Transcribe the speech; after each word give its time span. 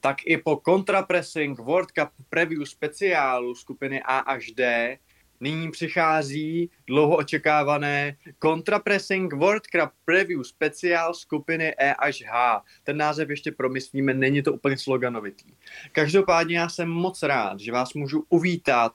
tak 0.00 0.16
i 0.24 0.36
po 0.36 0.60
Contrapressing 0.64 1.58
World 1.58 1.90
Cup 1.92 2.08
Preview 2.30 2.64
speciálu 2.64 3.54
skupiny 3.54 4.02
A 4.02 4.18
až 4.18 4.50
D 4.50 4.98
nyní 5.40 5.70
přichází 5.70 6.70
dlouho 6.86 7.16
očekávané 7.16 8.16
Contrapressing 8.42 9.32
World 9.32 9.66
Cup 9.66 9.90
Preview 10.04 10.42
speciál 10.42 11.14
skupiny 11.14 11.74
E 11.78 11.94
až 11.94 12.24
H. 12.26 12.62
Ten 12.84 12.96
název 12.96 13.30
ještě 13.30 13.52
promyslíme, 13.52 14.14
není 14.14 14.42
to 14.42 14.52
úplně 14.52 14.78
sloganovitý. 14.78 15.54
Každopádně 15.92 16.58
já 16.58 16.68
jsem 16.68 16.88
moc 16.88 17.22
rád, 17.22 17.60
že 17.60 17.72
vás 17.72 17.94
můžu 17.94 18.24
uvítat 18.28 18.92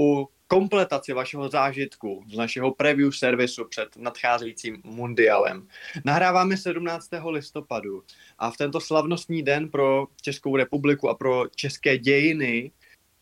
u 0.00 0.28
kompletaci 0.48 1.12
vašeho 1.12 1.48
zážitku 1.48 2.24
z 2.28 2.36
našeho 2.36 2.74
preview 2.74 3.10
servisu 3.10 3.64
před 3.64 3.96
nadcházejícím 3.96 4.80
mundialem. 4.84 5.68
Nahráváme 6.04 6.56
17. 6.56 7.08
listopadu 7.30 8.02
a 8.38 8.50
v 8.50 8.56
tento 8.56 8.80
slavnostní 8.80 9.42
den 9.42 9.68
pro 9.68 10.06
Českou 10.22 10.56
republiku 10.56 11.08
a 11.08 11.14
pro 11.14 11.44
české 11.54 11.98
dějiny 11.98 12.70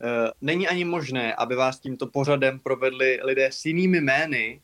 eh, 0.02 0.30
není 0.40 0.68
ani 0.68 0.84
možné, 0.84 1.34
aby 1.34 1.56
vás 1.56 1.80
tímto 1.80 2.06
pořadem 2.06 2.60
provedli 2.60 3.20
lidé 3.22 3.46
s 3.52 3.64
jinými 3.64 4.00
jmény, 4.00 4.60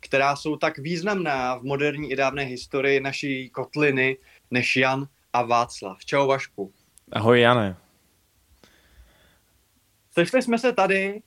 která 0.00 0.36
jsou 0.36 0.56
tak 0.56 0.78
významná 0.78 1.56
v 1.56 1.62
moderní 1.62 2.10
i 2.10 2.16
dávné 2.16 2.42
historii 2.42 3.00
naší 3.00 3.50
kotliny, 3.50 4.16
než 4.50 4.76
Jan 4.76 5.08
a 5.32 5.42
Václav. 5.42 6.04
Čau 6.04 6.26
Vašku. 6.26 6.72
Ahoj 7.12 7.40
Jane. 7.40 7.76
Sešli 10.10 10.42
jsme 10.42 10.58
se 10.58 10.72
tady 10.72 11.22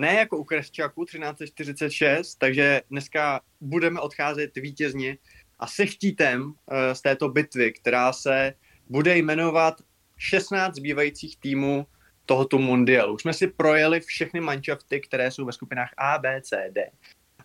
ne 0.00 0.14
jako 0.14 0.36
u 0.38 0.44
Kresčáku 0.44 1.04
1346, 1.04 2.34
takže 2.34 2.82
dneska 2.90 3.40
budeme 3.60 4.00
odcházet 4.00 4.56
vítězně 4.56 5.18
a 5.58 5.66
se 5.66 5.86
štítem 5.86 6.42
uh, 6.42 6.54
z 6.92 7.02
této 7.02 7.28
bitvy, 7.28 7.72
která 7.72 8.12
se 8.12 8.54
bude 8.88 9.16
jmenovat 9.16 9.80
16 10.16 10.74
zbývajících 10.74 11.36
týmů 11.36 11.86
tohoto 12.26 12.58
mundialu. 12.58 13.14
Už 13.14 13.22
jsme 13.22 13.32
si 13.32 13.46
projeli 13.46 14.00
všechny 14.00 14.40
manšafty, 14.40 15.00
které 15.00 15.30
jsou 15.30 15.44
ve 15.44 15.52
skupinách 15.52 15.90
A, 15.96 16.18
B, 16.18 16.40
C, 16.42 16.70
D. 16.72 16.90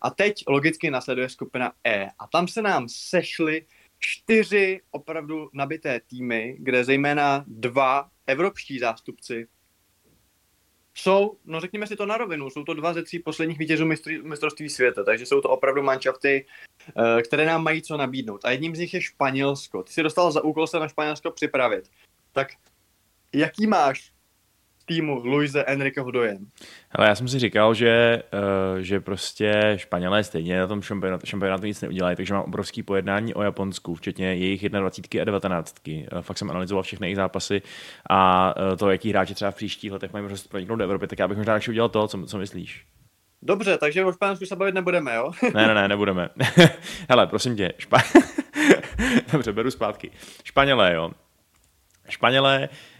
A 0.02 0.09
teď 0.09 0.44
logicky 0.48 0.92
nasleduje 0.92 1.30
skupina 1.30 1.73
E. 1.88 2.08
A 2.20 2.28
tam 2.28 2.48
se 2.48 2.61
nám 2.61 2.89
sešly 2.89 3.66
čtyři 4.00 4.81
opravdu 4.92 5.50
nabité 5.53 6.00
týmy, 6.00 6.58
kde 6.59 6.83
zejména 6.83 7.45
dva 7.48 8.09
evropští 8.28 8.80
zástupci 8.80 9.48
jsou, 10.97 11.38
no 11.45 11.59
řekněme 11.59 11.88
si 11.88 11.95
to 11.95 12.05
na 12.05 12.17
rovinu, 12.17 12.49
jsou 12.49 12.63
to 12.63 12.73
dva 12.73 12.93
ze 12.93 13.03
tří 13.03 13.19
posledních 13.19 13.59
vítězů 13.59 13.85
mistr, 13.85 14.23
mistrovství 14.23 14.69
světa, 14.69 15.03
takže 15.03 15.25
jsou 15.25 15.41
to 15.41 15.49
opravdu 15.49 15.83
manšafty, 15.83 16.45
eh, 16.97 17.21
které 17.21 17.45
nám 17.45 17.63
mají 17.63 17.81
co 17.81 17.97
nabídnout. 17.97 18.45
A 18.45 18.52
jedním 18.52 18.75
z 18.75 18.79
nich 18.79 18.93
je 18.93 19.02
Španělsko. 19.02 19.83
Ty 19.83 19.93
si 19.93 20.03
dostal 20.03 20.31
za 20.31 20.43
úkol 20.43 20.67
se 20.67 20.79
na 20.79 20.87
Španělsko 20.87 21.31
připravit. 21.31 21.89
Tak 22.31 22.47
jaký 23.33 23.67
máš 23.67 24.14
týmu 24.86 25.22
Luise 25.25 25.64
Enriqueho 25.64 26.11
dojem? 26.11 26.47
Ale 26.91 27.08
já 27.08 27.16
jsem 27.16 27.28
si 27.28 27.39
říkal, 27.39 27.73
že, 27.73 28.23
uh, 28.33 28.80
že 28.80 29.00
prostě 29.00 29.73
Španělé 29.75 30.23
stejně 30.23 30.59
na 30.59 30.67
tom 30.67 30.81
šampionátu, 30.81 31.26
šampionátu 31.26 31.65
nic 31.65 31.82
neudělají, 31.82 32.15
takže 32.15 32.33
mám 32.33 32.43
obrovský 32.43 32.83
pojednání 32.83 33.33
o 33.33 33.42
Japonsku, 33.42 33.95
včetně 33.95 34.36
jejich 34.36 34.70
21 34.70 35.21
a 35.21 35.26
19. 35.26 35.76
Uh, 35.87 36.21
fakt 36.21 36.37
jsem 36.37 36.49
analyzoval 36.49 36.83
všechny 36.83 37.08
jejich 37.08 37.15
zápasy 37.15 37.61
a 38.09 38.54
uh, 38.58 38.77
to, 38.77 38.92
jaký 38.92 39.09
hráči 39.09 39.33
třeba 39.33 39.52
v 39.52 39.55
příštích 39.55 39.92
letech 39.92 40.14
mají 40.14 40.23
možnost 40.23 40.48
proniknout 40.48 40.76
do 40.76 40.83
Evropy, 40.83 41.08
tak 41.08 41.20
já 41.20 41.27
bych 41.27 41.38
možná 41.38 41.54
radši 41.54 41.71
udělal 41.71 41.89
to, 41.89 42.08
co, 42.08 42.26
co 42.26 42.38
myslíš. 42.38 42.86
Dobře, 43.42 43.77
takže 43.77 44.05
o 44.05 44.14
Španělsku 44.14 44.45
se 44.45 44.55
bavit 44.55 44.76
nebudeme, 44.76 45.15
jo? 45.15 45.32
ne, 45.54 45.67
ne, 45.67 45.73
ne, 45.73 45.88
nebudeme. 45.88 46.30
Hele, 47.09 47.27
prosím 47.27 47.55
tě, 47.55 47.73
špa... 47.77 47.98
Dobře, 49.32 49.52
beru 49.52 49.71
zpátky. 49.71 50.11
Španělé, 50.43 50.93
jo. 50.93 51.11
Španělé 52.09 52.70
Uh, 52.70 52.95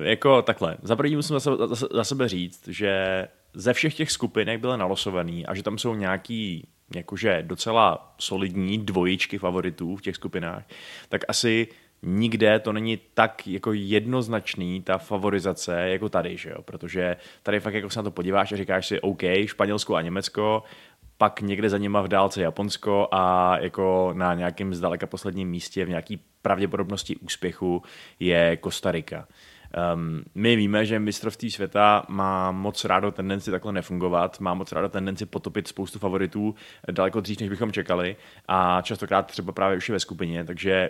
jako 0.00 0.42
takhle, 0.42 0.76
za 0.82 0.96
první 0.96 1.16
musím 1.16 1.38
za, 1.38 1.56
za, 1.56 1.88
za 1.92 2.04
sebe 2.04 2.28
říct, 2.28 2.68
že 2.68 3.26
ze 3.54 3.72
všech 3.72 3.94
těch 3.94 4.10
skupin, 4.10 4.48
jak 4.48 4.60
byly 4.60 4.78
nalosovaný 4.78 5.46
a 5.46 5.54
že 5.54 5.62
tam 5.62 5.78
jsou 5.78 5.94
nějaký 5.94 6.68
jakože 6.94 7.42
docela 7.46 8.14
solidní 8.18 8.78
dvojičky 8.78 9.38
favoritů 9.38 9.96
v 9.96 10.02
těch 10.02 10.16
skupinách, 10.16 10.62
tak 11.08 11.20
asi 11.28 11.68
nikde 12.02 12.58
to 12.58 12.72
není 12.72 12.98
tak 13.14 13.46
jako 13.46 13.72
jednoznačný 13.72 14.82
ta 14.82 14.98
favorizace 14.98 15.88
jako 15.88 16.08
tady, 16.08 16.36
že 16.36 16.50
jo? 16.50 16.62
protože 16.62 17.16
tady 17.42 17.60
fakt 17.60 17.74
jako 17.74 17.90
se 17.90 17.98
na 17.98 18.02
to 18.02 18.10
podíváš 18.10 18.52
a 18.52 18.56
říkáš 18.56 18.86
si 18.86 19.00
OK, 19.00 19.22
Španělsko 19.46 19.94
a 19.94 20.02
Německo, 20.02 20.62
pak 21.18 21.40
někde 21.40 21.68
za 21.68 21.78
nima 21.78 22.02
v 22.02 22.08
dálce 22.08 22.42
Japonsko 22.42 23.08
a 23.12 23.56
jako 23.58 24.10
na 24.16 24.34
nějakém 24.34 24.74
zdaleka 24.74 25.06
posledním 25.06 25.48
místě 25.48 25.84
v 25.84 25.88
nějaký 25.88 26.20
pravděpodobnosti 26.42 27.16
úspěchu 27.16 27.82
je 28.20 28.56
Kostarika. 28.56 29.28
Um, 29.94 30.22
my 30.34 30.56
víme, 30.56 30.86
že 30.86 30.98
mistrovství 30.98 31.50
světa 31.50 32.02
má 32.08 32.52
moc 32.52 32.84
rádo 32.84 33.10
tendenci 33.10 33.50
takhle 33.50 33.72
nefungovat, 33.72 34.40
má 34.40 34.54
moc 34.54 34.72
rádo 34.72 34.88
tendenci 34.88 35.26
potopit 35.26 35.68
spoustu 35.68 35.98
favoritů 35.98 36.54
daleko 36.90 37.20
dřív, 37.20 37.40
než 37.40 37.48
bychom 37.48 37.72
čekali 37.72 38.16
a 38.48 38.82
častokrát 38.82 39.26
třeba 39.26 39.52
právě 39.52 39.76
už 39.76 39.88
je 39.88 39.92
ve 39.92 40.00
skupině, 40.00 40.44
takže 40.44 40.88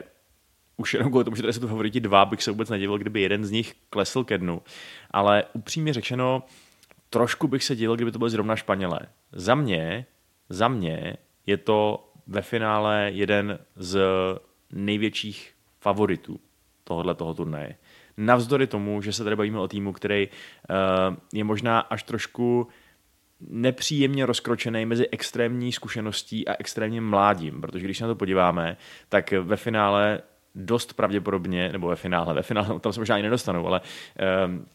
už 0.77 0.95
jenom 0.95 1.11
kvůli 1.11 1.25
tomu, 1.25 1.37
že 1.37 1.43
tady 1.43 1.53
jsou 1.53 1.61
tu 1.61 1.69
favoriti 1.69 2.01
dva, 2.01 2.25
bych 2.25 2.43
se 2.43 2.51
vůbec 2.51 2.69
nedivil, 2.69 2.99
kdyby 2.99 3.21
jeden 3.21 3.45
z 3.45 3.51
nich 3.51 3.75
klesl 3.91 4.25
ke 4.25 4.39
dnu. 4.39 4.63
Ale 5.11 5.45
upřímně 5.53 5.93
řečeno, 5.93 6.43
trošku 7.11 7.49
bych 7.49 7.65
se 7.65 7.77
divil, 7.77 7.97
kdyby 7.97 8.13
to 8.13 8.19
byl 8.19 8.29
zrovna 8.29 8.57
Španělé. 8.57 9.01
Za 9.33 9.55
mě, 9.55 10.07
za 10.49 10.69
mě 10.69 11.17
je 11.47 11.57
to 11.57 12.09
ve 12.27 12.43
finále 12.43 13.11
jeden 13.13 13.59
z 13.77 14.01
největších 14.73 15.53
favoritů 15.81 16.41
tohohle 16.85 17.15
toho 17.15 17.35
turnaje. 17.35 17.77
Navzdory 18.17 18.67
tomu, 18.67 19.03
že 19.03 19.13
se 19.13 19.25
tady 19.25 19.37
bavíme 19.37 19.59
o 19.59 19.69
týmu, 19.69 19.93
který 19.93 20.29
uh, 20.29 21.17
je 21.33 21.45
možná 21.45 21.81
až 21.81 22.03
trošku 22.03 22.69
nepříjemně 23.41 24.27
rozkročený 24.27 24.87
mezi 24.87 25.09
extrémní 25.09 25.73
zkušeností 25.73 26.49
a 26.49 26.57
extrémním 26.59 27.11
mládím, 27.11 27.61
protože 27.61 27.85
když 27.85 27.99
se 27.99 28.05
na 28.05 28.09
to 28.09 28.15
podíváme, 28.15 28.77
tak 29.09 29.33
ve 29.33 29.57
finále 29.57 30.21
dost 30.55 30.93
pravděpodobně, 30.93 31.73
nebo 31.73 31.89
ve 31.89 31.97
finále, 31.97 32.35
ve 32.35 32.43
finále 32.43 32.81
tam 32.81 32.93
se 32.93 33.01
možná 33.01 33.19
i 33.19 33.23
nedostanou, 33.23 33.67
ale 33.67 33.81
um, 34.47 34.67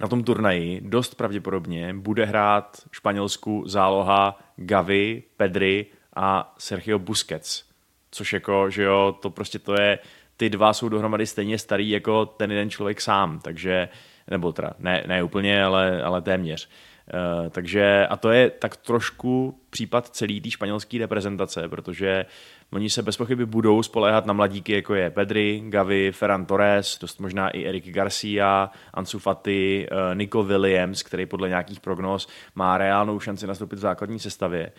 na 0.00 0.08
tom 0.08 0.24
turnaji 0.24 0.80
dost 0.80 1.14
pravděpodobně 1.14 1.94
bude 1.94 2.24
hrát 2.24 2.82
Španělsku 2.92 3.64
záloha 3.66 4.38
Gavi, 4.56 5.22
Pedri 5.36 5.86
a 6.16 6.54
Sergio 6.58 6.98
Busquets 6.98 7.67
což 8.10 8.32
jako, 8.32 8.70
že 8.70 8.82
jo, 8.82 9.16
to 9.22 9.30
prostě 9.30 9.58
to 9.58 9.80
je, 9.80 9.98
ty 10.36 10.50
dva 10.50 10.72
jsou 10.72 10.88
dohromady 10.88 11.26
stejně 11.26 11.58
starý 11.58 11.90
jako 11.90 12.26
ten 12.26 12.50
jeden 12.50 12.70
člověk 12.70 13.00
sám, 13.00 13.40
takže, 13.40 13.88
nebo 14.30 14.52
teda, 14.52 14.70
ne, 14.78 15.04
ne 15.06 15.22
úplně, 15.22 15.64
ale, 15.64 16.02
ale 16.02 16.22
téměř. 16.22 16.68
Uh, 17.14 17.48
takže, 17.48 18.06
a 18.06 18.16
to 18.16 18.30
je 18.30 18.50
tak 18.50 18.76
trošku 18.76 19.60
případ 19.70 20.08
celý 20.08 20.40
té 20.40 20.50
španělské 20.50 20.98
reprezentace, 20.98 21.68
protože 21.68 22.26
oni 22.72 22.90
se 22.90 23.02
bez 23.02 23.16
pochyby 23.16 23.46
budou 23.46 23.82
spoléhat 23.82 24.26
na 24.26 24.32
mladíky, 24.32 24.72
jako 24.72 24.94
je 24.94 25.10
Pedri, 25.10 25.62
Gavi, 25.68 26.12
Ferran 26.12 26.46
Torres, 26.46 26.98
dost 26.98 27.20
možná 27.20 27.48
i 27.48 27.64
Eric 27.64 27.90
Garcia, 27.90 28.70
Ansu 28.94 29.18
Fati, 29.18 29.88
uh, 29.92 30.14
Nico 30.14 30.42
Williams, 30.42 31.02
který 31.02 31.26
podle 31.26 31.48
nějakých 31.48 31.80
prognóz 31.80 32.28
má 32.54 32.78
reálnou 32.78 33.20
šanci 33.20 33.46
nastoupit 33.46 33.76
v 33.76 33.82
základní 33.82 34.18
sestavě. 34.18 34.72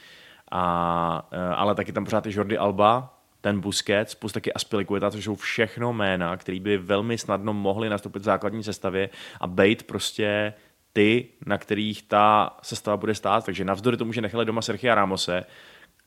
A, 0.52 1.30
uh, 1.34 1.40
ale 1.56 1.76
taky 1.76 1.92
tam 1.92 2.06
pořád 2.06 2.26
je 2.26 2.32
Jordi 2.36 2.58
Alba, 2.58 3.19
ten 3.42 3.62
Busquets, 3.62 4.16
plus 4.16 4.32
taky 4.32 4.54
Aspilicueta, 4.54 5.12
což 5.12 5.24
jsou 5.24 5.36
všechno 5.36 5.94
jména, 5.94 6.38
které 6.38 6.60
by 6.60 6.78
velmi 6.78 7.18
snadno 7.18 7.54
mohly 7.54 7.90
nastoupit 7.90 8.20
v 8.20 8.26
základní 8.26 8.64
sestavě 8.64 9.10
a 9.40 9.48
být 9.48 9.84
prostě 9.84 10.54
ty, 10.94 11.28
na 11.46 11.58
kterých 11.58 12.04
ta 12.04 12.58
sestava 12.62 12.98
bude 12.98 13.16
stát. 13.16 13.46
Takže 13.46 13.66
navzdory 13.66 13.98
tomu, 13.98 14.14
že 14.14 14.22
nechali 14.22 14.46
doma 14.46 14.62
Sergio 14.62 14.96
Ramose, 14.96 15.46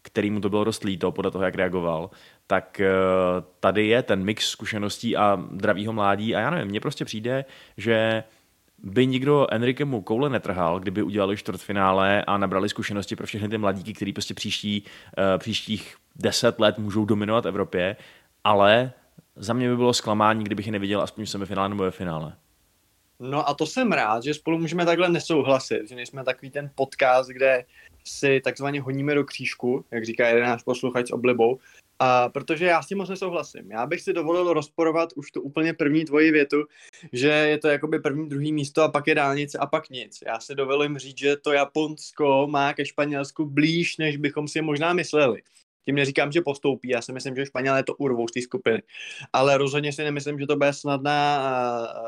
který 0.02 0.31
mu 0.31 0.40
to 0.40 0.50
bylo 0.50 0.64
dost 0.64 0.84
líto 0.84 1.12
podle 1.12 1.31
toho, 1.31 1.44
jak 1.44 1.55
reagoval, 1.55 2.11
tak 2.46 2.81
eh, 2.81 2.90
tady 3.61 3.87
je 3.87 4.02
ten 4.02 4.25
mix 4.25 4.50
zkušeností 4.50 5.17
a 5.17 5.43
dravýho 5.50 5.93
mládí 5.93 6.34
a 6.34 6.40
já 6.40 6.50
nevím, 6.50 6.69
mně 6.69 6.81
prostě 6.81 7.05
přijde, 7.05 7.44
že 7.76 8.25
by 8.82 9.06
nikdo 9.06 9.46
Enrikemu 9.50 10.02
koule 10.02 10.31
netrhal, 10.31 10.81
kdyby 10.81 11.02
udělali 11.02 11.37
čtvrtfinále 11.37 12.25
a 12.25 12.38
nabrali 12.38 12.69
zkušenosti 12.69 13.17
pro 13.17 13.26
všechny 13.26 13.49
ty 13.49 13.58
mladíky, 13.58 13.93
který 13.93 14.12
prostě 14.12 14.34
příští, 14.34 14.84
uh, 15.19 15.38
příštích 15.38 15.96
deset 16.17 16.61
let 16.61 16.79
můžou 16.79 17.05
dominovat 17.05 17.46
Evropě, 17.46 17.96
ale 18.44 18.93
za 19.37 19.52
mě 19.52 19.69
by 19.69 19.76
bylo 19.76 19.93
zklamání, 19.93 20.44
kdybych 20.44 20.67
je 20.67 20.73
neviděl 20.73 21.02
aspoň 21.02 21.25
v 21.25 21.31
semifinále 21.31 21.69
nebo 21.69 21.82
ve 21.82 21.90
finále. 21.90 22.37
No 23.20 23.49
a 23.49 23.55
to 23.55 23.67
jsem 23.67 23.93
rád, 23.93 24.25
že 24.25 24.34
spolu 24.34 24.58
můžeme 24.58 24.87
takhle 24.87 25.08
nesouhlasit, 25.08 25.88
že 25.88 25.94
nejsme 25.94 26.25
takový 26.25 26.50
ten 26.50 26.70
podcast, 26.75 27.31
kde 27.31 27.64
si 28.05 28.40
takzvaně 28.44 28.81
honíme 28.81 29.14
do 29.14 29.25
křížku, 29.25 29.84
jak 29.90 30.05
říká 30.05 30.29
jeden 30.29 30.44
náš 30.44 30.62
posluchač 30.62 31.08
s 31.08 31.12
oblibou, 31.12 31.58
a 32.03 32.29
protože 32.29 32.65
já 32.65 32.83
s 32.83 32.87
tím 32.87 32.99
moc 32.99 33.09
nesouhlasím. 33.09 33.71
Já 33.71 33.87
bych 33.87 34.01
si 34.01 34.13
dovolil 34.13 34.53
rozporovat 34.53 35.09
už 35.17 35.31
tu 35.31 35.41
úplně 35.41 35.75
první 35.75 36.05
tvoji 36.05 36.31
větu, 36.31 36.65
že 37.13 37.29
je 37.29 37.59
to 37.59 37.69
jakoby 37.69 37.99
první, 37.99 38.29
druhý 38.29 38.53
místo 38.53 38.83
a 38.83 38.89
pak 38.89 39.07
je 39.07 39.15
dálnice 39.15 39.59
a 39.59 39.67
pak 39.67 39.91
nic. 39.91 40.19
Já 40.27 40.41
si 40.41 40.55
dovolím 40.55 40.99
říct, 40.99 41.19
že 41.19 41.37
to 41.37 41.53
Japonsko 41.53 42.47
má 42.51 42.75
ke 42.75 42.87
Španělsku 42.87 43.45
blíž, 43.45 43.97
než 43.97 44.17
bychom 44.17 44.49
si 44.49 44.63
možná 44.63 44.93
mysleli. 44.93 45.43
Tím 45.85 45.95
neříkám, 45.95 46.33
že 46.33 46.41
postoupí, 46.41 46.89
já 46.89 47.03
si 47.03 47.13
myslím, 47.13 47.37
že 47.37 47.47
Španělé 47.47 47.85
to 47.85 47.95
urvou 47.95 48.29
z 48.29 48.33
té 48.33 48.43
skupiny. 48.43 48.83
Ale 49.33 49.59
rozhodně 49.59 49.93
si 49.93 50.05
nemyslím, 50.05 50.39
že 50.39 50.47
to 50.47 50.57
bude 50.57 50.73
snadná, 50.73 51.39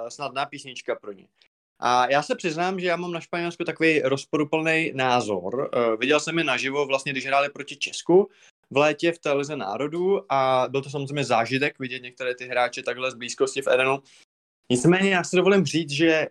eh, 0.06 0.10
snadná 0.10 0.46
písnička 0.46 0.94
pro 0.94 1.12
ně. 1.12 1.26
A 1.80 2.10
já 2.10 2.22
se 2.22 2.34
přiznám, 2.34 2.80
že 2.80 2.86
já 2.86 2.96
mám 2.96 3.12
na 3.12 3.20
Španělsku 3.20 3.64
takový 3.64 4.00
rozporuplný 4.00 4.92
názor. 4.94 5.54
Uh, 5.54 6.00
viděl 6.00 6.20
jsem 6.20 6.38
je 6.38 6.44
naživo, 6.44 6.86
vlastně, 6.86 7.12
když 7.12 7.26
hráli 7.26 7.48
proti 7.50 7.76
Česku 7.76 8.30
v 8.70 8.76
létě 8.76 9.12
v 9.12 9.18
televize 9.18 9.56
národů 9.56 10.32
a 10.32 10.66
byl 10.70 10.82
to 10.82 10.90
samozřejmě 10.90 11.24
zážitek 11.24 11.78
vidět 11.78 12.02
některé 12.02 12.34
ty 12.34 12.44
hráče 12.44 12.82
takhle 12.82 13.10
z 13.10 13.14
blízkosti 13.14 13.62
v 13.62 13.68
Edenu. 13.68 13.98
Nicméně 14.70 15.10
já 15.10 15.24
si 15.24 15.36
dovolím 15.36 15.64
říct, 15.64 15.90
že 15.90 16.26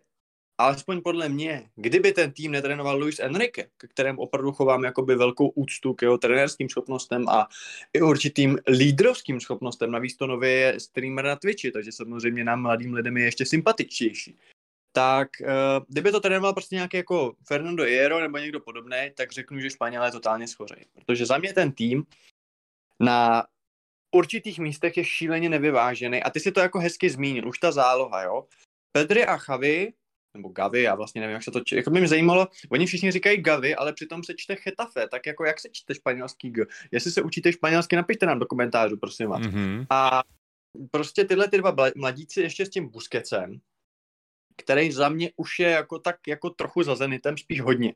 alespoň 0.57 1.01
podle 1.01 1.29
mě, 1.29 1.69
kdyby 1.75 2.11
ten 2.11 2.31
tým 2.31 2.51
netrénoval 2.51 2.97
Luis 2.97 3.19
Enrique, 3.19 3.63
k 3.77 3.87
kterému 3.87 4.21
opravdu 4.21 4.51
chovám 4.51 4.83
jakoby 4.83 5.15
velkou 5.15 5.47
úctu 5.47 5.93
k 5.93 6.01
jeho 6.01 6.17
trenérským 6.17 6.69
schopnostem 6.69 7.29
a 7.29 7.47
i 7.93 8.01
určitým 8.01 8.57
lídrovským 8.67 9.39
schopnostem, 9.39 9.91
navíc 9.91 10.17
to 10.17 10.27
nově 10.27 10.51
je 10.51 10.79
streamer 10.79 11.25
na 11.25 11.35
Twitchi, 11.35 11.71
takže 11.71 11.91
samozřejmě 11.91 12.43
nám 12.43 12.61
mladým 12.61 12.93
lidem 12.93 13.17
je 13.17 13.23
ještě 13.23 13.45
sympatičtější. 13.45 14.37
Tak 14.95 15.29
uh, 15.41 15.85
kdyby 15.87 16.11
to 16.11 16.19
trénoval 16.19 16.53
prostě 16.53 16.75
nějaký 16.75 16.97
jako 16.97 17.35
Fernando 17.47 17.83
Hierro 17.83 18.19
nebo 18.19 18.37
někdo 18.37 18.59
podobný, 18.59 18.97
tak 19.15 19.31
řeknu, 19.31 19.59
že 19.59 19.69
Španělé 19.69 20.11
totálně 20.11 20.47
schořejí. 20.47 20.85
Protože 20.93 21.25
za 21.25 21.37
mě 21.37 21.53
ten 21.53 21.71
tým 21.71 22.03
na 22.99 23.43
určitých 24.15 24.59
místech 24.59 24.97
je 24.97 25.05
šíleně 25.05 25.49
nevyvážený 25.49 26.23
a 26.23 26.29
ty 26.29 26.39
si 26.39 26.51
to 26.51 26.59
jako 26.59 26.79
hezky 26.79 27.09
zmínil, 27.09 27.47
už 27.47 27.59
ta 27.59 27.71
záloha, 27.71 28.23
jo. 28.23 28.47
Pedri 28.91 29.25
a 29.25 29.37
Chavi 29.37 29.93
nebo 30.37 30.49
Gavi, 30.49 30.81
já 30.81 30.95
vlastně 30.95 31.21
nevím, 31.21 31.33
jak 31.33 31.43
se 31.43 31.51
to 31.51 31.61
čte. 31.65 31.75
Jako 31.75 31.89
by 31.89 31.99
mě 31.99 32.07
zajímalo, 32.09 32.47
oni 32.69 32.85
všichni 32.85 33.11
říkají 33.11 33.41
Gavi, 33.41 33.75
ale 33.75 33.93
přitom 33.93 34.23
se 34.23 34.33
čte 34.37 34.55
Chetafe, 34.55 35.07
tak 35.07 35.25
jako 35.25 35.45
jak 35.45 35.59
se 35.59 35.69
čte 35.71 35.95
španělský 35.95 36.49
G? 36.49 36.65
Jestli 36.91 37.11
se 37.11 37.21
učíte 37.21 37.51
španělsky, 37.51 37.95
napište 37.95 38.25
nám 38.25 38.39
do 38.39 38.45
komentářů, 38.45 38.97
prosím 38.97 39.29
vás. 39.29 39.41
Mm-hmm. 39.41 39.85
A 39.89 40.23
prostě 40.91 41.25
tyhle 41.25 41.47
ty 41.47 41.57
dva 41.57 41.75
mladíci 41.95 42.41
ještě 42.41 42.65
s 42.65 42.69
tím 42.69 42.89
Buskecem, 42.89 43.59
který 44.55 44.91
za 44.91 45.09
mě 45.09 45.31
už 45.35 45.59
je 45.59 45.69
jako 45.69 45.99
tak 45.99 46.27
jako 46.27 46.49
trochu 46.49 46.83
za 46.83 46.95
Zenitem, 46.95 47.37
spíš 47.37 47.61
hodně. 47.61 47.93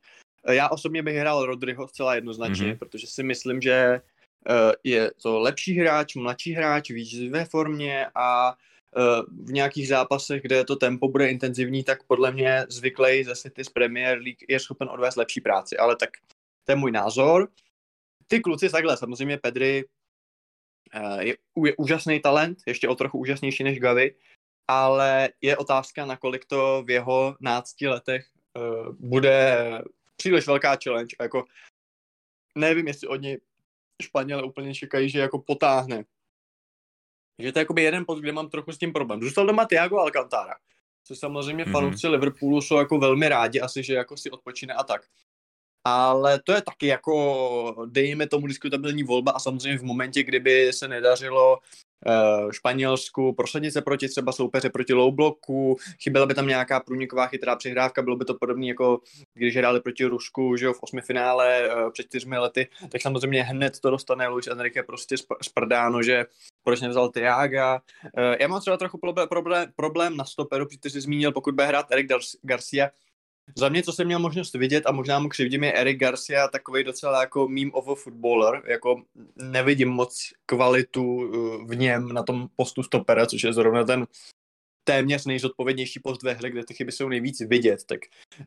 Já 0.50 0.70
osobně 0.70 1.04
bych 1.04 1.16
hrál 1.16 1.46
Rodryho 1.46 1.88
zcela 1.88 2.16
jednoznačně, 2.16 2.74
mm-hmm. 2.74 2.78
protože 2.78 3.08
si 3.08 3.24
myslím, 3.24 3.62
že 3.62 4.02
je 4.84 5.12
to 5.22 5.40
lepší 5.40 5.80
hráč, 5.80 6.16
mladší 6.16 6.54
hráč, 6.54 6.92
víc 6.92 7.30
ve 7.30 7.46
formě 7.46 8.08
a 8.16 8.56
v 9.28 9.52
nějakých 9.52 9.88
zápasech, 9.88 10.42
kde 10.42 10.64
to 10.64 10.76
tempo 10.76 11.08
bude 11.08 11.30
intenzivní, 11.30 11.84
tak 11.84 12.04
podle 12.04 12.32
mě 12.32 12.66
zvyklej 12.70 13.24
ze 13.24 13.36
City 13.36 13.64
z 13.64 13.70
Premier 13.70 14.18
League 14.18 14.46
je 14.50 14.60
schopen 14.60 14.90
odvést 14.90 15.16
lepší 15.16 15.42
práci, 15.42 15.78
ale 15.78 15.96
tak 15.96 16.10
to 16.64 16.72
je 16.72 16.76
můj 16.76 16.92
názor. 16.92 17.48
Ty 18.28 18.40
kluci 18.40 18.70
takhle, 18.70 18.98
samozřejmě 18.98 19.38
Pedri 19.38 19.86
je, 21.20 21.36
je 21.66 21.76
úžasný 21.78 22.20
talent, 22.20 22.58
ještě 22.68 22.88
o 22.88 22.96
trochu 22.96 23.20
úžasnější 23.20 23.64
než 23.64 23.80
Gavi, 23.80 24.16
ale 24.68 25.30
je 25.42 25.58
otázka, 25.58 26.06
nakolik 26.06 26.46
to 26.46 26.84
v 26.86 26.90
jeho 26.90 27.36
nácti 27.40 27.88
letech 27.88 28.26
uh, 28.58 28.96
bude 29.00 29.58
příliš 30.16 30.48
velká 30.48 30.78
challenge. 30.84 31.16
Jako, 31.22 31.46
nevím, 32.56 32.88
jestli 32.88 33.08
od 33.08 33.22
něj 33.22 33.42
Španěle 34.04 34.44
úplně 34.44 34.74
čekají, 34.76 35.10
že 35.10 35.20
jako 35.20 35.40
potáhne 35.40 36.06
že 37.40 37.52
to 37.52 37.60
je 37.60 37.62
jakoby 37.62 37.84
jeden 37.84 38.06
pod, 38.06 38.20
kde 38.20 38.32
mám 38.32 38.50
trochu 38.50 38.72
s 38.72 38.78
tím 38.78 38.94
problém. 38.94 39.22
Zůstal 39.22 39.46
doma 39.46 39.66
Thiago 39.66 39.98
Alcantara, 39.98 40.56
což 41.04 41.20
samozřejmě 41.20 41.66
mm-hmm. 41.66 41.72
fanoušci 41.72 42.08
Liverpoolu 42.08 42.62
jsou 42.62 42.78
jako 42.78 43.00
velmi 43.00 43.30
rádi 43.30 43.62
asi, 43.62 43.84
že 43.84 43.94
jako 43.94 44.18
si 44.18 44.32
odpočine 44.32 44.74
a 44.74 44.84
tak. 44.84 45.02
Ale 45.84 46.42
to 46.42 46.54
je 46.54 46.62
taky 46.62 46.88
jako, 46.88 47.86
dejme 47.90 48.28
tomu 48.28 48.48
diskutabilní 48.48 49.04
volba 49.04 49.32
a 49.32 49.40
samozřejmě 49.40 49.78
v 49.78 49.84
momentě, 49.84 50.24
kdyby 50.24 50.74
se 50.74 50.88
nedařilo 50.88 51.60
Španělsku, 52.52 53.34
prosadit 53.34 53.72
se 53.72 53.82
proti 53.82 54.08
třeba 54.08 54.32
soupeře 54.32 54.70
proti 54.70 54.94
low 54.94 55.16
bloku, 55.16 55.78
chyběla 56.04 56.26
by 56.26 56.34
tam 56.34 56.48
nějaká 56.48 56.80
průniková 56.80 57.28
chytrá 57.28 57.56
přihrávka, 57.56 58.02
bylo 58.02 58.16
by 58.16 58.26
to 58.26 58.34
podobné 58.34 58.66
jako 58.68 59.00
když 59.34 59.58
hráli 59.58 59.82
proti 59.82 60.06
Rusku, 60.06 60.56
že 60.56 60.66
jo, 60.66 60.74
v 60.74 60.84
osmi 60.84 61.02
finále 61.02 61.70
uh, 61.70 61.92
před 61.92 62.04
čtyřmi 62.04 62.38
lety, 62.38 62.68
tak 62.90 63.02
samozřejmě 63.02 63.44
hned 63.44 63.80
to 63.80 63.90
dostane 63.90 64.28
Luis 64.28 64.48
Enrique 64.48 64.84
prostě 64.84 65.16
sprdáno, 65.42 66.04
že 66.04 66.26
proč 66.64 66.82
nevzal 66.82 67.10
Tiaga. 67.10 67.82
Uh, 68.04 68.36
já 68.40 68.48
mám 68.48 68.62
třeba 68.62 68.78
trochu 68.78 68.98
problém, 68.98 69.28
problém 69.76 70.18
na 70.18 70.26
stoperu, 70.26 70.66
protože 70.66 70.90
jsi 70.90 71.02
zmínil, 71.02 71.32
pokud 71.32 71.56
bude 71.56 71.68
hrát 71.68 71.92
Eric 71.92 72.08
Garcia, 72.44 72.90
za 73.56 73.70
mě, 73.70 73.84
co 73.84 73.94
jsem 73.94 74.08
měl 74.08 74.20
možnost 74.20 74.54
vidět 74.54 74.84
a 74.86 74.92
možná 74.92 75.20
mu 75.20 75.30
křivdím, 75.30 75.64
je 75.64 75.74
Eric 75.74 76.00
Garcia 76.00 76.48
takový 76.48 76.84
docela 76.84 77.22
jako 77.22 77.48
meme 77.48 77.72
of 77.72 77.88
a 77.88 77.96
footballer, 77.96 78.62
jako 78.68 79.02
nevidím 79.36 79.90
moc 79.90 80.34
kvalitu 80.46 81.04
uh, 81.04 81.68
v 81.68 81.76
něm 81.76 82.14
na 82.14 82.24
tom 82.24 82.48
postu 82.56 82.84
stopera, 82.84 83.26
což 83.26 83.44
je 83.44 83.54
zrovna 83.54 83.84
ten 83.84 84.08
téměř 84.84 85.26
nejzodpovědnější 85.26 86.00
post 86.00 86.24
ve 86.24 86.34
hře, 86.34 86.50
kde 86.50 86.66
ty 86.66 86.74
chyby 86.74 86.92
jsou 86.92 87.10
nejvíc 87.10 87.40
vidět, 87.40 87.84
tak 87.86 88.00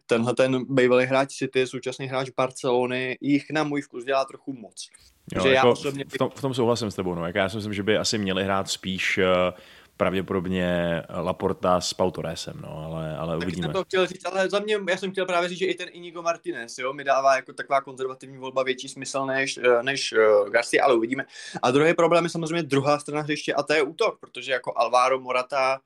tenhle 0.06 0.34
ten 0.34 0.64
bývalý 0.74 1.06
hráč 1.06 1.34
City, 1.34 1.66
současný 1.66 2.06
hráč 2.06 2.30
Barcelony, 2.30 3.18
jich 3.20 3.50
na 3.50 3.64
můj 3.64 3.82
vkus 3.82 4.04
dělá 4.04 4.24
trochu 4.24 4.52
moc. 4.52 4.88
Jo, 5.34 5.42
že 5.42 5.48
jako 5.48 5.66
já 5.66 5.72
osobně... 5.72 6.04
v, 6.08 6.18
tom, 6.18 6.30
v 6.34 6.40
tom 6.40 6.54
souhlasím 6.54 6.90
s 6.90 6.94
tebou, 6.94 7.14
no. 7.14 7.26
Jak 7.26 7.34
já 7.34 7.48
si 7.48 7.56
myslím, 7.56 7.74
že 7.74 7.82
by 7.82 7.96
asi 7.96 8.18
měli 8.18 8.44
hrát 8.44 8.70
spíš 8.70 9.18
uh 9.18 9.58
pravděpodobně 10.00 11.02
Laporta 11.08 11.80
s 11.80 11.94
Pau 11.94 12.10
Torresem, 12.10 12.60
no, 12.62 12.84
ale, 12.84 13.16
ale 13.16 13.38
tak 13.38 13.48
uvidíme. 13.48 13.66
jsem 13.66 13.72
to 13.72 13.84
chtěl 13.84 14.06
říct, 14.06 14.26
ale 14.26 14.50
za 14.50 14.58
mě, 14.58 14.78
já 14.88 14.96
jsem 14.96 15.10
chtěl 15.10 15.26
právě 15.26 15.48
říct, 15.48 15.58
že 15.58 15.66
i 15.66 15.74
ten 15.74 15.88
Inigo 15.92 16.22
Martinez, 16.22 16.78
jo, 16.78 16.92
mi 16.92 17.04
dává 17.04 17.36
jako 17.36 17.52
taková 17.52 17.80
konzervativní 17.80 18.38
volba 18.38 18.62
větší 18.62 18.88
smysl 18.88 19.26
než, 19.26 19.58
eh, 19.58 19.82
než 19.82 20.12
uh, 20.12 20.48
Garcia, 20.48 20.84
ale 20.84 20.94
uvidíme. 20.94 21.26
A 21.62 21.70
druhý 21.70 21.94
problém 21.94 22.24
je 22.24 22.30
samozřejmě 22.30 22.62
druhá 22.62 22.98
strana 22.98 23.22
hřiště 23.22 23.54
a 23.54 23.62
to 23.62 23.72
je 23.72 23.82
útok, 23.82 24.20
protože 24.20 24.52
jako 24.52 24.72
Alvaro 24.76 25.20
Morata 25.20 25.80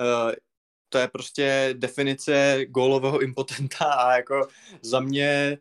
uh, 0.00 0.32
to 0.88 0.98
je 0.98 1.08
prostě 1.08 1.74
definice 1.78 2.60
gólového 2.66 3.20
impotenta 3.20 3.84
a 3.84 4.16
jako 4.16 4.48
za 4.82 5.00
mě 5.00 5.58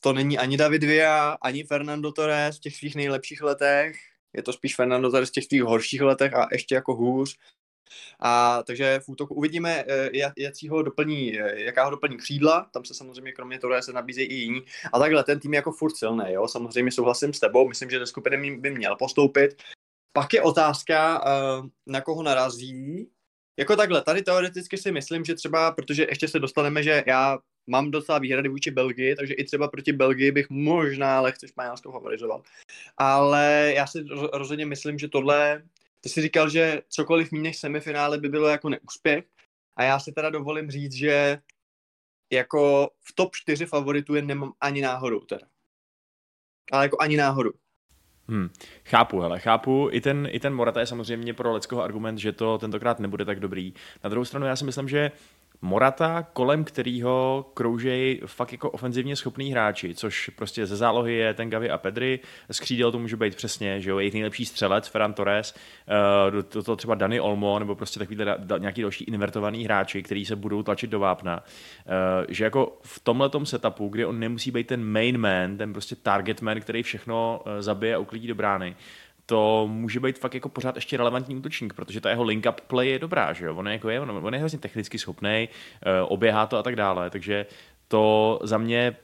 to 0.00 0.12
není 0.12 0.38
ani 0.38 0.56
David 0.56 0.84
Villa, 0.84 1.38
ani 1.42 1.64
Fernando 1.64 2.12
Torres 2.12 2.56
v 2.56 2.60
těch 2.60 2.76
svých 2.76 2.94
nejlepších 2.94 3.42
letech, 3.42 4.09
je 4.36 4.42
to 4.42 4.52
spíš 4.52 4.76
Fernando 4.76 5.10
tady 5.10 5.26
z 5.26 5.30
těch 5.30 5.44
svých 5.44 5.62
horších 5.62 6.00
letech 6.00 6.34
a 6.34 6.48
ještě 6.52 6.74
jako 6.74 6.94
hůř. 6.94 7.36
A 8.20 8.62
takže 8.62 9.00
v 9.04 9.08
útoku 9.08 9.34
uvidíme, 9.34 9.84
eh, 9.88 10.10
jakýho 10.38 10.82
doplní, 10.82 11.40
eh, 11.40 11.60
jaká 11.60 11.84
ho 11.84 11.90
doplní 11.90 12.16
křídla, 12.16 12.70
tam 12.72 12.84
se 12.84 12.94
samozřejmě 12.94 13.32
kromě 13.32 13.58
toho 13.58 13.82
se 13.82 13.92
nabízejí 13.92 14.28
i 14.28 14.34
jiní. 14.34 14.62
A 14.92 14.98
takhle, 14.98 15.24
ten 15.24 15.40
tým 15.40 15.52
je 15.52 15.56
jako 15.56 15.72
furt 15.72 15.96
silný, 15.96 16.24
jo, 16.28 16.48
samozřejmě 16.48 16.92
souhlasím 16.92 17.32
s 17.32 17.40
tebou, 17.40 17.68
myslím, 17.68 17.90
že 17.90 17.98
ze 17.98 18.06
skupiny 18.06 18.56
by 18.56 18.70
měl 18.70 18.96
postoupit. 18.96 19.62
Pak 20.12 20.34
je 20.34 20.42
otázka, 20.42 21.24
eh, 21.26 21.68
na 21.86 22.00
koho 22.00 22.22
narazí. 22.22 23.08
Jako 23.58 23.76
takhle, 23.76 24.02
tady 24.02 24.22
teoreticky 24.22 24.78
si 24.78 24.92
myslím, 24.92 25.24
že 25.24 25.34
třeba, 25.34 25.72
protože 25.72 26.06
ještě 26.08 26.28
se 26.28 26.38
dostaneme, 26.38 26.82
že 26.82 27.04
já 27.06 27.38
mám 27.70 27.90
docela 27.90 28.18
výhrady 28.18 28.48
vůči 28.48 28.70
Belgii, 28.70 29.16
takže 29.16 29.34
i 29.34 29.44
třeba 29.44 29.68
proti 29.68 29.92
Belgii 29.92 30.32
bych 30.32 30.50
možná 30.50 31.20
lehce 31.20 31.48
Španělsko 31.48 31.92
favorizoval. 31.92 32.42
Ale 32.96 33.72
já 33.76 33.86
si 33.86 34.04
rozhodně 34.32 34.66
myslím, 34.66 34.98
že 34.98 35.08
tohle, 35.08 35.62
ty 36.00 36.08
jsi 36.08 36.22
říkal, 36.22 36.48
že 36.48 36.82
cokoliv 36.88 37.32
méně 37.32 37.42
než 37.42 37.56
semifinále 37.56 38.18
by 38.18 38.28
bylo 38.28 38.48
jako 38.48 38.68
neúspěch 38.68 39.24
a 39.76 39.82
já 39.82 39.98
si 39.98 40.12
teda 40.12 40.30
dovolím 40.30 40.70
říct, 40.70 40.92
že 40.92 41.38
jako 42.32 42.90
v 43.00 43.12
top 43.14 43.36
4 43.36 43.66
favoritů 43.66 44.14
je 44.14 44.22
nemám 44.22 44.52
ani 44.60 44.82
náhodou 44.82 45.20
teda. 45.20 45.46
Ale 46.72 46.84
jako 46.84 46.96
ani 47.00 47.16
náhodou. 47.16 47.52
Hmm, 48.28 48.48
chápu, 48.84 49.20
hele, 49.20 49.40
chápu. 49.40 49.88
I 49.92 50.00
ten, 50.00 50.28
I 50.30 50.40
ten 50.40 50.54
Morata 50.54 50.80
je 50.80 50.86
samozřejmě 50.86 51.34
pro 51.34 51.52
Leckoho 51.52 51.82
argument, 51.82 52.18
že 52.18 52.32
to 52.32 52.58
tentokrát 52.58 53.00
nebude 53.00 53.24
tak 53.24 53.40
dobrý. 53.40 53.74
Na 54.04 54.10
druhou 54.10 54.24
stranu 54.24 54.46
já 54.46 54.56
si 54.56 54.64
myslím, 54.64 54.88
že 54.88 55.10
Morata, 55.62 56.26
kolem 56.32 56.64
kterého 56.64 57.46
kroužejí 57.54 58.20
fakt 58.26 58.52
jako 58.52 58.70
ofenzivně 58.70 59.16
schopný 59.16 59.52
hráči, 59.52 59.94
což 59.94 60.28
prostě 60.28 60.66
ze 60.66 60.76
zálohy 60.76 61.14
je 61.14 61.34
ten 61.34 61.50
Gavi 61.50 61.70
a 61.70 61.78
Pedri, 61.78 62.20
z 62.50 62.60
to 62.92 62.98
může 62.98 63.16
být 63.16 63.34
přesně, 63.34 63.80
že 63.80 63.90
jo, 63.90 63.98
jejich 63.98 64.14
nejlepší 64.14 64.44
střelec, 64.44 64.88
Ferran 64.88 65.12
Torres, 65.12 65.54
uh, 65.54 66.30
do, 66.30 66.42
do 66.54 66.62
toho 66.62 66.76
třeba 66.76 66.94
Dani 66.94 67.20
Olmo, 67.20 67.58
nebo 67.58 67.74
prostě 67.74 67.98
takový 67.98 68.16
da, 68.16 68.36
da, 68.36 68.58
nějaký 68.58 68.82
další 68.82 69.04
invertovaný 69.04 69.64
hráči, 69.64 70.02
kteří 70.02 70.24
se 70.24 70.36
budou 70.36 70.62
tlačit 70.62 70.90
do 70.90 70.98
vápna. 70.98 71.42
Uh, 71.42 72.24
že 72.28 72.44
jako 72.44 72.78
v 72.82 73.00
tomhle 73.00 73.30
setupu, 73.44 73.88
kdy 73.88 74.04
on 74.04 74.18
nemusí 74.18 74.50
být 74.50 74.66
ten 74.66 74.84
main 74.84 75.18
man, 75.18 75.56
ten 75.56 75.72
prostě 75.72 75.96
target 75.96 76.42
man, 76.42 76.60
který 76.60 76.82
všechno 76.82 77.42
uh, 77.46 77.52
zabije 77.60 77.94
a 77.94 77.98
uklidí 77.98 78.26
do 78.26 78.34
brány, 78.34 78.76
to 79.30 79.68
může 79.70 80.00
být 80.00 80.18
fakt 80.18 80.34
jako 80.34 80.48
pořád 80.48 80.74
ještě 80.74 80.96
relevantní 80.96 81.36
útočník, 81.36 81.72
protože 81.72 82.00
ta 82.00 82.10
jeho 82.10 82.24
link-up 82.24 82.54
play 82.66 82.88
je 82.88 82.98
dobrá, 82.98 83.32
že 83.32 83.46
jo? 83.46 83.56
On 83.56 83.66
je, 83.66 83.72
jako 83.72 83.90
je, 83.90 84.00
on, 84.00 84.10
on 84.10 84.34
je 84.34 84.40
hrozně 84.40 84.58
technicky 84.58 84.98
schopný, 84.98 85.48
oběhá 86.08 86.46
to 86.46 86.58
a 86.58 86.62
tak 86.62 86.76
dále, 86.76 87.10
takže 87.10 87.46
to 87.88 88.38
za 88.42 88.58
mě 88.58 88.96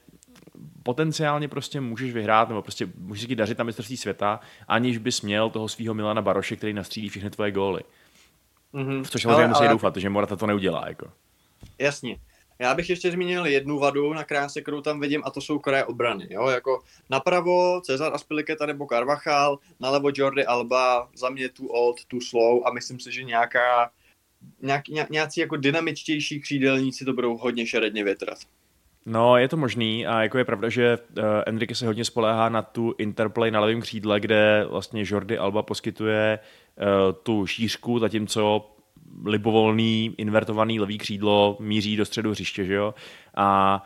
potenciálně 0.83 1.49
prostě 1.49 1.81
můžeš 1.81 2.13
vyhrát, 2.13 2.49
nebo 2.49 2.63
prostě 2.63 2.89
můžeš 2.99 3.29
si 3.29 3.35
dařit 3.35 3.59
na 3.59 3.65
mistrovství 3.65 3.97
světa, 3.97 4.41
aniž 4.69 4.99
bys 4.99 5.23
měl 5.23 5.51
toho 5.51 5.69
svého 5.69 5.95
Milana 5.95 6.23
Baroše, 6.23 6.57
který 6.57 6.73
nastřílí 6.73 7.09
všechny 7.09 7.31
tvoje 7.31 7.53
góly. 7.53 7.81
Mm-hmm. 8.75 9.05
Což 9.05 9.23
samozřejmě 9.23 9.47
musí 9.47 9.69
doufat, 9.69 9.97
že 9.97 10.11
Morata 10.11 10.37
to 10.37 10.47
neudělá. 10.47 10.89
Jako. 10.89 11.07
Jasně. 11.79 12.17
Já 12.59 12.75
bych 12.75 12.91
ještě 12.91 13.11
zmínil 13.11 13.47
jednu 13.47 13.79
vadu 13.79 14.13
na 14.13 14.25
kráse, 14.25 14.61
kterou 14.61 14.81
tam 14.81 15.01
vidím, 15.01 15.23
a 15.25 15.31
to 15.31 15.41
jsou 15.41 15.59
kraje 15.59 15.85
obrany. 15.85 16.27
Jo? 16.31 16.49
Jako 16.49 16.81
napravo 17.11 17.81
Cezar 17.81 18.15
Aspiliketa 18.15 18.67
nebo 18.67 18.87
Carvachal, 18.87 19.59
nalevo 19.81 20.11
Jordi 20.15 20.45
Alba, 20.45 21.09
za 21.17 21.31
mě 21.31 21.49
too 21.49 21.67
old, 21.67 22.05
too 22.05 22.21
slow 22.21 22.63
a 22.67 22.73
myslím 22.73 23.01
si, 23.01 23.13
že 23.13 23.23
nějaká, 23.23 23.91
nějak, 24.63 24.89
ně, 24.89 25.07
nějací 25.11 25.41
jako 25.41 25.57
dynamičtější 25.57 26.41
křídelníci 26.41 27.05
to 27.05 27.13
budou 27.13 27.37
hodně 27.37 27.67
šeredně 27.67 28.05
větrat. 28.05 28.39
No, 29.09 29.37
je 29.37 29.49
to 29.49 29.57
možný 29.57 30.07
a 30.07 30.23
jako 30.23 30.39
je 30.39 30.45
pravda, 30.45 30.69
že 30.69 30.99
uh, 30.99 31.25
Enrique 31.47 31.75
se 31.75 31.87
hodně 31.87 32.05
spoléhá 32.05 32.49
na 32.49 32.63
tu 32.63 32.95
interplay 32.99 33.51
na 33.51 33.61
levém 33.61 33.81
křídle, 33.81 34.21
kde 34.21 34.67
vlastně 34.71 35.05
Jordi 35.07 35.39
Alba 35.39 35.63
poskytuje 35.63 36.39
uh, 36.77 37.13
tu 37.23 37.47
šířku, 37.47 37.99
zatímco 37.99 38.76
libovolný, 39.25 40.15
invertovaný 40.17 40.81
levý 40.81 40.99
křídlo 40.99 41.57
míří 41.61 41.97
do 41.97 42.05
středu 42.05 42.31
hřiště, 42.31 42.65
že 42.65 42.75
jo? 42.75 42.95
A 43.37 43.83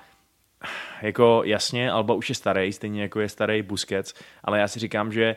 jako 1.02 1.42
jasně, 1.44 1.90
Alba 1.90 2.14
už 2.14 2.28
je 2.28 2.34
starý, 2.34 2.72
stejně 2.72 3.02
jako 3.02 3.20
je 3.20 3.28
starý 3.28 3.62
Busquets, 3.62 4.14
ale 4.44 4.58
já 4.58 4.68
si 4.68 4.78
říkám, 4.78 5.12
že 5.12 5.36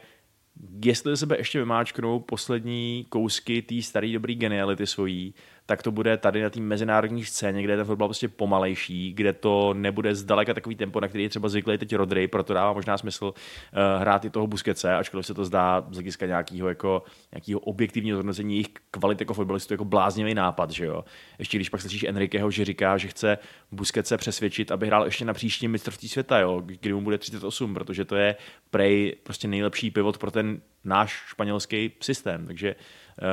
jestli 0.86 1.18
sebe 1.18 1.38
ještě 1.38 1.60
vymáčknou 1.60 2.20
poslední 2.20 3.06
kousky 3.10 3.62
té 3.62 3.82
staré 3.82 4.14
dobré 4.14 4.34
geniality 4.34 4.88
svojí, 4.88 5.34
tak 5.66 5.84
to 5.84 5.92
bude 5.92 6.18
tady 6.18 6.42
na 6.42 6.50
té 6.50 6.60
mezinárodní 6.60 7.26
scéně, 7.26 7.64
kde 7.64 7.74
je 7.74 7.78
ten 7.78 7.86
fotbal 7.86 8.08
prostě 8.08 8.28
pomalejší, 8.28 9.14
kde 9.14 9.34
to 9.34 9.74
nebude 9.74 10.16
zdaleka 10.16 10.54
takový 10.54 10.76
tempo, 10.76 11.00
na 11.00 11.08
který 11.08 11.24
je 11.24 11.30
třeba 11.30 11.50
zvyklý 11.50 11.78
teď 11.78 11.96
Rodry, 11.96 12.28
proto 12.28 12.54
dává 12.54 12.74
možná 12.74 12.98
smysl 12.98 13.26
uh, 13.26 14.02
hrát 14.02 14.26
i 14.26 14.30
toho 14.30 14.48
Busquetse, 14.48 14.96
ačkoliv 14.96 15.26
se 15.26 15.34
to 15.34 15.46
zdá 15.46 15.86
z 15.90 15.94
hlediska 15.94 16.26
nějakého, 16.26 16.70
jako, 16.70 17.04
nějakého 17.34 17.60
objektivního 17.60 18.16
zhodnocení 18.16 18.54
jejich 18.54 18.68
kvalit 18.92 19.20
jako 19.20 19.34
fotbalistů 19.34 19.74
jako 19.74 19.86
bláznivý 19.86 20.34
nápad, 20.34 20.72
že 20.72 20.86
jo. 20.86 21.06
Ještě 21.40 21.58
když 21.58 21.70
pak 21.70 21.82
slyšíš 21.82 22.04
Enriqueho, 22.04 22.52
že 22.52 22.66
říká, 22.66 22.98
že 22.98 23.08
chce 23.08 23.38
Busquetse 23.72 24.18
přesvědčit, 24.18 24.72
aby 24.72 24.88
hrál 24.88 25.06
ještě 25.06 25.26
na 25.26 25.34
příštím 25.34 25.72
mistrovství 25.72 26.10
světa, 26.10 26.40
jo, 26.40 26.62
kdy 26.66 26.94
mu 26.94 27.02
bude 27.02 27.18
38, 27.18 27.74
protože 27.74 28.06
to 28.06 28.16
je 28.16 28.36
prej 28.70 29.16
prostě 29.24 29.48
nejlepší 29.48 29.92
pivot 29.92 30.18
pro 30.18 30.32
ten 30.32 30.62
náš 30.84 31.24
španělský 31.28 31.92
systém. 32.02 32.48
Takže 32.48 32.76
uh, 32.76 33.26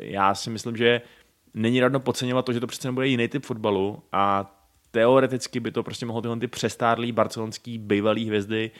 já 0.00 0.34
si 0.34 0.50
myslím, 0.50 0.76
že 0.76 1.00
není 1.54 1.80
radno 1.80 2.00
podceňovat 2.00 2.44
to, 2.44 2.52
že 2.52 2.60
to 2.60 2.66
přece 2.66 2.92
bude 2.92 3.06
jiný 3.06 3.28
typ 3.28 3.44
fotbalu 3.44 4.02
a 4.12 4.54
teoreticky 4.90 5.60
by 5.60 5.70
to 5.70 5.82
prostě 5.82 6.06
mohlo 6.06 6.22
tyhle 6.22 6.36
ty 6.36 6.46
přestárlý 6.46 7.12
barcelonský 7.12 7.78
bývalý 7.78 8.26
hvězdy 8.26 8.70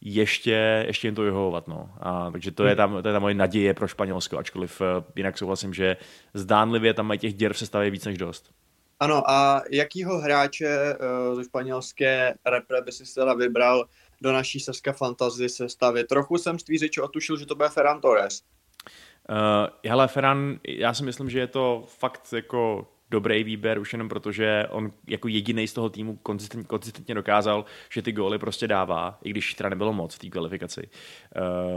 ještě, 0.00 0.84
ještě 0.86 1.08
jim 1.08 1.14
to 1.14 1.22
vyhovovat. 1.22 1.68
No. 1.68 1.90
A, 2.00 2.30
takže 2.30 2.50
to 2.50 2.64
je, 2.64 2.76
tam, 2.76 3.02
to 3.02 3.08
je 3.08 3.12
tam 3.12 3.22
moje 3.22 3.34
naděje 3.34 3.74
pro 3.74 3.88
Španělsko, 3.88 4.38
ačkoliv 4.38 4.80
eh, 4.80 5.04
jinak 5.16 5.38
souhlasím, 5.38 5.74
že 5.74 5.96
zdánlivě 6.34 6.94
tam 6.94 7.06
mají 7.06 7.18
těch 7.18 7.34
děr 7.34 7.52
v 7.52 7.58
sestavě 7.58 7.90
víc 7.90 8.04
než 8.04 8.18
dost. 8.18 8.50
Ano, 9.00 9.30
a 9.30 9.62
jakýho 9.70 10.18
hráče 10.18 10.96
uh, 11.28 11.36
ze 11.36 11.44
španělské 11.44 12.34
repre 12.46 12.82
by 12.82 12.92
si 12.92 13.14
teda 13.14 13.34
vybral 13.34 13.84
do 14.20 14.32
naší 14.32 14.60
Saska 14.60 14.92
Fantasy 14.92 15.48
sestavy? 15.48 16.04
Trochu 16.04 16.38
jsem 16.38 16.58
z 16.58 16.64
otušil, 17.02 17.36
že 17.36 17.46
to 17.46 17.54
bude 17.54 17.68
Ferran 17.68 18.00
Torres. 18.00 18.42
Uh, 19.30 19.90
hele, 19.90 20.08
Ferran, 20.08 20.58
já 20.68 20.94
si 20.94 21.04
myslím, 21.04 21.30
že 21.30 21.38
je 21.38 21.46
to 21.46 21.84
fakt 21.86 22.32
jako 22.32 22.86
dobrý 23.10 23.44
výběr, 23.44 23.78
už 23.78 23.92
jenom 23.92 24.08
protože 24.08 24.66
on 24.70 24.92
jako 25.08 25.28
jediný 25.28 25.68
z 25.68 25.72
toho 25.72 25.88
týmu 25.88 26.18
konzistentně, 26.66 27.14
dokázal, 27.14 27.64
že 27.90 28.02
ty 28.02 28.12
góly 28.12 28.38
prostě 28.38 28.68
dává, 28.68 29.18
i 29.22 29.30
když 29.30 29.54
teda 29.54 29.68
nebylo 29.68 29.92
moc 29.92 30.14
v 30.14 30.18
té 30.18 30.28
kvalifikaci. 30.28 30.88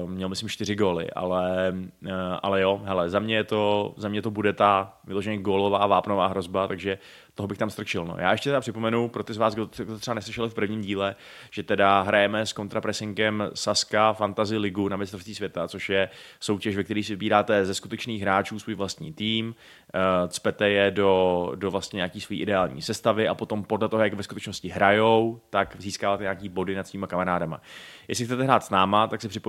Uh, 0.03 0.09
měl 0.09 0.29
myslím 0.29 0.49
čtyři 0.49 0.75
góly, 0.75 1.11
ale, 1.11 1.73
uh, 2.05 2.11
ale 2.43 2.61
jo, 2.61 2.81
hele, 2.83 3.09
za 3.09 3.19
mě, 3.19 3.35
je 3.35 3.43
to, 3.43 3.93
za 3.97 4.09
mě 4.09 4.21
to 4.21 4.31
bude 4.31 4.53
ta 4.53 4.93
vyloženě 5.03 5.37
gólová 5.37 5.87
vápnová 5.87 6.27
hrozba, 6.27 6.67
takže 6.67 6.97
toho 7.39 7.47
bych 7.47 7.57
tam 7.57 7.69
strčil. 7.69 8.05
No. 8.05 8.15
Já 8.17 8.31
ještě 8.31 8.49
teda 8.49 8.61
připomenu 8.61 9.09
pro 9.09 9.23
ty 9.23 9.33
z 9.33 9.37
vás, 9.37 9.53
kdo 9.53 9.65
třeba 9.99 10.15
neslyšeli 10.15 10.49
v 10.49 10.53
prvním 10.53 10.81
díle, 10.81 11.15
že 11.51 11.63
teda 11.63 12.01
hrajeme 12.01 12.45
s 12.45 12.53
kontrapressingem 12.53 13.49
Saska 13.53 14.13
Fantasy 14.13 14.57
Ligu 14.57 14.89
na 14.89 14.97
mistrovství 14.97 15.35
světa, 15.35 15.67
což 15.67 15.89
je 15.89 16.09
soutěž, 16.39 16.75
ve 16.75 16.83
které 16.83 17.03
si 17.03 17.13
vybíráte 17.13 17.65
ze 17.65 17.73
skutečných 17.73 18.21
hráčů 18.21 18.59
svůj 18.59 18.75
vlastní 18.75 19.13
tým, 19.13 19.47
uh, 19.47 20.27
cpete 20.27 20.69
je 20.69 20.91
do, 20.91 21.51
do 21.55 21.71
vlastně 21.71 21.97
nějaký 21.97 22.21
svý 22.21 22.41
ideální 22.41 22.81
sestavy 22.81 23.27
a 23.27 23.33
potom 23.33 23.63
podle 23.63 23.89
toho, 23.89 24.03
jak 24.03 24.13
ve 24.13 24.23
skutečnosti 24.23 24.69
hrajou, 24.69 25.41
tak 25.49 25.75
získáváte 25.79 26.23
nějaký 26.23 26.49
body 26.49 26.75
nad 26.75 26.87
svýma 26.87 27.07
kamarádama. 27.07 27.61
Jestli 28.07 28.25
chcete 28.25 28.43
hrát 28.43 28.63
s 28.63 28.69
náma, 28.69 29.07
tak 29.07 29.21
si 29.21 29.27
připojte 29.27 29.48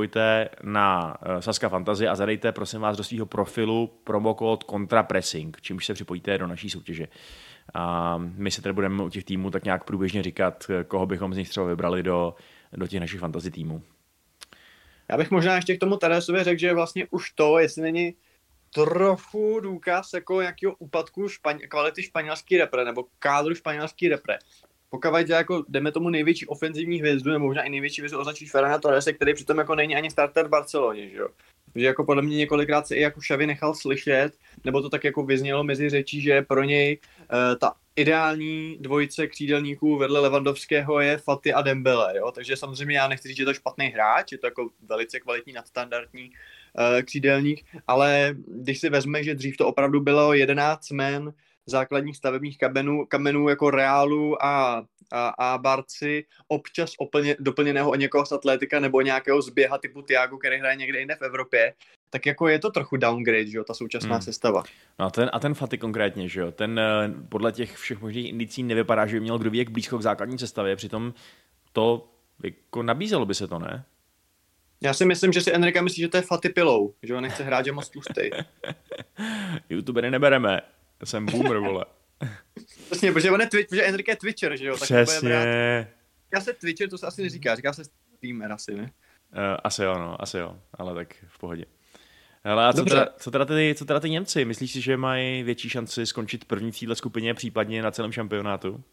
na 0.62 1.16
uh, 1.26 1.40
Saska 1.40 1.68
Fantasy 1.68 2.08
a 2.08 2.14
zadejte 2.14 2.52
prosím 2.52 2.80
vás 2.80 2.96
do 2.96 3.04
svého 3.04 3.26
profilu 3.26 3.86
promokód 4.04 4.64
Contrapressing, 4.70 5.60
čímž 5.60 5.86
se 5.86 5.94
připojíte 5.94 6.38
do 6.38 6.46
naší 6.46 6.70
soutěže. 6.70 7.08
A 7.74 8.16
my 8.18 8.50
se 8.50 8.62
tedy 8.62 8.72
budeme 8.72 9.02
u 9.02 9.08
těch 9.08 9.24
týmů 9.24 9.50
tak 9.50 9.64
nějak 9.64 9.84
průběžně 9.84 10.22
říkat, 10.22 10.66
koho 10.88 11.06
bychom 11.06 11.34
z 11.34 11.36
nich 11.36 11.48
třeba 11.48 11.66
vybrali 11.66 12.02
do, 12.02 12.34
do 12.72 12.86
těch 12.86 13.00
našich 13.00 13.20
fantasy 13.20 13.50
týmů. 13.50 13.82
Já 15.08 15.16
bych 15.16 15.30
možná 15.30 15.56
ještě 15.56 15.76
k 15.76 15.80
tomu 15.80 15.96
Teresovi 15.96 16.44
řekl, 16.44 16.60
že 16.60 16.74
vlastně 16.74 17.06
už 17.10 17.30
to, 17.30 17.58
jestli 17.58 17.82
není 17.82 18.14
trochu 18.74 19.60
důkaz 19.60 20.12
jako 20.12 20.40
nějakého 20.40 20.74
úpadku 20.78 21.26
špaň- 21.26 21.68
kvality 21.68 22.02
španělský 22.02 22.58
repre, 22.58 22.84
nebo 22.84 23.04
kádru 23.18 23.54
španělský 23.54 24.08
repre. 24.08 24.38
Pokud 24.90 25.28
jako 25.28 25.64
jdeme 25.68 25.92
tomu 25.92 26.10
největší 26.10 26.46
ofenzivní 26.46 26.98
hvězdu, 26.98 27.30
nebo 27.30 27.44
možná 27.44 27.62
i 27.62 27.70
největší 27.70 28.00
hvězdu 28.00 28.18
označíš 28.18 28.50
Ferrana 28.50 28.78
Torrese, 28.78 29.12
který 29.12 29.34
přitom 29.34 29.58
jako 29.58 29.74
není 29.74 29.96
ani 29.96 30.10
starter 30.10 30.46
v 30.46 30.50
Barceloně, 30.50 31.08
že 31.08 31.16
jo. 31.16 31.28
Že 31.74 31.86
jako 31.86 32.04
podle 32.04 32.22
mě 32.22 32.36
několikrát 32.36 32.86
se 32.86 32.96
i 32.96 33.00
jako 33.00 33.20
Xavi 33.20 33.46
nechal 33.46 33.74
slyšet, 33.74 34.32
nebo 34.64 34.82
to 34.82 34.88
tak 34.88 35.04
jako 35.04 35.24
vyznělo 35.24 35.64
mezi 35.64 35.90
řečí, 35.90 36.20
že 36.20 36.42
pro 36.42 36.62
něj 36.62 36.98
uh, 37.32 37.58
ta 37.58 37.74
ideální 37.96 38.76
dvojice 38.80 39.26
křídelníků 39.26 39.96
vedle 39.96 40.20
Levandovského 40.20 41.00
je 41.00 41.18
Faty 41.18 41.52
a 41.52 41.62
Dembele, 41.62 42.16
jo? 42.16 42.32
takže 42.32 42.56
samozřejmě 42.56 42.96
já 42.96 43.08
nechci 43.08 43.28
říct, 43.28 43.36
že 43.36 43.42
je 43.42 43.46
to 43.46 43.54
špatný 43.54 43.86
hráč, 43.86 44.32
je 44.32 44.38
to 44.38 44.46
jako 44.46 44.70
velice 44.88 45.20
kvalitní 45.20 45.52
nadstandardní 45.52 46.30
uh, 46.30 47.02
křídelník, 47.02 47.64
ale 47.86 48.34
když 48.46 48.80
si 48.80 48.90
vezme, 48.90 49.24
že 49.24 49.34
dřív 49.34 49.56
to 49.56 49.66
opravdu 49.66 50.00
bylo 50.00 50.34
11 50.34 50.90
men 50.90 51.32
základních 51.66 52.16
stavebních 52.16 52.58
kamenů, 52.58 53.06
kamenů 53.06 53.48
jako 53.48 53.70
Reálu 53.70 54.44
a, 54.44 54.84
a, 55.12 55.28
a 55.28 55.58
Barci, 55.58 56.24
občas 56.48 56.92
oplně, 56.98 57.36
doplněného 57.40 57.90
o 57.90 57.94
někoho 57.94 58.26
z 58.26 58.32
atletika 58.32 58.80
nebo 58.80 59.00
nějakého 59.00 59.42
zběha 59.42 59.78
typu 59.78 60.02
Tiago, 60.02 60.38
který 60.38 60.58
hraje 60.58 60.76
někde 60.76 60.98
jinde 60.98 61.14
v 61.16 61.22
Evropě, 61.22 61.74
tak 62.10 62.26
jako 62.26 62.48
je 62.48 62.58
to 62.58 62.70
trochu 62.70 62.96
downgrade, 62.96 63.46
že 63.46 63.58
jo, 63.58 63.64
ta 63.64 63.74
současná 63.74 64.14
Hmm. 64.14 64.22
sestava. 64.22 64.62
No 64.98 65.06
a 65.06 65.10
ten, 65.10 65.30
a 65.32 65.38
ten 65.40 65.54
Faty 65.54 65.78
konkrétně, 65.78 66.28
že 66.28 66.40
jo, 66.40 66.52
ten 66.52 66.78
eh, 66.78 67.14
podle 67.28 67.52
těch 67.52 67.76
všech 67.76 68.00
možných 68.00 68.28
indicí 68.28 68.62
nevypadá, 68.62 69.06
že 69.06 69.16
by 69.16 69.20
měl 69.20 69.38
kdo 69.38 69.50
ví 69.50 69.58
jak 69.58 69.70
blízko 69.70 69.98
k 69.98 70.02
základní 70.02 70.38
sestavě, 70.38 70.76
přitom 70.76 71.14
to 71.72 72.08
jako 72.44 72.82
nabízelo 72.82 73.26
by 73.26 73.34
se 73.34 73.46
to, 73.48 73.58
ne? 73.58 73.84
Já 74.82 74.94
si 74.94 75.04
myslím, 75.04 75.32
že 75.32 75.40
si 75.40 75.52
Enrika 75.54 75.82
myslí, 75.82 76.02
že 76.02 76.08
to 76.08 76.16
je 76.16 76.22
Faty 76.22 76.48
pilou, 76.48 76.94
že 77.02 77.14
ho 77.14 77.20
nechce 77.20 77.42
hrát, 77.44 77.64
že 77.64 77.72
moc 77.72 77.88
tlustý. 77.90 78.30
YouTubery 79.70 80.10
nebereme, 80.10 80.60
jsem 81.06 81.26
boomer, 81.26 81.56
vole. 81.58 81.84
Přesně, 82.90 83.12
protože 83.12 83.30
on 83.30 83.40
je 83.40 83.46
Twitch, 83.46 83.68
protože 83.68 83.82
Enrique 83.82 84.12
je 84.12 84.16
Twitcher, 84.16 84.56
že 84.56 84.66
jo, 84.66 84.74
tak. 84.74 84.82
Přesně. 84.82 85.88
Já 86.34 86.40
se 86.40 86.52
Twitcher, 86.52 86.88
to 86.90 86.98
se 86.98 87.06
asi 87.06 87.22
neříká, 87.22 87.56
říká 87.56 87.72
se 87.72 87.82
streamer 87.84 88.52
asi, 88.52 88.74
ne? 88.74 88.82
Uh, 88.82 89.38
asi 89.64 89.82
jo, 89.82 89.98
no, 89.98 90.22
asi 90.22 90.38
jo, 90.38 90.56
ale 90.74 90.94
tak 90.94 91.14
v 91.28 91.38
pohodě. 91.38 91.64
Hele, 92.44 92.66
a 92.66 92.72
co 92.72 92.76
Dobře. 92.76 92.94
teda, 92.94 93.14
co, 93.18 93.30
teda 93.30 93.44
ty, 93.44 93.74
co 93.78 93.84
teda 93.84 94.00
ty 94.00 94.10
Němci? 94.10 94.44
Myslíš 94.44 94.72
si, 94.72 94.80
že 94.80 94.96
mají 94.96 95.42
větší 95.42 95.70
šanci 95.70 96.06
skončit 96.06 96.44
první 96.44 96.72
v 96.72 96.78
téhle 96.80 96.96
skupině, 96.96 97.34
případně 97.34 97.82
na 97.82 97.90
celém 97.90 98.12
šampionátu? 98.12 98.84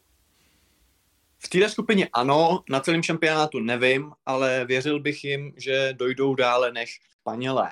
V 1.39 1.49
této 1.49 1.69
skupině 1.69 2.09
ano, 2.13 2.63
na 2.69 2.79
celém 2.79 3.03
šampionátu 3.03 3.59
nevím, 3.59 4.11
ale 4.25 4.65
věřil 4.65 4.99
bych 4.99 5.23
jim, 5.23 5.53
že 5.57 5.93
dojdou 5.93 6.35
dále 6.35 6.71
než 6.71 6.99
Španělé. 7.19 7.71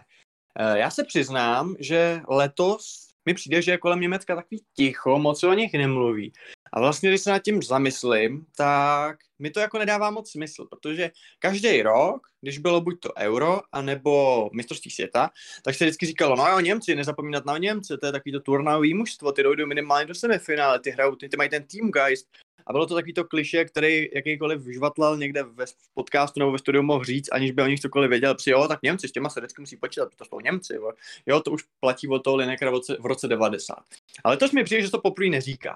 Eh, 0.59 0.77
Já 0.79 0.89
se 0.89 1.03
přiznám, 1.03 1.75
že 1.79 2.21
letos 2.27 3.04
mi 3.25 3.33
přijde, 3.33 3.61
že 3.61 3.71
je 3.71 3.77
kolem 3.77 3.99
Německa 3.99 4.35
takový 4.35 4.61
ticho, 4.75 5.19
moc 5.19 5.43
o 5.43 5.53
nich 5.53 5.73
nemluví. 5.73 6.33
A 6.73 6.79
vlastně, 6.79 7.09
když 7.09 7.21
se 7.21 7.29
nad 7.29 7.39
tím 7.39 7.63
zamyslím, 7.63 8.45
tak 8.57 9.17
mi 9.39 9.49
to 9.49 9.59
jako 9.59 9.77
nedává 9.79 10.11
moc 10.11 10.31
smysl, 10.31 10.65
protože 10.65 11.11
každý 11.39 11.81
rok, 11.81 12.27
když 12.41 12.57
bylo 12.57 12.81
buď 12.81 12.99
to 12.99 13.09
euro, 13.17 13.61
anebo 13.71 14.49
mistrovství 14.53 14.91
světa, 14.91 15.29
tak 15.63 15.75
se 15.75 15.85
vždycky 15.85 16.05
říkalo, 16.05 16.35
no 16.35 16.47
jo, 16.47 16.59
Němci, 16.59 16.95
nezapomínat 16.95 17.45
na 17.45 17.57
Němce, 17.57 17.97
to 17.97 18.05
je 18.05 18.11
takový 18.11 18.31
to 18.31 18.39
turnajový 18.39 18.93
mužstvo, 18.93 19.31
ty 19.31 19.43
dojdou 19.43 19.65
minimálně 19.65 20.05
do 20.05 20.15
semifinále, 20.15 20.79
ty 20.79 20.91
hrajou, 20.91 21.15
ty, 21.15 21.29
ty 21.29 21.37
mají 21.37 21.49
ten 21.49 21.63
team 21.63 21.91
guys, 21.91 22.25
a 22.67 22.73
bylo 22.73 22.85
to 22.85 22.95
takový 22.95 23.13
to 23.13 23.23
kliše, 23.23 23.65
který 23.65 24.09
jakýkoliv 24.15 24.61
žvatlal 24.73 25.17
někde 25.17 25.43
ve 25.43 25.65
podcastu 25.93 26.39
nebo 26.39 26.51
ve 26.51 26.59
studiu 26.59 26.83
mohl 26.83 27.03
říct, 27.03 27.29
aniž 27.31 27.51
by 27.51 27.61
o 27.61 27.67
nich 27.67 27.79
cokoliv 27.79 28.09
věděl. 28.09 28.35
Při 28.35 28.49
jo, 28.49 28.67
tak 28.67 28.79
Němci 28.83 29.07
s 29.07 29.11
těma 29.11 29.29
se 29.29 29.39
vždycky 29.39 29.61
musí 29.61 29.77
počítat, 29.77 30.15
to 30.15 30.25
jsou 30.25 30.39
Němci. 30.39 30.73
Jo, 30.75 30.91
jo 31.25 31.39
to 31.39 31.51
už 31.51 31.63
platí 31.79 32.07
o 32.07 32.19
toho 32.19 32.35
Linekera 32.35 32.71
v 32.71 32.73
roce, 32.73 32.97
v 32.99 33.05
roce 33.05 33.27
90. 33.27 33.75
Ale 34.23 34.37
to 34.37 34.45
mi 34.53 34.63
přijde, 34.63 34.81
že 34.81 34.91
to 34.91 35.01
poprvé 35.01 35.29
neříká. 35.29 35.75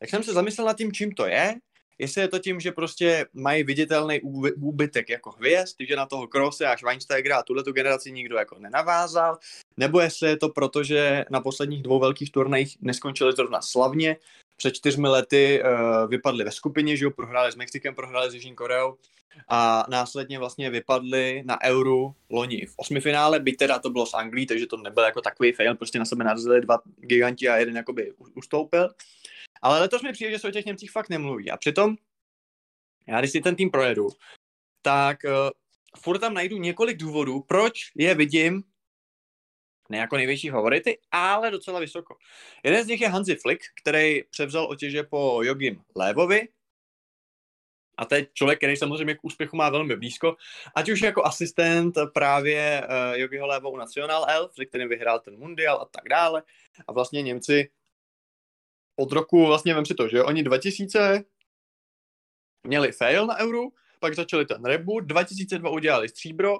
Tak 0.00 0.10
jsem 0.10 0.22
se 0.22 0.32
zamyslel 0.32 0.66
nad 0.66 0.76
tím, 0.76 0.92
čím 0.92 1.12
to 1.12 1.26
je, 1.26 1.54
jestli 1.98 2.20
je 2.20 2.28
to 2.28 2.38
tím, 2.38 2.60
že 2.60 2.72
prostě 2.72 3.26
mají 3.32 3.64
viditelný 3.64 4.20
úby- 4.20 4.52
úbytek 4.52 5.08
jako 5.08 5.30
hvězd, 5.30 5.76
že 5.88 5.96
na 5.96 6.06
toho 6.06 6.26
Krose 6.26 6.66
a 6.66 6.76
Schweinsteigera 6.76 7.38
a 7.38 7.42
tuhle 7.42 7.64
tu 7.64 7.72
generaci 7.72 8.12
nikdo 8.12 8.36
jako 8.36 8.58
nenavázal, 8.58 9.38
nebo 9.76 10.00
jestli 10.00 10.28
je 10.28 10.36
to 10.36 10.48
proto, 10.48 10.82
že 10.82 11.24
na 11.30 11.40
posledních 11.40 11.82
dvou 11.82 12.00
velkých 12.00 12.32
turnajích 12.32 12.76
neskončili 12.80 13.32
zrovna 13.32 13.60
slavně, 13.62 14.16
před 14.56 14.74
čtyřmi 14.74 15.08
lety 15.08 15.62
uh, 15.62 16.10
vypadli 16.10 16.44
ve 16.44 16.50
skupině, 16.50 16.96
že 16.96 17.04
jo, 17.04 17.10
prohráli 17.10 17.52
s 17.52 17.56
Mexikem, 17.56 17.94
prohráli 17.94 18.30
s 18.30 18.34
Jižní 18.34 18.54
Koreou 18.54 18.96
a 19.48 19.84
následně 19.88 20.38
vlastně 20.38 20.70
vypadli 20.70 21.42
na 21.46 21.62
Euro 21.64 22.14
loni 22.30 22.66
v 22.66 22.74
osmifinále, 22.76 23.40
byť 23.40 23.56
teda 23.56 23.78
to 23.78 23.90
bylo 23.90 24.06
s 24.06 24.14
Anglií, 24.14 24.46
takže 24.46 24.66
to 24.66 24.76
nebyl 24.76 25.04
jako 25.04 25.20
takový 25.20 25.52
fail, 25.52 25.74
prostě 25.74 25.98
na 25.98 26.04
sebe 26.04 26.24
narazili 26.24 26.60
dva 26.60 26.78
giganti 26.96 27.48
a 27.48 27.56
jeden 27.56 27.76
jakoby 27.76 28.12
ustoupil. 28.34 28.88
Ale 29.62 29.80
letos 29.80 30.02
mi 30.02 30.12
přijde, 30.12 30.30
že 30.30 30.38
se 30.38 30.48
o 30.48 30.50
těch 30.50 30.66
Němcích 30.66 30.90
fakt 30.90 31.08
nemluví. 31.08 31.50
A 31.50 31.56
přitom, 31.56 31.96
já 33.06 33.18
když 33.18 33.30
si 33.30 33.40
ten 33.40 33.56
tým 33.56 33.70
projedu, 33.70 34.08
tak 34.82 35.18
uh, 35.24 35.50
furt 36.00 36.18
tam 36.18 36.34
najdu 36.34 36.56
několik 36.56 36.96
důvodů, 36.96 37.40
proč 37.40 37.92
je 37.94 38.14
vidím 38.14 38.62
ne 39.88 39.98
jako 39.98 40.16
největší 40.16 40.50
favority, 40.50 40.98
ale 41.10 41.50
docela 41.50 41.80
vysoko. 41.80 42.16
Jeden 42.64 42.84
z 42.84 42.86
nich 42.86 43.00
je 43.00 43.08
Hansi 43.08 43.36
Flick, 43.36 43.64
který 43.82 44.22
převzal 44.30 44.64
otěže 44.64 45.02
po 45.02 45.40
Jogim 45.42 45.82
Lévovi, 45.96 46.48
a 47.98 48.04
to 48.04 48.14
je 48.14 48.26
člověk, 48.34 48.58
který 48.58 48.76
samozřejmě 48.76 49.14
k 49.14 49.24
úspěchu 49.24 49.56
má 49.56 49.70
velmi 49.70 49.96
blízko, 49.96 50.36
ať 50.74 50.88
už 50.88 51.00
jako 51.00 51.24
asistent 51.24 51.94
právě 52.14 52.82
uh, 52.84 53.18
Jogiho 53.18 53.46
Lévo 53.46 53.70
u 53.70 53.76
National 53.76 54.26
Elf, 54.28 54.54
se 54.54 54.64
kterým 54.64 54.88
vyhrál 54.88 55.20
ten 55.20 55.38
mundial 55.38 55.80
a 55.80 55.84
tak 55.84 56.08
dále. 56.08 56.42
A 56.88 56.92
vlastně 56.92 57.22
Němci 57.22 57.70
od 58.98 59.12
roku, 59.12 59.46
vlastně 59.46 59.74
vem 59.74 59.86
si 59.86 59.94
to, 59.94 60.08
že 60.08 60.22
oni 60.22 60.42
2000 60.42 61.24
měli 62.66 62.92
fail 62.92 63.26
na 63.26 63.38
euro, 63.38 63.62
pak 64.00 64.14
začali 64.14 64.46
ten 64.46 64.64
reboot, 64.64 65.04
2002 65.04 65.70
udělali 65.70 66.08
stříbro, 66.08 66.58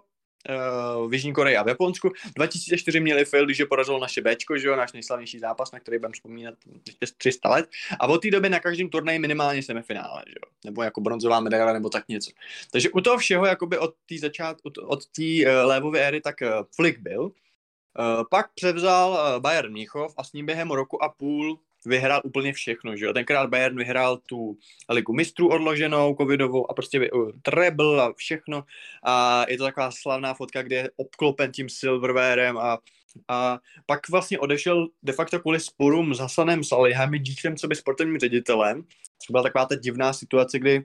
uh, 0.49 1.11
v 1.11 1.15
Jižní 1.15 1.33
Koreji 1.33 1.57
a 1.57 1.63
v 1.63 1.69
Japonsku. 1.69 2.13
2004 2.37 3.01
měli 3.01 3.25
fail, 3.25 3.45
když 3.45 3.59
je 3.59 3.67
porazilo 3.67 3.99
naše 3.99 4.23
Bčko, 4.23 4.59
že 4.59 4.69
jo, 4.69 4.77
náš 4.77 4.93
nejslavnější 4.93 5.39
zápas, 5.39 5.73
na 5.73 5.81
který 5.81 5.99
budeme 5.99 6.13
vzpomínat 6.13 6.55
ještě 6.87 7.07
300 7.17 7.49
let. 7.49 7.69
A 8.01 8.07
od 8.07 8.23
té 8.23 8.31
doby 8.31 8.49
na 8.49 8.61
každém 8.61 8.89
turnaji 8.89 9.19
minimálně 9.19 9.63
semifinále, 9.63 10.23
že 10.27 10.35
jo, 10.37 10.53
nebo 10.65 10.83
jako 10.83 11.01
bronzová 11.01 11.41
medaile, 11.41 11.73
nebo 11.73 11.89
tak 11.89 12.09
něco. 12.09 12.31
Takže 12.71 12.91
u 12.91 13.01
toho 13.01 13.19
všeho, 13.19 13.47
jakoby 13.47 13.79
od 13.79 13.95
té 14.09 14.19
začát, 14.19 14.57
od 14.87 15.07
té 15.07 15.23
uh, 15.23 15.69
lévové 15.69 16.01
éry, 16.01 16.21
tak 16.21 16.37
uh, 16.43 16.49
Flick 16.77 16.99
byl. 16.99 17.23
Uh, 17.23 18.25
pak 18.31 18.55
převzal 18.55 19.11
uh, 19.11 19.43
Bayern 19.43 19.73
Mnichov 19.73 20.15
a 20.17 20.25
s 20.25 20.33
ním 20.33 20.47
během 20.47 20.71
roku 20.71 21.03
a 21.03 21.09
půl 21.09 21.59
vyhrál 21.87 22.21
úplně 22.25 22.53
všechno, 22.53 22.97
že 22.97 23.05
jo. 23.05 23.13
Tenkrát 23.13 23.51
Bayern 23.51 23.77
vyhrál 23.77 24.17
tu 24.17 24.59
ligu 24.89 25.13
mistrů 25.13 25.49
odloženou, 25.49 26.17
covidovou 26.21 26.71
a 26.71 26.75
prostě 26.75 27.11
uh, 27.11 27.31
treble 27.43 28.03
a 28.03 28.13
všechno. 28.13 28.65
A 29.05 29.45
je 29.49 29.59
to 29.59 29.65
taková 29.65 29.91
slavná 29.91 30.35
fotka, 30.35 30.63
kde 30.63 30.77
je 30.77 30.91
obklopen 30.97 31.53
tím 31.53 31.69
silverwarem 31.69 32.59
a, 32.59 32.79
a 33.29 33.59
pak 33.87 34.09
vlastně 34.09 34.39
odešel 34.39 34.89
de 35.03 35.13
facto 35.13 35.41
kvůli 35.41 35.61
sporům 35.61 36.15
s 36.15 36.19
Hasanem 36.19 36.65
Salihamidzicem, 36.65 37.57
co 37.57 37.69
by 37.69 37.77
sportovním 37.77 38.19
ředitelem. 38.19 38.85
Byla 39.31 39.43
taková 39.43 39.67
ta 39.67 39.75
divná 39.75 40.13
situace, 40.13 40.59
kdy 40.59 40.85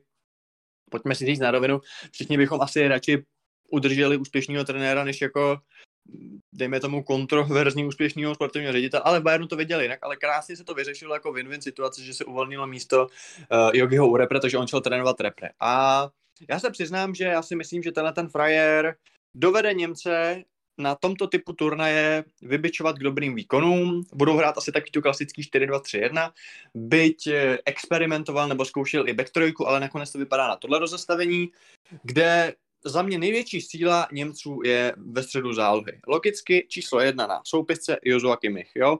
pojďme 0.91 1.15
si 1.15 1.25
říct 1.25 1.39
na 1.39 1.51
rovinu, 1.51 1.81
všichni 2.11 2.37
bychom 2.37 2.61
asi 2.61 2.87
radši 2.87 3.23
udrželi 3.71 4.17
úspěšného 4.17 4.65
trenéra, 4.65 5.03
než 5.03 5.21
jako 5.21 5.57
dejme 6.53 6.79
tomu 6.79 7.03
kontroverzní 7.03 7.85
úspěšného 7.85 8.35
sportovního 8.35 8.73
ředitele, 8.73 9.03
ale 9.05 9.19
v 9.19 9.23
Bayernu 9.23 9.47
to 9.47 9.55
věděli 9.55 9.83
jinak, 9.83 9.99
ale 10.01 10.15
krásně 10.15 10.55
se 10.55 10.63
to 10.63 10.73
vyřešilo 10.73 11.13
jako 11.13 11.31
win-win 11.31 11.59
situace, 11.59 12.03
že 12.03 12.13
se 12.13 12.25
uvolnilo 12.25 12.67
místo 12.67 13.07
uh, 13.07 13.69
Jogiho 13.73 14.07
u 14.07 14.17
repre, 14.17 14.39
protože 14.39 14.57
on 14.57 14.67
šel 14.67 14.81
trénovat 14.81 15.21
repre. 15.21 15.49
A 15.59 16.09
já 16.49 16.59
se 16.59 16.71
přiznám, 16.71 17.15
že 17.15 17.23
já 17.23 17.41
si 17.41 17.55
myslím, 17.55 17.83
že 17.83 17.91
tenhle 17.91 18.13
ten 18.13 18.29
frajer 18.29 18.95
dovede 19.35 19.73
Němce 19.73 20.43
na 20.77 20.95
tomto 20.95 21.27
typu 21.27 21.53
turnaje 21.53 22.23
vybičovat 22.41 22.97
k 22.97 23.03
dobrým 23.03 23.35
výkonům. 23.35 24.03
Budou 24.13 24.37
hrát 24.37 24.57
asi 24.57 24.71
taky 24.71 24.91
tu 24.91 25.01
klasický 25.01 25.41
4-2-3-1, 25.41 26.31
byť 26.75 27.27
eh, 27.27 27.57
experimentoval 27.65 28.47
nebo 28.47 28.65
zkoušel 28.65 29.07
i 29.07 29.13
back 29.13 29.29
ale 29.65 29.79
nakonec 29.79 30.11
to 30.11 30.17
vypadá 30.17 30.47
na 30.47 30.55
tohle 30.55 30.79
rozestavení, 30.79 31.51
kde 32.03 32.53
za 32.85 33.01
mě 33.01 33.17
největší 33.17 33.61
síla 33.61 34.07
Němců 34.11 34.59
je 34.65 34.93
ve 34.97 35.23
středu 35.23 35.53
zálohy. 35.53 35.99
Logicky 36.07 36.65
číslo 36.69 36.99
jedna 36.99 37.27
na 37.27 37.41
soupisce 37.45 37.97
Jozua 38.03 38.37
Kimmich, 38.37 38.71
jo. 38.75 38.97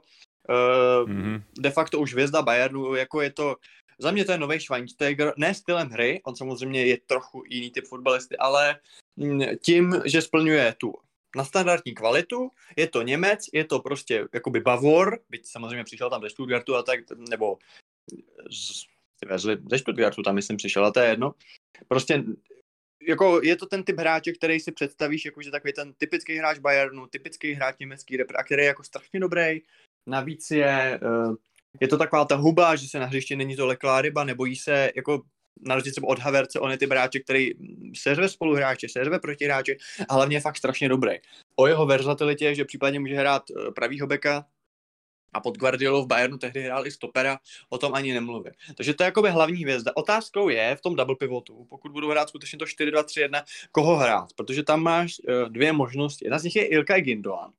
Uh, 0.48 1.10
mm-hmm. 1.10 1.42
De 1.58 1.70
facto 1.70 2.00
už 2.00 2.12
hvězda 2.12 2.42
Bayernu, 2.42 2.94
jako 2.94 3.20
je 3.20 3.30
to, 3.30 3.56
za 3.98 4.10
mě 4.10 4.24
to 4.24 4.32
je 4.32 4.38
nový 4.38 4.60
Schweinsteiger, 4.60 5.32
ne 5.36 5.54
stylem 5.54 5.88
hry, 5.88 6.20
on 6.24 6.36
samozřejmě 6.36 6.86
je 6.86 6.98
trochu 7.06 7.42
jiný 7.48 7.70
typ 7.70 7.86
fotbalisty, 7.86 8.36
ale 8.36 8.76
mm, 9.16 9.40
tím, 9.62 10.02
že 10.04 10.22
splňuje 10.22 10.74
tu 10.78 10.94
na 11.36 11.44
standardní 11.44 11.94
kvalitu, 11.94 12.50
je 12.76 12.88
to 12.88 13.02
Němec, 13.02 13.44
je 13.52 13.64
to 13.64 13.80
prostě 13.80 14.28
jakoby 14.34 14.60
Bavor, 14.60 15.18
byť 15.30 15.46
samozřejmě 15.46 15.84
přišel 15.84 16.10
tam 16.10 16.22
ze 16.22 16.30
Stuttgartu 16.30 16.76
a 16.76 16.82
tak, 16.82 17.00
nebo 17.28 17.58
z, 18.50 18.84
vezli, 19.26 19.56
ze 19.70 19.78
Stuttgartu 19.78 20.22
tam 20.22 20.34
myslím 20.34 20.56
přišel 20.56 20.86
a 20.86 20.90
to 20.90 21.00
je 21.00 21.08
jedno. 21.08 21.34
Prostě 21.88 22.24
jako 23.06 23.40
je 23.42 23.56
to 23.56 23.66
ten 23.66 23.82
typ 23.82 23.98
hráče, 24.00 24.32
který 24.32 24.60
si 24.60 24.72
představíš, 24.72 25.24
jako 25.24 25.42
že 25.42 25.50
takový 25.50 25.72
ten 25.72 25.92
typický 25.92 26.36
hráč 26.36 26.58
Bayernu, 26.58 27.06
typický 27.06 27.52
hráč 27.52 27.76
německý 27.80 28.16
repr, 28.16 28.36
a 28.36 28.44
který 28.44 28.62
je 28.62 28.66
jako 28.66 28.84
strašně 28.84 29.20
dobrý. 29.20 29.60
Navíc 30.06 30.50
je, 30.50 31.00
uh, 31.02 31.34
je 31.80 31.88
to 31.88 31.98
taková 31.98 32.24
ta 32.24 32.36
huba, 32.36 32.76
že 32.76 32.88
se 32.88 32.98
na 32.98 33.06
hřišti 33.06 33.36
není 33.36 33.56
to 33.56 33.66
leklá 33.66 34.02
ryba, 34.02 34.24
nebojí 34.24 34.56
se 34.56 34.90
jako 34.96 35.22
na 35.60 35.74
rozdíl 35.74 35.92
od 36.02 36.18
Haverce, 36.18 36.60
on 36.60 36.70
je 36.70 36.78
ty 36.78 36.86
hráče, 36.86 37.20
který 37.20 37.50
seřve 37.96 38.28
spoluhráče, 38.28 38.88
seřve 38.88 39.18
protihráče 39.18 39.76
a 40.08 40.14
hlavně 40.14 40.36
je 40.36 40.40
fakt 40.40 40.56
strašně 40.56 40.88
dobrý. 40.88 41.16
O 41.56 41.66
jeho 41.66 41.86
versatilitě, 41.86 42.54
že 42.54 42.64
případně 42.64 43.00
může 43.00 43.14
hrát 43.14 43.42
eh, 43.50 43.70
pravýho 43.70 44.06
beka, 44.06 44.46
a 45.34 45.40
pod 45.40 45.58
Guardiolou 45.58 46.04
v 46.04 46.06
Bayernu 46.06 46.38
tehdy 46.38 46.62
hrál 46.62 46.86
i 46.86 46.90
stopera, 46.90 47.38
o 47.68 47.78
tom 47.78 47.94
ani 47.94 48.12
nemluvím. 48.12 48.52
Takže 48.76 48.94
to 48.94 49.02
je 49.02 49.04
jakoby 49.04 49.30
hlavní 49.30 49.62
hvězda. 49.62 49.92
Otázkou 49.96 50.48
je 50.48 50.76
v 50.76 50.80
tom 50.80 50.96
double 50.96 51.16
pivotu, 51.16 51.66
pokud 51.70 51.92
budu 51.92 52.10
hrát 52.10 52.28
skutečně 52.28 52.58
to 52.58 52.64
4-2-3-1, 52.64 53.42
koho 53.72 53.96
hrát, 53.96 54.32
protože 54.36 54.62
tam 54.62 54.82
máš 54.82 55.16
uh, 55.18 55.48
dvě 55.48 55.72
možnosti. 55.72 56.24
Jedna 56.26 56.38
z 56.38 56.44
nich 56.44 56.56
je 56.56 56.66
Ilkay 56.66 57.00
Gindoan, 57.00 57.52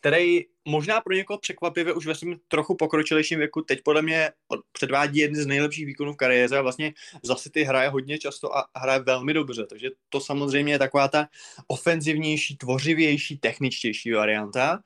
který 0.00 0.44
možná 0.68 1.00
pro 1.00 1.14
někoho 1.14 1.38
překvapivě 1.38 1.92
už 1.92 2.06
ve 2.06 2.14
svém 2.14 2.36
trochu 2.48 2.74
pokročilejším 2.74 3.38
věku 3.38 3.62
teď 3.62 3.80
podle 3.84 4.02
mě 4.02 4.30
předvádí 4.72 5.18
jeden 5.18 5.42
z 5.42 5.46
nejlepších 5.46 5.86
výkonů 5.86 6.12
v 6.12 6.16
kariéře 6.16 6.58
a 6.58 6.62
vlastně 6.62 6.92
za 7.22 7.34
City 7.34 7.62
hraje 7.64 7.88
hodně 7.88 8.18
často 8.18 8.56
a 8.56 8.66
hraje 8.76 9.00
velmi 9.00 9.34
dobře, 9.34 9.66
takže 9.66 9.90
to 10.08 10.20
samozřejmě 10.20 10.72
je 10.72 10.78
taková 10.78 11.08
ta 11.08 11.28
ofenzivnější, 11.68 12.56
tvořivější, 12.56 13.38
techničtější 13.38 14.12
varianta. 14.12 14.82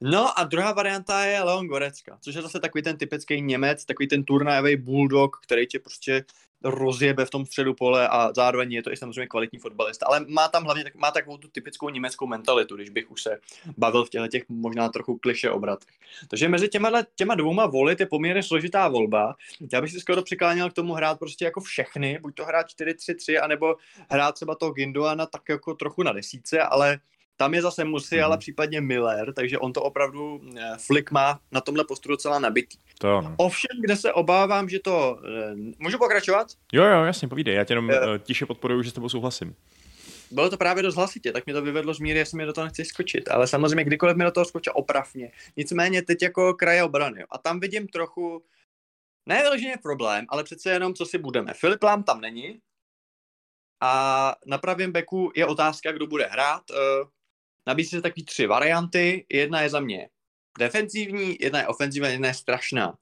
No 0.00 0.38
a 0.38 0.44
druhá 0.44 0.72
varianta 0.72 1.24
je 1.24 1.42
Leon 1.42 1.66
Gorecka, 1.66 2.18
což 2.20 2.34
je 2.34 2.42
zase 2.42 2.60
takový 2.60 2.82
ten 2.82 2.96
typický 2.96 3.40
Němec, 3.40 3.84
takový 3.84 4.08
ten 4.08 4.24
turnajový 4.24 4.76
bulldog, 4.76 5.36
který 5.42 5.66
tě 5.66 5.78
prostě 5.78 6.24
rozjebe 6.64 7.24
v 7.24 7.30
tom 7.30 7.46
středu 7.46 7.74
pole 7.74 8.08
a 8.08 8.32
zároveň 8.36 8.72
je 8.72 8.82
to 8.82 8.92
i 8.92 8.96
samozřejmě 8.96 9.26
kvalitní 9.26 9.58
fotbalista, 9.58 10.06
ale 10.06 10.24
má 10.28 10.48
tam 10.48 10.64
hlavně 10.64 10.84
tak, 10.84 10.94
má 10.94 11.10
takovou 11.10 11.36
tu 11.36 11.48
typickou 11.48 11.88
německou 11.88 12.26
mentalitu, 12.26 12.76
když 12.76 12.90
bych 12.90 13.10
už 13.10 13.22
se 13.22 13.40
bavil 13.78 14.04
v 14.04 14.10
těchto 14.10 14.28
těch 14.28 14.42
možná 14.48 14.88
trochu 14.88 15.18
kliše 15.18 15.50
obratech. 15.50 15.94
Takže 16.28 16.48
mezi 16.48 16.68
těma, 16.68 16.90
těma 17.14 17.34
dvouma 17.34 17.66
volit 17.66 18.00
je 18.00 18.06
poměrně 18.06 18.42
složitá 18.42 18.88
volba. 18.88 19.34
Já 19.72 19.80
bych 19.80 19.90
si 19.90 20.00
skoro 20.00 20.22
přikláněl 20.22 20.70
k 20.70 20.74
tomu 20.74 20.94
hrát 20.94 21.18
prostě 21.18 21.44
jako 21.44 21.60
všechny, 21.60 22.18
buď 22.22 22.34
to 22.34 22.44
hrát 22.44 22.66
4-3-3, 22.66 23.40
anebo 23.42 23.76
hrát 24.10 24.34
třeba 24.34 24.54
toho 24.54 24.72
Gindoana 24.72 25.26
tak 25.26 25.42
jako 25.48 25.74
trochu 25.74 26.02
na 26.02 26.12
desíce, 26.12 26.62
ale 26.62 26.98
tam 27.40 27.54
je 27.54 27.62
zase 27.62 27.84
Musiala, 27.84 28.36
mm-hmm. 28.36 28.38
případně 28.38 28.80
Miller, 28.80 29.32
takže 29.32 29.58
on 29.58 29.72
to 29.72 29.82
opravdu, 29.82 30.40
eh, 30.56 30.76
Flick 30.78 31.10
má 31.10 31.40
na 31.52 31.60
tomhle 31.60 31.84
postu 31.84 32.08
docela 32.08 32.38
nabitý. 32.38 32.78
To 32.98 33.20
no. 33.20 33.34
Ovšem, 33.36 33.80
kde 33.80 33.96
se 33.96 34.12
obávám, 34.12 34.68
že 34.68 34.78
to... 34.78 35.20
Eh, 35.24 35.54
můžu 35.78 35.98
pokračovat? 35.98 36.46
Jo, 36.72 36.84
jo, 36.84 37.04
jasně, 37.04 37.28
povídej, 37.28 37.54
já 37.54 37.64
tě 37.64 37.72
jenom 37.72 37.88
uh, 37.88 38.18
tiše 38.18 38.46
podporuju, 38.46 38.82
že 38.82 38.90
s 38.90 38.92
tebou 38.92 39.08
souhlasím. 39.08 39.54
Bylo 40.30 40.50
to 40.50 40.56
právě 40.56 40.82
dost 40.82 40.94
hlasitě, 40.94 41.32
tak 41.32 41.46
mi 41.46 41.52
to 41.52 41.62
vyvedlo 41.62 41.94
z 41.94 42.00
míry, 42.00 42.18
jestli 42.18 42.38
mi 42.38 42.46
do 42.46 42.52
toho 42.52 42.64
nechci 42.64 42.84
skočit, 42.84 43.28
ale 43.28 43.46
samozřejmě 43.46 43.84
kdykoliv 43.84 44.16
mi 44.16 44.24
do 44.24 44.30
toho 44.30 44.44
skočil 44.44 44.72
opravně. 44.76 45.32
Nicméně 45.56 46.02
teď 46.02 46.22
jako 46.22 46.54
kraje 46.54 46.84
obrany. 46.84 47.24
A 47.30 47.38
tam 47.38 47.60
vidím 47.60 47.88
trochu, 47.88 48.44
ne 49.26 49.42
vyloženě 49.42 49.76
problém, 49.82 50.26
ale 50.28 50.44
přece 50.44 50.70
jenom, 50.70 50.94
co 50.94 51.06
si 51.06 51.18
budeme. 51.18 51.54
Filip 51.54 51.82
Lám 51.82 52.02
tam 52.02 52.20
není, 52.20 52.60
a 53.80 54.34
na 54.46 54.58
pravém 54.58 54.92
beku 54.92 55.32
je 55.36 55.46
otázka, 55.46 55.92
kdo 55.92 56.06
bude 56.06 56.26
hrát. 56.26 56.62
Nabízí 57.70 57.90
se 57.90 58.02
takový 58.02 58.24
tři 58.24 58.46
varianty. 58.46 59.26
Jedna 59.28 59.60
je 59.60 59.70
za 59.70 59.80
mě 59.80 60.08
defenzivní, 60.58 61.36
jedna 61.40 61.58
je 61.58 61.66
ofenzivní, 61.66 62.10
jedna 62.10 62.28
je 62.28 62.34
strašná. 62.34 62.94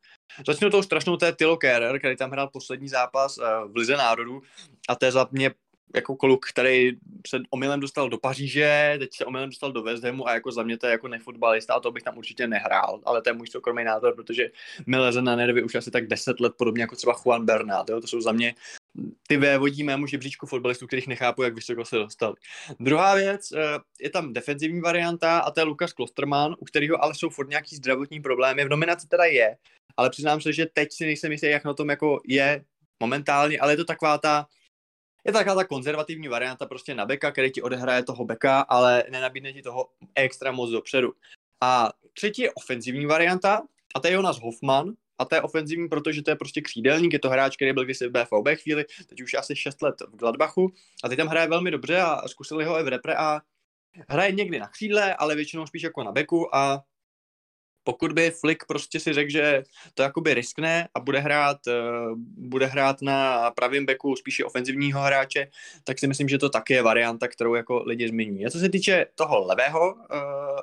Začnu 0.46 0.70
tou 0.70 0.82
strašnou, 0.82 1.16
to 1.16 1.24
je 1.24 1.32
Tilo 1.32 1.56
Kerrer, 1.56 1.98
který 1.98 2.16
tam 2.16 2.30
hrál 2.30 2.48
poslední 2.52 2.88
zápas 2.88 3.38
uh, 3.38 3.72
v 3.72 3.76
Lize 3.76 3.96
národů 3.96 4.42
a 4.88 4.94
to 4.94 5.04
je 5.04 5.12
za 5.12 5.28
mě 5.32 5.50
jako 5.94 6.16
kluk, 6.16 6.46
který 6.46 6.92
se 7.26 7.40
omylem 7.50 7.80
dostal 7.80 8.08
do 8.08 8.18
Paříže, 8.18 8.96
teď 8.98 9.14
se 9.14 9.24
omylem 9.24 9.48
dostal 9.48 9.72
do 9.72 9.82
West 9.82 10.04
Hamu 10.04 10.28
a 10.28 10.34
jako 10.34 10.52
za 10.52 10.62
mě 10.62 10.78
to 10.78 10.86
je 10.86 10.92
jako 10.92 11.08
nefotbalista 11.08 11.74
a 11.74 11.80
to 11.80 11.92
bych 11.92 12.02
tam 12.02 12.18
určitě 12.18 12.46
nehrál, 12.46 13.00
ale 13.04 13.22
to 13.22 13.28
je 13.28 13.34
můj 13.34 13.46
soukromý 13.46 13.84
názor, 13.84 14.14
protože 14.14 14.50
mi 14.86 14.96
leze 14.96 15.22
na 15.22 15.36
nervy 15.36 15.62
už 15.62 15.74
asi 15.74 15.90
tak 15.90 16.06
10 16.06 16.40
let, 16.40 16.52
podobně 16.56 16.82
jako 16.82 16.96
třeba 16.96 17.14
Juan 17.24 17.44
Bernat, 17.46 17.90
jo? 17.90 18.00
to 18.00 18.06
jsou 18.06 18.20
za 18.20 18.32
mě 18.32 18.54
ty 19.26 19.36
vévodí 19.36 19.84
mému 19.84 20.06
žebříčku 20.06 20.46
fotbalistů, 20.46 20.86
kterých 20.86 21.06
nechápu, 21.06 21.42
jak 21.42 21.54
vysoko 21.54 21.84
se 21.84 21.96
dostali. 21.96 22.34
Druhá 22.80 23.14
věc, 23.14 23.52
eh, 23.52 23.78
je 24.00 24.10
tam 24.10 24.32
defenzivní 24.32 24.80
varianta 24.80 25.38
a 25.38 25.50
to 25.50 25.60
je 25.60 25.64
Lukas 25.64 25.92
Klosterman, 25.92 26.56
u 26.58 26.64
kterého 26.64 27.04
ale 27.04 27.14
jsou 27.14 27.30
furt 27.30 27.48
nějaký 27.48 27.76
zdravotní 27.76 28.20
problémy. 28.20 28.64
V 28.64 28.68
nominaci 28.68 29.08
teda 29.08 29.24
je, 29.24 29.56
ale 29.96 30.10
přiznám 30.10 30.40
se, 30.40 30.52
že 30.52 30.66
teď 30.66 30.92
si 30.92 31.04
nejsem 31.06 31.32
jistý, 31.32 31.46
jak 31.46 31.64
na 31.64 31.74
tom 31.74 31.88
jako 31.90 32.20
je 32.26 32.64
momentálně, 33.00 33.58
ale 33.58 33.72
je 33.72 33.76
to 33.76 33.84
taková 33.84 34.18
ta 34.18 34.46
je 35.28 35.32
taková 35.32 35.54
ta 35.54 35.64
konzervativní 35.64 36.28
varianta 36.28 36.66
prostě 36.66 36.94
na 36.94 37.06
beka, 37.06 37.32
který 37.32 37.50
ti 37.50 37.62
odehraje 37.62 38.02
toho 38.02 38.24
beka, 38.24 38.60
ale 38.60 39.04
nenabídne 39.10 39.52
ti 39.52 39.62
toho 39.62 39.88
extra 40.14 40.52
moc 40.52 40.70
dopředu. 40.70 41.12
A 41.60 41.92
třetí 42.12 42.42
je 42.42 42.52
ofenzivní 42.52 43.06
varianta, 43.06 43.62
a 43.94 44.00
to 44.00 44.08
je 44.08 44.14
Jonas 44.14 44.40
Hoffman, 44.40 44.92
a 45.18 45.24
to 45.24 45.34
je 45.34 45.42
ofenzivní, 45.42 45.88
protože 45.88 46.22
to 46.22 46.30
je 46.30 46.36
prostě 46.36 46.60
křídelník, 46.60 47.12
je 47.12 47.18
to 47.18 47.30
hráč, 47.30 47.56
který 47.56 47.72
byl 47.72 47.84
kdysi 47.84 48.08
v 48.08 48.10
BVB 48.10 48.48
chvíli, 48.54 48.84
teď 49.06 49.22
už 49.22 49.34
asi 49.34 49.56
6 49.56 49.82
let 49.82 49.94
v 50.12 50.16
Gladbachu 50.16 50.72
a 51.04 51.08
teď 51.08 51.16
tam 51.16 51.28
hraje 51.28 51.48
velmi 51.48 51.70
dobře 51.70 52.00
a 52.00 52.28
zkusili 52.28 52.64
ho 52.64 52.80
i 52.80 52.82
v 52.82 52.88
repre 52.88 53.14
a 53.16 53.40
hraje 54.08 54.32
někdy 54.32 54.58
na 54.58 54.68
křídle, 54.68 55.14
ale 55.14 55.36
většinou 55.36 55.66
spíš 55.66 55.82
jako 55.82 56.04
na 56.04 56.12
beku 56.12 56.56
a 56.56 56.84
pokud 57.88 58.12
by 58.12 58.30
Flick 58.30 58.64
prostě 58.66 59.00
si 59.00 59.12
řekl, 59.12 59.30
že 59.30 59.62
to 59.94 60.02
jakoby 60.02 60.34
riskne 60.34 60.88
a 60.94 61.00
bude 61.00 61.18
hrát, 61.18 61.56
eh, 61.68 61.72
bude 62.36 62.66
hrát 62.66 63.02
na 63.02 63.50
pravém 63.50 63.86
beku 63.86 64.16
spíše 64.16 64.44
ofenzivního 64.44 65.00
hráče, 65.00 65.48
tak 65.84 65.98
si 65.98 66.06
myslím, 66.06 66.28
že 66.28 66.38
to 66.38 66.48
taky 66.48 66.74
je 66.74 66.82
varianta, 66.82 67.28
kterou 67.28 67.54
jako 67.54 67.82
lidi 67.86 68.08
zmiňují. 68.08 68.46
A 68.46 68.50
co 68.50 68.58
se 68.58 68.68
týče 68.68 69.06
toho 69.14 69.46
levého, 69.46 69.94
uh, 69.94 70.00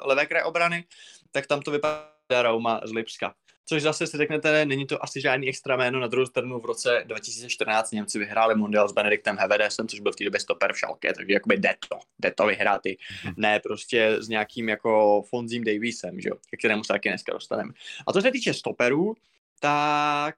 levé 0.05 0.25
kraje 0.25 0.43
obrany, 0.43 0.83
tak 1.31 1.47
tam 1.47 1.61
to 1.61 1.71
vypadá 1.71 2.41
Rauma 2.41 2.81
z 2.85 2.91
Lipska. 2.91 3.33
Což 3.67 3.81
zase 3.81 4.07
si 4.07 4.17
řeknete, 4.17 4.65
není 4.65 4.87
to 4.87 5.03
asi 5.03 5.21
žádný 5.21 5.49
extra 5.49 5.77
jméno. 5.77 5.99
Na 5.99 6.07
druhou 6.07 6.25
stranu 6.25 6.59
v 6.59 6.65
roce 6.65 7.03
2014 7.05 7.91
Němci 7.91 8.19
vyhráli 8.19 8.55
mundial 8.55 8.89
s 8.89 8.93
Benediktem 8.93 9.37
Hevedesem, 9.37 9.87
což 9.87 9.99
byl 9.99 10.11
v 10.11 10.15
té 10.15 10.23
době 10.23 10.39
stoper 10.39 10.73
v 10.73 10.79
Šalke, 10.79 11.13
takže 11.13 11.33
jakoby 11.33 11.57
jde 11.57 11.75
to, 11.89 11.99
jde 12.19 12.31
to 12.31 12.45
vyhrát 12.45 12.85
i 12.85 12.97
ne 13.37 13.59
prostě 13.59 14.11
s 14.19 14.27
nějakým 14.27 14.69
jako 14.69 15.23
Fonzím 15.29 15.63
Davisem, 15.63 16.21
že 16.21 16.29
jo, 16.29 16.35
ke 16.49 16.57
kterému 16.57 16.83
se 16.83 16.93
taky 16.93 17.09
dneska 17.09 17.33
dostaneme. 17.33 17.73
A 18.07 18.13
to 18.13 18.21
se 18.21 18.31
týče 18.31 18.53
stoperů, 18.53 19.15
tak 19.59 20.35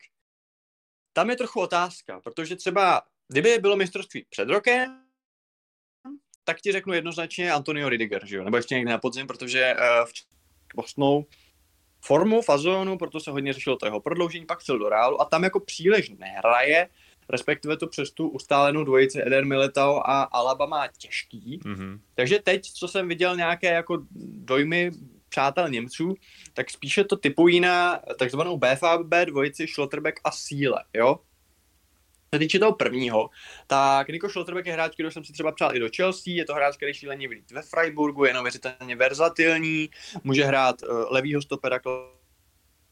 tam 1.13 1.29
je 1.29 1.35
trochu 1.35 1.59
otázka, 1.59 2.19
protože 2.19 2.55
třeba, 2.55 3.01
kdyby 3.27 3.57
bylo 3.57 3.75
mistrovství 3.75 4.25
před 4.29 4.49
rokem, 4.49 5.03
tak 6.43 6.61
ti 6.61 6.71
řeknu 6.71 6.93
jednoznačně 6.93 7.51
Antonio 7.51 7.89
Ridiger, 7.89 8.25
že 8.25 8.37
jo? 8.37 8.43
nebo 8.43 8.57
ještě 8.57 8.75
někde 8.75 8.91
na 8.91 8.97
podzim, 8.97 9.27
protože 9.27 9.75
uh, 9.75 10.05
v 10.05 10.75
Bostonu 10.75 11.25
formu, 12.01 12.41
fazonu, 12.41 12.97
proto 12.97 13.19
se 13.19 13.31
hodně 13.31 13.53
řešilo 13.53 13.75
to 13.75 13.86
jeho 13.86 13.99
prodloužení, 13.99 14.45
pak 14.45 14.60
chtěl 14.60 14.79
do 14.79 14.89
Reálu 14.89 15.21
a 15.21 15.25
tam 15.25 15.43
jako 15.43 15.60
příliš 15.60 16.10
nehraje, 16.10 16.89
respektive 17.29 17.77
to 17.77 17.88
přes 17.88 18.12
tu 18.12 18.29
ustálenou 18.29 18.83
dvojici 18.83 19.21
Eder 19.21 19.45
Militao 19.45 20.01
a 20.05 20.21
Alaba 20.23 20.65
má 20.65 20.88
těžký. 20.97 21.60
Mm-hmm. 21.63 21.99
Takže 22.15 22.39
teď, 22.39 22.71
co 22.71 22.88
jsem 22.88 23.07
viděl 23.07 23.36
nějaké 23.36 23.67
jako 23.73 23.97
dojmy 24.36 24.91
přátel 25.29 25.69
Němců, 25.69 26.15
tak 26.53 26.69
spíše 26.69 27.03
to 27.03 27.17
typují 27.17 27.60
na 27.60 27.99
takzvanou 28.19 28.57
BFAB 28.57 29.07
dvojici 29.25 29.67
Schlotterbeck 29.67 30.19
a 30.23 30.31
Síle, 30.31 30.83
jo? 30.93 31.19
Se 32.33 32.39
týče 32.39 32.59
toho 32.59 32.73
prvního, 32.73 33.29
tak 33.67 34.07
Niko 34.07 34.29
Schlotterbeck 34.29 34.67
je 34.67 34.73
hráč, 34.73 34.93
který 34.93 35.11
jsem 35.11 35.23
si 35.23 35.33
třeba 35.33 35.51
přál 35.51 35.75
i 35.75 35.79
do 35.79 35.89
Chelsea, 35.95 36.33
je 36.33 36.45
to 36.45 36.53
hráč, 36.53 36.77
který 36.77 36.93
šíleně 36.93 37.27
vylít 37.27 37.51
ve 37.51 37.61
Freiburgu, 37.61 38.25
je 38.25 38.33
neuvěřitelně 38.33 38.95
verzatilní, 38.95 39.89
může 40.23 40.43
hrát 40.43 40.75
uh, 40.83 41.05
levýho 41.09 41.41
stopera, 41.41 41.79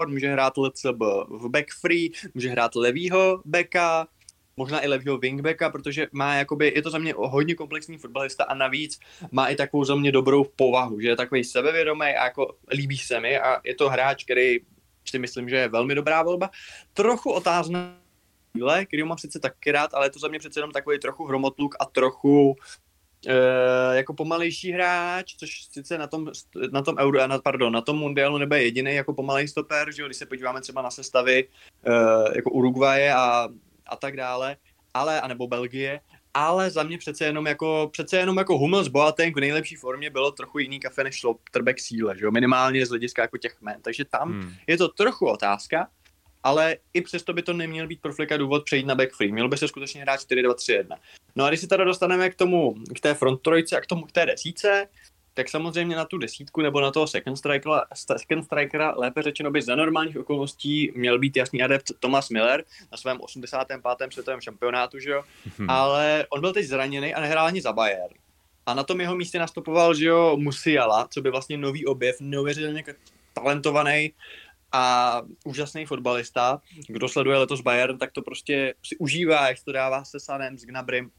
může 0.08 0.32
hrát 0.32 0.58
LCB 0.58 1.00
v 1.30 1.50
back 1.50 1.66
free, 1.82 2.12
může 2.34 2.50
hrát 2.50 2.76
levýho 2.76 3.42
backa, 3.46 4.08
možná 4.58 4.84
i 4.84 4.88
levýho 4.88 5.18
wingbacka, 5.18 5.70
protože 5.70 6.08
má 6.12 6.36
jakoby, 6.36 6.74
je 6.76 6.82
to 6.82 6.90
za 6.90 6.98
mě 6.98 7.14
hodně 7.18 7.56
komplexní 7.56 7.98
fotbalista 7.98 8.44
a 8.44 8.56
navíc 8.56 9.00
má 9.32 9.48
i 9.48 9.56
takovou 9.56 9.84
za 9.84 9.96
mě 9.96 10.12
dobrou 10.12 10.44
povahu, 10.44 11.00
že 11.00 11.08
je 11.08 11.16
takový 11.16 11.44
sebevědomý 11.44 12.06
a 12.06 12.24
jako 12.24 12.58
líbí 12.72 12.98
se 12.98 13.20
mi 13.20 13.40
a 13.40 13.62
je 13.64 13.76
to 13.76 13.90
hráč, 13.90 14.24
který 14.24 14.58
si 15.06 15.20
myslím, 15.20 15.50
že 15.50 15.56
je 15.56 15.68
velmi 15.68 15.96
dobrá 15.96 16.24
volba. 16.24 16.50
Trochu 16.94 17.32
otázná 17.32 18.05
chvíle, 18.56 18.86
který 18.86 19.04
mám 19.04 19.18
sice 19.18 19.40
taky 19.40 19.72
rád, 19.72 19.94
ale 19.94 20.06
je 20.06 20.10
to 20.10 20.20
za 20.20 20.28
mě 20.28 20.40
přece 20.40 20.60
jenom 20.60 20.72
takový 20.72 21.00
trochu 21.00 21.26
hromotluk 21.26 21.76
a 21.80 21.86
trochu 21.86 22.56
Uh, 23.28 23.96
jako 23.96 24.14
pomalejší 24.14 24.72
hráč, 24.72 25.36
což 25.36 25.66
sice 25.72 25.98
na 25.98 26.08
tom, 26.08 26.32
na 26.72 26.82
tom 26.82 26.96
euro, 27.00 27.28
na, 27.28 27.40
pardon, 27.40 27.74
na 27.74 27.82
tom 27.82 27.98
mundialu 27.98 28.38
nebude 28.38 28.64
jediný 28.64 28.96
jako 28.96 29.14
pomalej 29.14 29.48
stoper, 29.48 29.94
že 29.94 30.02
jo, 30.02 30.08
když 30.08 30.18
se 30.18 30.26
podíváme 30.26 30.62
třeba 30.62 30.82
na 30.82 30.92
sestavy 30.92 31.48
uh, 31.88 32.36
jako 32.36 32.50
Uruguaye 32.52 33.14
a, 33.14 33.50
a 33.88 33.96
tak 33.96 34.16
dále, 34.16 34.58
ale, 34.94 35.22
anebo 35.22 35.48
Belgie, 35.48 36.00
ale 36.34 36.70
za 36.70 36.84
mě 36.84 36.98
přece 36.98 37.26
jenom 37.26 37.46
jako, 37.46 37.90
přece 37.92 38.18
jenom 38.18 38.38
jako 38.38 38.58
Hummels 38.58 38.88
Boateng 38.88 39.36
v 39.36 39.40
nejlepší 39.40 39.76
formě 39.76 40.10
bylo 40.10 40.32
trochu 40.32 40.60
jiný 40.60 40.80
kafe 40.80 41.04
než 41.04 41.20
Slotterbeck 41.20 41.80
síle, 41.80 42.18
že 42.18 42.26
jo, 42.26 42.32
minimálně 42.32 42.86
z 42.86 42.90
hlediska 42.90 43.22
jako 43.22 43.38
těch 43.38 43.62
men, 43.62 43.82
takže 43.82 44.06
tam 44.06 44.32
hmm. 44.32 44.54
je 44.68 44.78
to 44.78 44.88
trochu 44.88 45.26
otázka, 45.28 45.88
ale 46.46 46.78
i 46.94 47.02
přesto 47.02 47.34
by 47.34 47.42
to 47.42 47.54
neměl 47.54 47.88
být 47.88 48.02
pro 48.02 48.14
Flika 48.14 48.38
důvod 48.38 48.66
přejít 48.66 48.86
na 48.86 48.96
back 48.96 49.14
free. 49.14 49.32
Měl 49.32 49.50
by 49.50 49.58
se 49.58 49.68
skutečně 49.68 50.02
hrát 50.02 50.20
4-2-3-1. 50.20 50.98
No 51.36 51.46
a 51.46 51.50
když 51.50 51.60
si 51.60 51.68
teda 51.68 51.84
dostaneme 51.84 52.30
k 52.30 52.36
tomu, 52.36 52.76
k 52.96 53.00
té 53.00 53.14
front 53.14 53.42
trojce 53.42 53.78
a 53.78 53.82
k 53.82 53.86
tomu, 53.86 54.06
k 54.06 54.12
té 54.12 54.26
desíce, 54.26 54.88
tak 55.34 55.50
samozřejmě 55.50 55.96
na 55.96 56.06
tu 56.06 56.18
desítku 56.18 56.62
nebo 56.62 56.82
na 56.82 56.92
toho 56.92 57.08
second 57.08 57.38
strikera, 57.38 57.84
second 58.18 58.46
strikera 58.46 58.94
lépe 58.98 59.22
řečeno 59.22 59.52
by 59.52 59.62
za 59.62 59.76
normálních 59.76 60.18
okolností 60.18 60.92
měl 60.96 61.20
být 61.20 61.38
jasný 61.38 61.64
adept 61.64 61.92
Thomas 62.00 62.30
Miller 62.30 62.64
na 62.92 62.98
svém 62.98 63.22
85. 63.22 63.82
světovém 64.12 64.42
šampionátu, 64.42 65.00
že 65.00 65.10
jo? 65.10 65.24
Hmm. 65.58 65.70
Ale 65.70 66.26
on 66.30 66.42
byl 66.42 66.54
teď 66.54 66.66
zraněný 66.66 67.14
a 67.14 67.22
nehrál 67.22 67.46
ani 67.46 67.62
za 67.62 67.74
Bayern. 67.74 68.14
A 68.66 68.74
na 68.74 68.84
tom 68.84 69.02
jeho 69.02 69.16
místě 69.16 69.40
nastupoval, 69.40 69.94
že 69.94 70.06
jo, 70.06 70.38
Musiala, 70.38 71.08
co 71.12 71.22
by 71.22 71.32
vlastně 71.32 71.58
nový 71.58 71.86
objev, 71.86 72.16
neuvěřitelně 72.20 72.84
talentovaný 73.34 74.14
a 74.76 75.22
úžasný 75.46 75.86
fotbalista. 75.86 76.62
Kdo 76.88 77.10
sleduje 77.10 77.38
letos 77.38 77.62
Bayern, 77.62 77.98
tak 77.98 78.12
to 78.12 78.22
prostě 78.22 78.74
si 78.84 78.98
užívá, 78.98 79.48
jak 79.48 79.64
to 79.64 79.72
dává 79.72 80.06
se 80.06 80.20
Sanem, 80.20 80.58
s 80.58 80.66
Gnabrym. 80.66 81.12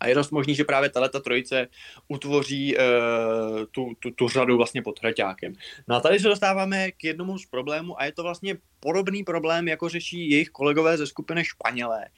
A 0.00 0.06
je 0.08 0.14
dost 0.14 0.30
možný, 0.30 0.54
že 0.54 0.64
právě 0.64 0.90
tato 0.90 1.20
trojice 1.20 1.68
utvoří 2.08 2.76
uh, 2.76 2.82
tu, 3.70 3.92
tu, 3.98 4.10
tu 4.10 4.28
řadu 4.28 4.56
vlastně 4.56 4.82
pod 4.82 5.00
hraťákem. 5.00 5.52
No 5.88 5.96
a 5.96 6.00
tady 6.00 6.20
se 6.20 6.28
dostáváme 6.28 6.90
k 6.90 7.04
jednomu 7.04 7.38
z 7.38 7.46
problémů 7.46 8.00
a 8.00 8.04
je 8.04 8.12
to 8.12 8.22
vlastně 8.22 8.56
podobný 8.80 9.24
problém, 9.24 9.68
jako 9.68 9.88
řeší 9.88 10.30
jejich 10.30 10.48
kolegové 10.48 10.96
ze 10.96 11.06
skupiny 11.06 11.44
Španělé. 11.44 12.08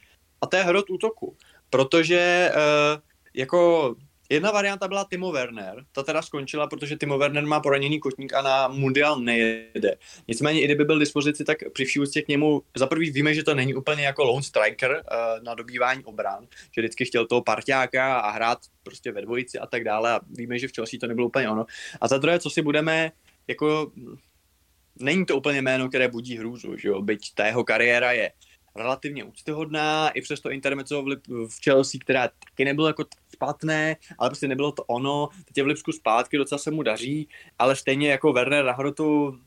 A 0.41 0.47
to 0.47 0.55
je 0.55 0.63
hrot 0.63 0.89
útoku. 0.89 1.37
Protože 1.69 2.51
uh, 2.55 3.01
jako 3.33 3.95
Jedna 4.29 4.51
varianta 4.51 4.87
byla 4.87 5.05
Timo 5.09 5.31
Werner, 5.31 5.85
ta 5.91 6.03
teda 6.03 6.21
skončila, 6.21 6.67
protože 6.67 6.97
Timo 6.97 7.17
Werner 7.17 7.45
má 7.45 7.59
poraněný 7.59 7.99
kotník 7.99 8.33
a 8.33 8.41
na 8.41 8.67
mundial 8.67 9.19
nejede. 9.19 9.97
Nicméně, 10.27 10.61
i 10.61 10.65
kdyby 10.65 10.85
byl 10.85 10.99
dispozici, 10.99 11.43
tak 11.43 11.57
při 11.73 11.85
vší 11.85 11.99
úctě 11.99 12.21
k 12.21 12.27
němu, 12.27 12.61
za 12.75 12.87
prvý 12.87 13.11
víme, 13.11 13.33
že 13.33 13.43
to 13.43 13.55
není 13.55 13.73
úplně 13.73 14.03
jako 14.03 14.23
lone 14.23 14.43
striker 14.43 14.91
uh, 14.91 15.43
na 15.43 15.55
dobývání 15.55 16.03
obran, 16.03 16.47
že 16.71 16.81
vždycky 16.81 17.05
chtěl 17.05 17.27
toho 17.27 17.41
parťáka 17.41 18.19
a 18.19 18.29
hrát 18.29 18.57
prostě 18.83 19.11
ve 19.11 19.21
dvojici 19.21 19.59
a 19.59 19.67
tak 19.67 19.83
dále 19.83 20.11
a 20.11 20.19
víme, 20.29 20.59
že 20.59 20.67
v 20.67 20.71
Chelsea 20.75 20.99
to 20.99 21.07
nebylo 21.07 21.27
úplně 21.27 21.49
ono. 21.49 21.65
A 22.01 22.07
za 22.07 22.17
druhé, 22.17 22.39
co 22.39 22.49
si 22.49 22.61
budeme, 22.61 23.11
jako 23.47 23.91
není 24.99 25.25
to 25.25 25.37
úplně 25.37 25.61
jméno, 25.61 25.89
které 25.89 26.07
budí 26.07 26.37
hrůzu, 26.37 26.77
že 26.77 26.87
jo, 26.87 27.01
byť 27.01 27.33
ta 27.33 27.45
jeho 27.45 27.63
kariéra 27.63 28.11
je 28.11 28.31
relativně 28.75 29.23
úctyhodná, 29.23 30.09
i 30.09 30.21
přes 30.21 30.41
to 30.41 30.51
intermezzo 30.51 31.03
v, 31.03 31.07
v 31.47 31.63
Chelsea, 31.63 31.99
která 32.01 32.27
taky 32.27 32.65
nebylo 32.65 32.87
jako 32.87 33.05
špatné, 33.35 33.95
ale 34.17 34.29
prostě 34.29 34.47
nebylo 34.47 34.71
to 34.71 34.83
ono. 34.83 35.27
Teď 35.45 35.57
je 35.57 35.63
v 35.63 35.67
Lipsku 35.67 35.91
zpátky, 35.91 36.37
docela 36.37 36.59
se 36.59 36.71
mu 36.71 36.83
daří, 36.83 37.29
ale 37.59 37.75
stejně 37.75 38.11
jako 38.11 38.33
Werner 38.33 38.65
Rahrotu 38.65 39.39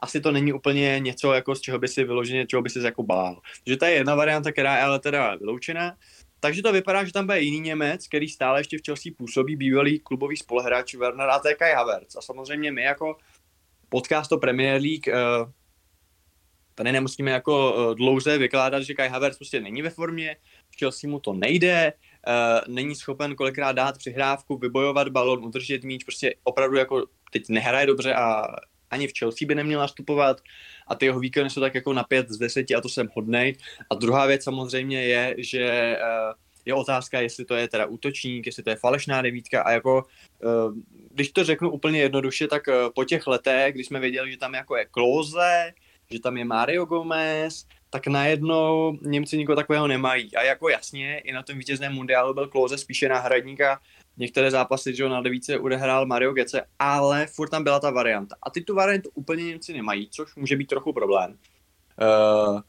asi 0.00 0.20
to 0.20 0.32
není 0.32 0.52
úplně 0.52 1.00
něco, 1.00 1.32
jako 1.32 1.54
z 1.54 1.60
čeho 1.60 1.78
by 1.78 1.88
si 1.88 2.04
vyloženě, 2.04 2.46
čeho 2.46 2.62
by 2.62 2.70
si 2.70 2.78
jako 2.78 3.02
bál. 3.02 3.40
Takže 3.64 3.76
to 3.76 3.84
je 3.84 3.92
jedna 3.92 4.14
varianta, 4.14 4.52
která 4.52 4.76
je 4.76 4.82
ale 4.82 4.98
teda 4.98 5.34
vyloučená. 5.34 5.96
Takže 6.40 6.62
to 6.62 6.72
vypadá, 6.72 7.04
že 7.04 7.12
tam 7.12 7.26
bude 7.26 7.40
jiný 7.40 7.60
Němec, 7.60 8.08
který 8.08 8.28
stále 8.28 8.60
ještě 8.60 8.78
v 8.78 8.84
Chelsea 8.86 9.12
působí, 9.18 9.56
bývalý 9.56 10.00
klubový 10.00 10.36
spolehráč 10.36 10.94
Werner 10.94 11.30
a 11.30 11.40
Kai 11.58 11.72
Havertz. 11.72 12.16
A 12.16 12.20
samozřejmě 12.20 12.72
my 12.72 12.82
jako 12.82 13.16
podcast 13.88 14.32
o 14.32 14.38
Premier 14.38 14.82
League 14.82 15.08
uh, 15.08 15.50
tady 16.76 16.92
nemusíme 16.92 17.30
jako 17.30 17.74
uh, 17.74 17.94
dlouze 17.94 18.38
vykládat, 18.38 18.82
že 18.82 18.94
Kai 18.94 19.08
Havertz 19.08 19.38
prostě 19.38 19.60
není 19.60 19.82
ve 19.82 19.90
formě, 19.90 20.36
v 20.70 20.78
Chelsea 20.78 21.10
mu 21.10 21.20
to 21.20 21.32
nejde, 21.32 21.92
uh, 21.92 22.74
není 22.74 22.94
schopen 22.94 23.34
kolikrát 23.34 23.72
dát 23.72 23.98
přihrávku, 23.98 24.56
vybojovat 24.56 25.08
balon, 25.08 25.44
udržet 25.44 25.84
míč, 25.84 26.04
prostě 26.04 26.34
opravdu 26.44 26.76
jako 26.76 27.06
teď 27.32 27.48
nehraje 27.48 27.86
dobře 27.86 28.14
a 28.14 28.42
ani 28.90 29.08
v 29.08 29.12
Chelsea 29.18 29.46
by 29.46 29.54
neměl 29.54 29.80
nastupovat 29.80 30.40
a 30.86 30.94
ty 30.94 31.06
jeho 31.06 31.20
výkony 31.20 31.50
jsou 31.50 31.60
tak 31.60 31.74
jako 31.74 31.92
na 31.92 32.04
5 32.04 32.28
z 32.30 32.38
10 32.38 32.70
a 32.70 32.80
to 32.80 32.88
jsem 32.88 33.08
hodnej. 33.14 33.56
A 33.90 33.94
druhá 33.94 34.26
věc 34.26 34.44
samozřejmě 34.44 35.02
je, 35.02 35.34
že 35.38 35.62
eh, 35.62 35.98
je 36.64 36.74
otázka, 36.74 37.20
jestli 37.20 37.44
to 37.44 37.54
je 37.54 37.68
teda 37.68 37.86
útočník, 37.86 38.46
jestli 38.46 38.62
to 38.62 38.70
je 38.70 38.76
falešná 38.76 39.22
devítka 39.22 39.62
a 39.62 39.70
jako, 39.70 40.04
eh, 40.42 40.46
když 41.10 41.30
to 41.30 41.44
řeknu 41.44 41.70
úplně 41.70 42.00
jednoduše, 42.00 42.48
tak 42.48 42.68
eh, 42.68 42.72
po 42.94 43.04
těch 43.04 43.26
letech, 43.26 43.74
kdy 43.74 43.84
jsme 43.84 44.00
věděli, 44.00 44.30
že 44.30 44.38
tam 44.38 44.54
jako 44.54 44.76
je 44.76 44.84
Klose, 44.84 45.72
že 46.10 46.20
tam 46.20 46.36
je 46.36 46.44
Mario 46.44 46.84
Gomez, 46.84 47.66
tak 47.90 48.06
najednou 48.06 48.98
Němci 49.02 49.38
nikoho 49.38 49.56
takového 49.56 49.86
nemají. 49.86 50.36
A 50.36 50.42
jako 50.42 50.68
jasně, 50.68 51.18
i 51.18 51.32
na 51.32 51.42
tom 51.42 51.58
vítězném 51.58 51.92
mundiálu 51.92 52.34
byl 52.34 52.48
Klose 52.48 52.78
spíše 52.78 53.08
náhradník 53.08 53.60
a 53.60 53.80
některé 54.16 54.50
zápasy, 54.50 54.94
že 54.94 55.08
na 55.08 55.20
devíce 55.20 55.58
odehrál 55.58 56.06
Mario 56.06 56.32
Gece, 56.32 56.64
ale 56.78 57.26
furt 57.26 57.48
tam 57.48 57.64
byla 57.64 57.80
ta 57.80 57.90
varianta. 57.90 58.36
A 58.42 58.50
ty 58.50 58.60
tu 58.60 58.74
variantu 58.74 59.10
úplně 59.14 59.44
Němci 59.44 59.72
nemají, 59.72 60.08
což 60.10 60.36
může 60.36 60.56
být 60.56 60.66
trochu 60.66 60.92
problém. 60.92 61.38
Uh, 62.50 62.60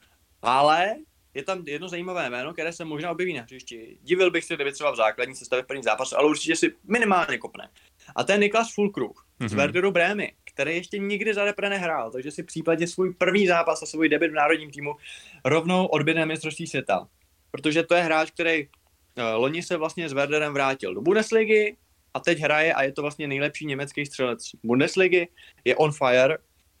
ale 0.42 0.94
je 1.34 1.42
tam 1.42 1.62
jedno 1.66 1.88
zajímavé 1.88 2.30
jméno, 2.30 2.52
které 2.52 2.72
se 2.72 2.84
možná 2.84 3.10
objeví 3.10 3.34
na 3.34 3.42
hřišti. 3.42 3.98
Divil 4.02 4.30
bych 4.30 4.44
se, 4.44 4.54
kdyby 4.54 4.72
třeba 4.72 4.90
v 4.90 4.96
základní 4.96 5.34
sestavě 5.34 5.62
v 5.62 5.66
první 5.66 5.82
zápasu, 5.82 6.16
ale 6.16 6.28
určitě 6.28 6.56
si 6.56 6.74
minimálně 6.84 7.38
kopne. 7.38 7.68
A 8.16 8.24
to 8.24 8.32
je 8.32 8.38
Niklas 8.38 8.74
Fulkrug 8.74 9.26
mm-hmm. 9.40 9.48
z 9.48 9.54
Werderu 9.54 9.90
Brémy, 9.90 10.32
který 10.58 10.76
ještě 10.76 10.98
nikdy 10.98 11.34
za 11.34 11.44
repre 11.44 11.70
nehrál, 11.70 12.10
takže 12.10 12.30
si 12.30 12.42
případně 12.42 12.86
svůj 12.86 13.14
první 13.14 13.46
zápas 13.46 13.82
a 13.82 13.86
svůj 13.86 14.08
debit 14.08 14.30
v 14.30 14.34
národním 14.34 14.70
týmu 14.70 14.94
rovnou 15.44 15.86
odběde 15.86 16.20
na 16.20 16.26
mistrovství 16.26 16.66
světa. 16.66 17.08
Protože 17.50 17.82
to 17.82 17.94
je 17.94 18.02
hráč, 18.02 18.30
který 18.30 18.66
uh, 18.66 19.24
loni 19.34 19.62
se 19.62 19.76
vlastně 19.76 20.08
s 20.08 20.12
Werderem 20.12 20.52
vrátil 20.52 20.94
do 20.94 21.00
Bundesligy 21.00 21.76
a 22.14 22.20
teď 22.20 22.38
hraje 22.38 22.74
a 22.74 22.82
je 22.82 22.92
to 22.92 23.02
vlastně 23.02 23.28
nejlepší 23.28 23.66
německý 23.66 24.06
střelec 24.06 24.38
Bundesligy, 24.64 25.28
je 25.64 25.76
on 25.76 25.92
fire 25.92 26.38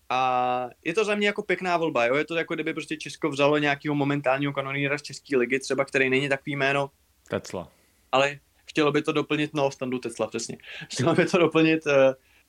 a 0.08 0.68
je 0.84 0.94
to 0.94 1.04
za 1.04 1.14
mě 1.14 1.26
jako 1.26 1.42
pěkná 1.42 1.76
volba, 1.76 2.06
jo? 2.06 2.14
je 2.14 2.24
to 2.24 2.36
jako 2.36 2.54
kdyby 2.54 2.72
prostě 2.72 2.96
Česko 2.96 3.30
vzalo 3.30 3.58
nějakého 3.58 3.94
momentálního 3.94 4.52
kanoníra 4.52 4.98
z 4.98 5.02
České 5.02 5.36
ligy, 5.36 5.58
třeba 5.58 5.84
který 5.84 6.10
není 6.10 6.28
takový 6.28 6.56
jméno, 6.56 6.90
Tecla. 7.28 7.70
ale 8.12 8.38
chtělo 8.64 8.92
by 8.92 9.02
to 9.02 9.12
doplnit, 9.12 9.54
no, 9.54 9.70
standu 9.70 9.98
Tesla, 9.98 10.26
přesně. 10.26 10.58
Chtělo 10.92 11.14
by 11.14 11.26
to 11.26 11.38
doplnit 11.38 11.86
uh, 11.86 11.92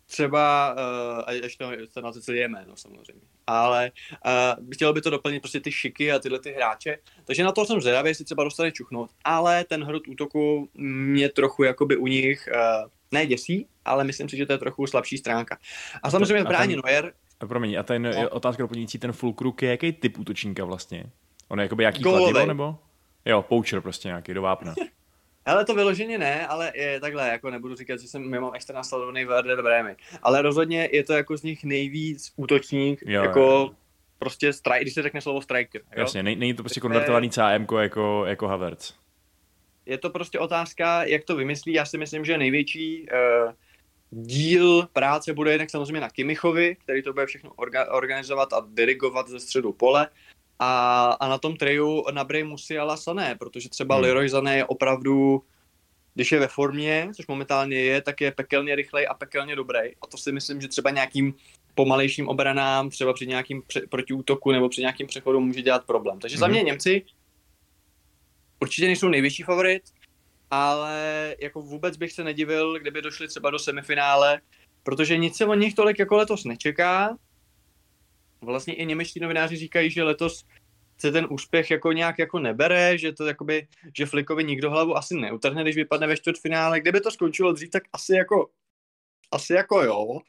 třeba, 0.09 0.73
uh, 0.73 1.23
a 1.25 1.31
ještě 1.31 1.65
to 1.93 2.01
na 2.01 2.11
to 2.11 2.31
je 2.31 2.47
jméno 2.47 2.75
samozřejmě, 2.75 3.21
ale 3.47 3.91
uh, 4.59 4.71
chtělo 4.73 4.93
by 4.93 5.01
to 5.01 5.09
doplnit 5.09 5.39
prostě 5.39 5.59
ty 5.59 5.71
šiky 5.71 6.11
a 6.11 6.19
tyhle 6.19 6.39
ty 6.39 6.51
hráče, 6.51 6.97
takže 7.25 7.43
na 7.43 7.51
to 7.51 7.65
jsem 7.65 7.81
zvědavý, 7.81 8.09
jestli 8.09 8.25
třeba 8.25 8.43
dostane 8.43 8.71
čuchnout, 8.71 9.09
ale 9.23 9.63
ten 9.63 9.83
hrot 9.83 10.07
útoku 10.07 10.69
mě 10.73 11.29
trochu 11.29 11.63
jakoby 11.63 11.97
u 11.97 12.07
nich 12.07 12.49
uh, 12.53 12.89
ne 13.11 13.25
děsí, 13.25 13.67
ale 13.85 14.03
myslím 14.03 14.29
si, 14.29 14.37
že 14.37 14.45
to 14.45 14.53
je 14.53 14.57
trochu 14.57 14.87
slabší 14.87 15.17
stránka. 15.17 15.57
A 16.03 16.11
samozřejmě 16.11 16.43
brání 16.43 16.75
Neuer, 16.75 17.13
Promiň, 17.47 17.75
a 17.79 17.83
ten 17.83 18.03
No. 18.03 18.29
otázka 18.29 18.63
doplňující, 18.63 18.99
ten 18.99 19.11
full 19.11 19.33
kruk 19.33 19.61
je 19.61 19.69
jaký 19.69 19.91
typ 19.93 20.17
útočníka 20.17 20.65
vlastně? 20.65 21.03
On 21.47 21.59
je 21.59 21.63
jakoby 21.63 21.83
jaký 21.83 22.03
kladivo, 22.03 22.45
nebo? 22.45 22.77
Jo, 23.25 23.41
poucher 23.41 23.81
prostě 23.81 24.07
nějaký, 24.07 24.33
do 24.33 24.41
vápna. 24.41 24.73
Ale 25.49 25.65
to 25.65 25.73
vyloženě 25.73 26.17
ne, 26.17 26.47
ale 26.47 26.71
je 26.75 26.99
takhle, 26.99 27.29
jako 27.29 27.49
nebudu 27.49 27.75
říkat, 27.75 27.99
že 27.99 28.07
jsem 28.07 28.29
mimo 28.29 28.51
extra 28.51 28.75
nasledovaný 28.75 29.25
Werder 29.25 29.62
Bremen. 29.62 29.95
Ale 30.21 30.41
rozhodně 30.41 30.89
je 30.91 31.03
to 31.03 31.13
jako 31.13 31.38
z 31.38 31.43
nich 31.43 31.63
nejvíc 31.63 32.33
útočník, 32.35 33.03
Jo, 33.05 33.23
jako 33.23 33.39
jo. 33.39 33.71
prostě 34.19 34.53
strike, 34.53 34.81
když 34.81 34.93
se 34.93 35.01
řekne 35.01 35.21
slovo 35.21 35.41
striker. 35.41 35.81
Jo? 35.81 35.99
Jasně, 36.01 36.23
není 36.23 36.53
to 36.53 36.63
prostě 36.63 36.79
konvertovaný 36.79 37.29
CM 37.29 37.75
jako, 37.79 38.25
jako 38.25 38.47
Havertz. 38.47 38.93
Je 39.85 39.97
to 39.97 40.09
prostě 40.09 40.39
otázka, 40.39 41.03
jak 41.03 41.23
to 41.23 41.35
vymyslí. 41.35 41.73
Já 41.73 41.85
si 41.85 41.97
myslím, 41.97 42.25
že 42.25 42.38
největší 42.38 43.07
uh, 43.09 43.51
díl 44.12 44.88
práce 44.93 45.33
bude 45.33 45.51
jednak 45.51 45.69
samozřejmě 45.69 46.01
na 46.01 46.09
Kimichovi, 46.09 46.75
který 46.75 47.03
to 47.03 47.13
bude 47.13 47.25
všechno 47.25 47.51
orga, 47.55 47.91
organizovat 47.91 48.53
a 48.53 48.67
dirigovat 48.67 49.27
ze 49.27 49.39
středu 49.39 49.73
pole. 49.73 50.07
A, 50.59 51.05
a 51.19 51.27
na 51.27 51.37
tom 51.37 51.55
treju 51.55 52.03
na 52.11 52.23
Bray 52.23 52.43
Musiala 52.43 52.97
Sané, 52.97 53.35
protože 53.35 53.69
třeba 53.69 53.95
Hmm. 53.95 54.03
hmm. 54.03 54.07
Leroy 54.09 54.29
Sané 54.29 54.57
je 54.57 54.65
opravdu, 54.65 55.43
když 56.15 56.31
je 56.31 56.39
ve 56.39 56.47
formě, 56.47 57.09
což 57.15 57.27
momentálně 57.27 57.77
je, 57.77 58.01
tak 58.01 58.21
je 58.21 58.31
pekelně 58.31 58.75
rychlej 58.75 59.07
a 59.09 59.13
pekelně 59.13 59.55
dobrý. 59.55 59.79
A 60.01 60.07
to 60.11 60.17
si 60.17 60.31
myslím, 60.31 60.61
že 60.61 60.67
třeba 60.67 60.89
nějakým 60.89 61.33
pomalejším 61.75 62.27
obranám, 62.27 62.89
třeba 62.89 63.13
při 63.13 63.27
nějakým 63.27 63.61
pře- 63.61 63.81
protiútoku 63.89 64.51
nebo 64.51 64.69
při 64.69 64.81
nějakým 64.81 65.07
přechodu 65.07 65.39
může 65.39 65.61
dělat 65.61 65.85
problém. 65.85 66.19
Takže 66.19 66.37
za 66.37 66.45
Mhm. 66.47 66.53
mě 66.53 66.63
Němci 66.63 67.05
určitě 68.61 68.87
nejsou 68.87 69.09
největší 69.09 69.43
favorit, 69.43 69.83
ale 70.51 71.35
jako 71.39 71.61
vůbec 71.61 71.97
bych 71.97 72.11
se 72.11 72.23
nedivil, 72.23 72.79
kdyby 72.79 73.01
došli 73.01 73.27
třeba 73.27 73.49
do 73.49 73.59
semifinále, 73.59 74.41
protože 74.83 75.17
nic 75.17 75.37
se 75.37 75.45
od 75.45 75.55
nich 75.55 75.73
tolik 75.75 75.99
jako 75.99 76.15
letos 76.15 76.43
nečeká. 76.43 77.17
Vlastně 78.41 78.73
i 78.73 78.86
němečtí 78.86 79.19
novináři 79.19 79.56
říkají, 79.56 79.91
že 79.91 80.04
letos 80.04 80.45
se 80.97 81.12
ten 81.12 81.28
úspěch 81.30 81.71
jako 81.71 81.91
nějak 81.91 82.19
jako 82.19 82.39
nebere, 82.39 82.97
že 82.97 83.13
to 83.13 83.25
jakoby, 83.25 83.67
že 83.97 84.06
Flikovi 84.06 84.43
nikdo 84.43 84.69
hlavu 84.69 84.97
asi 84.97 85.15
neutrhne, 85.15 85.62
když 85.62 85.75
vypadne 85.75 86.08
ve 86.08 86.17
čtvrtfinále. 86.17 86.80
Kdyby 86.80 87.02
to 87.02 87.12
skončilo 87.12 87.54
dřív, 87.54 87.69
tak 87.69 87.84
asi 87.93 88.13
jako, 88.13 88.49
asi 89.32 89.54
jako 89.54 89.84
jo. 89.84 90.19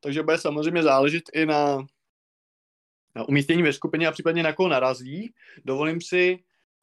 Takže 0.00 0.22
bude 0.22 0.38
samozřejmě 0.38 0.82
záležet 0.82 1.24
i 1.32 1.46
na, 1.46 1.86
na 3.14 3.28
umístění 3.28 3.62
ve 3.62 3.72
skupině 3.72 4.08
a 4.08 4.12
případně 4.12 4.42
na 4.42 4.52
koho 4.52 4.68
narazí. 4.68 5.34
Dovolím 5.64 6.00
si 6.00 6.38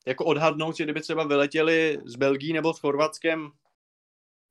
jako 0.05 0.25
odhadnout, 0.25 0.77
že 0.77 0.83
kdyby 0.83 1.01
třeba 1.01 1.23
vyletěli 1.23 1.99
z 2.05 2.15
Belgii 2.15 2.53
nebo 2.53 2.73
s 2.73 2.79
Chorvatskem 2.79 3.51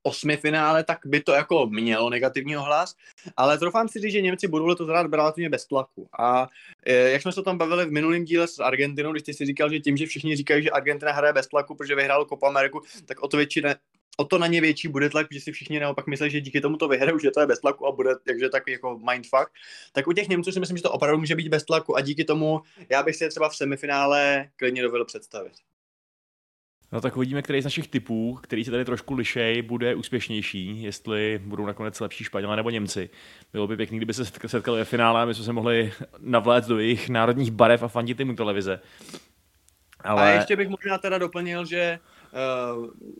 osmi 0.06 0.36
finále, 0.36 0.84
tak 0.84 0.98
by 1.06 1.20
to 1.20 1.32
jako 1.32 1.66
mělo 1.66 2.10
negativní 2.10 2.56
ohlas, 2.56 2.94
ale 3.36 3.58
troufám 3.58 3.88
si 3.88 4.00
říct, 4.00 4.12
že 4.12 4.20
Němci 4.20 4.48
budou 4.48 4.66
letos 4.66 4.88
hrát 4.88 5.06
relativně 5.12 5.50
bez 5.50 5.66
tlaku. 5.66 6.08
A 6.18 6.48
e, 6.86 7.10
jak 7.10 7.22
jsme 7.22 7.32
se 7.32 7.40
o 7.40 7.44
tom 7.44 7.58
bavili 7.58 7.86
v 7.86 7.92
minulém 7.92 8.24
díle 8.24 8.48
s 8.48 8.58
Argentinou, 8.58 9.12
když 9.12 9.22
ty 9.22 9.34
si 9.34 9.46
říkal, 9.46 9.70
že 9.70 9.80
tím, 9.80 9.96
že 9.96 10.06
všichni 10.06 10.36
říkají, 10.36 10.62
že 10.62 10.70
Argentina 10.70 11.12
hraje 11.12 11.32
bez 11.32 11.46
tlaku, 11.46 11.74
protože 11.74 11.94
vyhrálo 11.94 12.24
Copa 12.24 12.48
Ameriku, 12.48 12.80
tak 13.06 13.22
o 13.22 13.28
to, 13.28 13.36
většina, 13.36 13.74
o 14.16 14.24
to 14.24 14.38
na 14.38 14.46
ně 14.46 14.60
větší 14.60 14.88
bude 14.88 15.10
tlak, 15.10 15.26
že 15.30 15.40
si 15.40 15.52
všichni 15.52 15.80
naopak 15.80 16.06
myslí, 16.06 16.30
že 16.30 16.40
díky 16.40 16.60
tomu 16.60 16.76
to 16.76 16.88
vyhrajou, 16.88 17.18
že 17.18 17.30
to 17.30 17.40
je 17.40 17.46
bez 17.46 17.60
tlaku 17.60 17.86
a 17.86 17.92
bude 17.92 18.10
takže 18.26 18.48
takový 18.48 18.72
jako 18.72 19.00
mindfuck. 19.10 19.48
Tak 19.92 20.06
u 20.06 20.12
těch 20.12 20.28
Němců 20.28 20.52
si 20.52 20.60
myslím, 20.60 20.76
že 20.76 20.82
to 20.82 20.92
opravdu 20.92 21.18
může 21.18 21.34
být 21.36 21.48
bez 21.48 21.64
tlaku 21.64 21.96
a 21.96 22.00
díky 22.00 22.24
tomu 22.24 22.60
já 22.88 23.02
bych 23.02 23.16
si 23.16 23.28
třeba 23.28 23.48
v 23.48 23.56
semifinále 23.56 24.48
klidně 24.56 24.82
dovedl 24.82 25.04
představit. 25.04 25.52
No 26.92 27.00
tak 27.00 27.16
uvidíme, 27.16 27.42
který 27.42 27.60
z 27.60 27.64
našich 27.64 27.88
typů, 27.88 28.38
který 28.42 28.64
se 28.64 28.70
tady 28.70 28.84
trošku 28.84 29.14
lišej, 29.14 29.62
bude 29.62 29.94
úspěšnější, 29.94 30.82
jestli 30.82 31.40
budou 31.44 31.66
nakonec 31.66 32.00
lepší 32.00 32.24
Španělé 32.24 32.56
nebo 32.56 32.70
Němci. 32.70 33.10
Bylo 33.52 33.66
by 33.66 33.76
pěkný, 33.76 33.96
kdyby 33.96 34.14
se 34.14 34.22
setk- 34.22 34.48
setkali 34.48 34.78
ve 34.78 34.84
finále 34.84 35.22
a 35.22 35.24
my 35.24 35.34
jsme 35.34 35.44
se 35.44 35.52
mohli 35.52 35.92
navléct 36.18 36.66
do 36.66 36.78
jejich 36.78 37.08
národních 37.08 37.50
barev 37.50 37.82
a 37.82 37.88
fandit 37.88 38.18
jim 38.18 38.36
televize. 38.36 38.80
Ale... 40.00 40.22
A 40.22 40.28
ještě 40.28 40.56
bych 40.56 40.68
možná 40.68 40.98
teda 40.98 41.18
doplnil, 41.18 41.64
že 41.64 41.98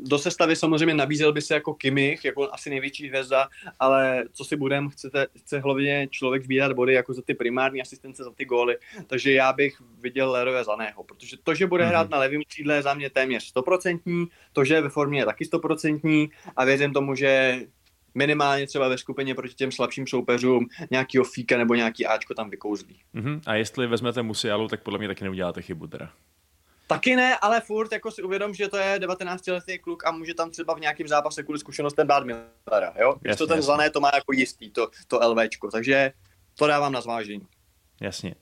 do 0.00 0.18
sestavy 0.18 0.56
samozřejmě 0.56 0.94
nabízel 0.94 1.32
by 1.32 1.42
se 1.42 1.54
jako 1.54 1.74
Kimmich, 1.74 2.24
jako 2.24 2.48
asi 2.52 2.70
největší 2.70 3.08
hvězda, 3.08 3.48
ale 3.80 4.24
co 4.32 4.44
si 4.44 4.56
budem, 4.56 4.88
chcete, 4.88 5.26
chce 5.38 5.58
hlavně 5.58 6.08
člověk 6.10 6.44
sbírat 6.44 6.72
body 6.72 6.92
jako 6.94 7.14
za 7.14 7.22
ty 7.22 7.34
primární 7.34 7.82
asistence, 7.82 8.24
za 8.24 8.30
ty 8.30 8.44
góly, 8.44 8.76
takže 9.06 9.32
já 9.32 9.52
bych 9.52 9.76
viděl 10.00 10.30
Leroy 10.30 10.64
Zaného, 10.64 11.04
protože 11.04 11.36
to, 11.44 11.54
že 11.54 11.66
bude 11.66 11.84
Mhm. 11.84 11.88
hrát 11.90 12.10
na 12.10 12.18
levém 12.18 12.40
křídle 12.48 12.74
je 12.74 12.82
za 12.82 12.94
mě 12.94 13.10
téměř 13.10 13.44
stoprocentní, 13.44 14.26
to, 14.52 14.64
že 14.64 14.74
je 14.74 14.80
ve 14.80 14.88
formě 14.88 15.20
je 15.20 15.24
taky 15.24 15.44
stoprocentní 15.44 16.30
a 16.56 16.64
věřím 16.64 16.92
tomu, 16.92 17.14
že 17.14 17.60
minimálně 18.14 18.66
třeba 18.66 18.88
ve 18.88 18.98
skupině 18.98 19.34
proti 19.34 19.54
těm 19.54 19.72
slabším 19.72 20.06
soupeřům 20.06 20.66
nějakýho 20.90 21.24
fíka 21.24 21.58
nebo 21.58 21.74
nějaký 21.74 22.06
Ačko 22.06 22.34
tam 22.34 22.50
vykouzlí. 22.50 23.00
Mhm. 23.12 23.40
A 23.46 23.54
jestli 23.54 23.86
vezmete 23.86 24.22
Musialu, 24.22 24.68
tak 24.68 24.82
podle 24.82 24.98
mě 24.98 25.08
taky 25.08 25.24
neuděláte 25.24 25.62
chybu 25.62 25.86
teda. 25.86 26.10
Taky 26.86 27.16
ne, 27.16 27.38
ale 27.38 27.60
furt 27.60 27.92
jako 27.92 28.10
si 28.10 28.22
uvědom, 28.22 28.54
že 28.54 28.68
to 28.68 28.76
je 28.76 28.98
19-letý 28.98 29.78
kluk 29.78 30.06
a 30.06 30.10
může 30.10 30.34
tam 30.34 30.50
třeba 30.50 30.74
v 30.74 30.80
nějakém 30.80 31.08
zápase 31.08 31.42
kvůli 31.42 31.58
zkušenostem 31.58 32.06
dát 32.06 32.24
Millera, 32.24 32.94
jo? 33.00 33.14
Když 33.20 33.36
to 33.36 33.46
ten. 33.46 33.62
Zané 33.62 33.90
to 33.90 34.00
má 34.00 34.10
jako 34.14 34.32
jistý, 34.32 34.70
to, 34.70 34.88
to 35.08 35.20
LVčko, 35.28 35.70
takže 35.70 36.12
to 36.58 36.66
dávám 36.66 36.92
na 36.92 37.00
zvážení. 37.00 37.46
Jasně. 38.00 38.34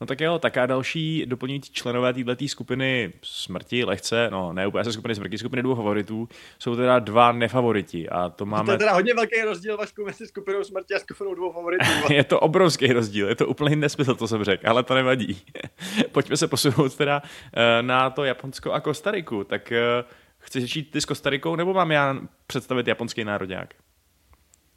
No 0.00 0.06
tak 0.06 0.20
jo, 0.20 0.38
taká 0.38 0.66
další 0.66 1.26
doplňující 1.26 1.72
členové 1.72 2.12
této 2.14 2.48
skupiny 2.48 3.12
smrti, 3.22 3.84
lehce, 3.84 4.28
no 4.30 4.52
ne 4.52 4.66
úplně 4.66 4.84
se 4.84 4.92
skupiny 4.92 5.14
smrti, 5.14 5.38
skupiny 5.38 5.62
dvou 5.62 5.74
favoritů, 5.74 6.28
jsou 6.58 6.76
teda 6.76 6.98
dva 6.98 7.32
nefavoriti 7.32 8.08
a 8.08 8.28
to 8.28 8.36
To 8.36 8.46
máme... 8.46 8.72
je 8.72 8.78
teda 8.78 8.92
hodně 8.92 9.14
velký 9.14 9.42
rozdíl, 9.42 9.76
Vašku, 9.76 10.04
mezi 10.04 10.26
skupinou 10.26 10.64
smrti 10.64 10.94
a 10.94 10.98
skupinou 10.98 11.34
dvou 11.34 11.52
favoritů. 11.52 11.84
Je 12.10 12.24
to 12.24 12.40
obrovský 12.40 12.92
rozdíl, 12.92 13.28
je 13.28 13.34
to 13.36 13.46
úplný 13.46 13.76
nesmysl, 13.76 14.14
co 14.14 14.28
jsem 14.28 14.44
řekl, 14.44 14.68
ale 14.68 14.82
to 14.82 14.94
nevadí. 14.94 15.42
Pojďme 16.12 16.36
se 16.36 16.48
posunout 16.48 16.96
teda 16.96 17.22
eh, 17.56 17.82
na 17.82 18.10
to 18.10 18.24
Japonsko 18.24 18.72
a 18.72 18.80
Kostariku. 18.80 19.44
Tak 19.44 19.72
eh, 19.72 20.04
chceš 20.38 20.62
začít 20.62 20.90
ty 20.90 21.00
s 21.00 21.04
Kostarikou, 21.04 21.56
nebo 21.56 21.74
mám 21.74 21.90
já 21.90 22.16
představit 22.46 22.86
japonský 22.88 23.24
národňák? 23.24 23.74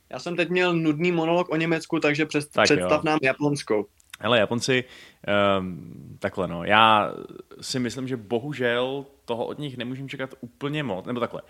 Já 0.10 0.20
jsem 0.20 0.36
teď 0.36 0.50
měl 0.50 0.74
nudný 0.74 1.12
monolog 1.12 1.50
o 1.50 1.56
Německu, 1.56 2.00
takže 2.00 2.26
před, 2.26 2.52
Tak 2.52 2.70
jo. 2.70 2.76
představ 2.76 3.04
nám 3.04 3.20
Japonskou. 3.22 3.86
Hele, 4.20 4.40
Japonci, 4.40 4.84
um, 5.60 6.18
takhle 6.20 6.48
no, 6.48 6.64
já 6.64 7.14
si 7.62 7.80
myslím, 7.80 8.08
že 8.08 8.18
bohužel 8.18 9.06
toho 9.26 9.46
od 9.46 9.60
nich 9.60 9.78
nemůžeme 9.78 10.10
čekat 10.10 10.34
úplně 10.42 10.84
moc, 10.84 11.06
nebo 11.06 11.20
takhle. 11.20 11.42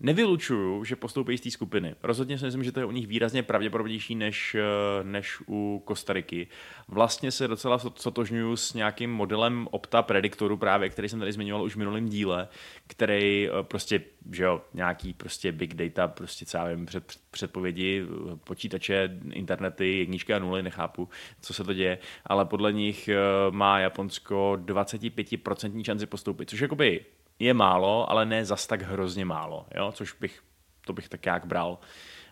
Nevylučuju, 0.00 0.84
že 0.84 0.96
postoupí 0.96 1.38
z 1.38 1.40
té 1.40 1.50
skupiny. 1.50 1.94
Rozhodně 2.02 2.38
si 2.38 2.44
myslím, 2.44 2.64
že 2.64 2.72
to 2.72 2.80
je 2.80 2.86
u 2.86 2.90
nich 2.90 3.06
výrazně 3.06 3.42
pravděpodobnější 3.42 4.14
než, 4.14 4.54
eh, 4.54 5.04
než 5.04 5.38
u 5.48 5.82
Kostariky. 5.84 6.48
Vlastně 6.88 7.30
se 7.30 7.48
docela 7.48 7.78
sotožňuju 7.78 8.56
s 8.56 8.74
nějakým 8.74 9.10
modelem 9.10 9.68
opta 9.70 10.02
prediktoru 10.02 10.56
právě, 10.56 10.90
který 10.90 11.08
jsem 11.08 11.18
tady 11.18 11.32
zmiňoval 11.32 11.64
už 11.64 11.74
v 11.74 11.78
minulém 11.78 12.08
díle, 12.08 12.48
který 12.86 13.48
eh, 13.48 13.62
prostě, 13.62 14.02
že 14.32 14.44
jo, 14.44 14.62
nějaký 14.74 15.14
prostě 15.14 15.52
big 15.52 15.74
data, 15.74 16.08
prostě 16.08 16.46
celá 16.46 16.66
před, 16.86 17.14
předpovědi, 17.30 18.04
eh, 18.04 18.36
počítače, 18.36 19.18
internety, 19.32 19.98
jedničky 19.98 20.34
a 20.34 20.38
nuly, 20.38 20.62
nechápu, 20.62 21.08
co 21.40 21.54
se 21.54 21.64
to 21.64 21.72
děje, 21.72 21.98
ale 22.24 22.44
podle 22.44 22.72
nich 22.72 23.10
má 23.50 23.78
Japonsko 23.78 24.58
25% 24.60 25.84
šanci 25.84 26.06
postoupit, 26.06 26.50
což 26.50 26.60
jakoby 26.60 27.04
je 27.38 27.54
málo, 27.54 28.10
ale 28.10 28.26
ne 28.26 28.44
zas 28.44 28.66
tak 28.66 28.82
hrozně 28.82 29.24
málo, 29.24 29.66
jo? 29.74 29.92
což 29.92 30.12
bych, 30.12 30.42
to 30.86 30.92
bych 30.92 31.08
tak 31.08 31.26
jak 31.26 31.46
bral. 31.46 31.78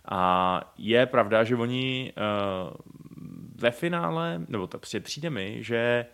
A 0.08 0.72
je 0.78 1.06
pravda, 1.06 1.44
že 1.44 1.56
oni 1.56 2.12
uh, 2.16 2.76
ve 3.54 3.70
finále, 3.70 4.40
nebo 4.48 4.66
to 4.66 4.78
prostě 4.78 5.00
přijde 5.00 5.30
mi, 5.30 5.58
že 5.60 6.06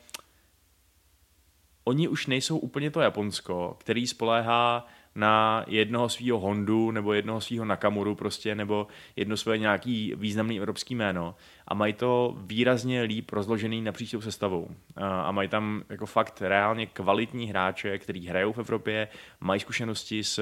oni 1.84 2.08
už 2.08 2.26
nejsou 2.26 2.58
úplně 2.58 2.90
to 2.90 3.00
Japonsko, 3.00 3.76
který 3.80 4.06
spoléhá 4.06 4.86
na 5.14 5.64
jednoho 5.66 6.08
svého 6.08 6.38
Hondu 6.38 6.90
nebo 6.90 7.12
jednoho 7.12 7.40
svého 7.40 7.64
Nakamuru 7.64 8.14
prostě, 8.14 8.54
nebo 8.54 8.86
jedno 9.16 9.36
své 9.36 9.58
nějaký 9.58 10.14
významný 10.16 10.58
evropský 10.58 10.94
jméno 10.94 11.34
a 11.68 11.74
mají 11.74 11.92
to 11.92 12.36
výrazně 12.38 13.02
líp 13.02 13.32
rozložený 13.32 13.82
napříč 13.82 14.10
tou 14.10 14.20
sestavou. 14.20 14.68
A 14.96 15.32
mají 15.32 15.48
tam 15.48 15.82
jako 15.88 16.06
fakt 16.06 16.42
reálně 16.42 16.86
kvalitní 16.86 17.46
hráče, 17.46 17.98
kteří 17.98 18.26
hrajou 18.26 18.52
v 18.52 18.58
Evropě, 18.58 19.08
mají 19.40 19.60
zkušenosti 19.60 20.24
s 20.24 20.40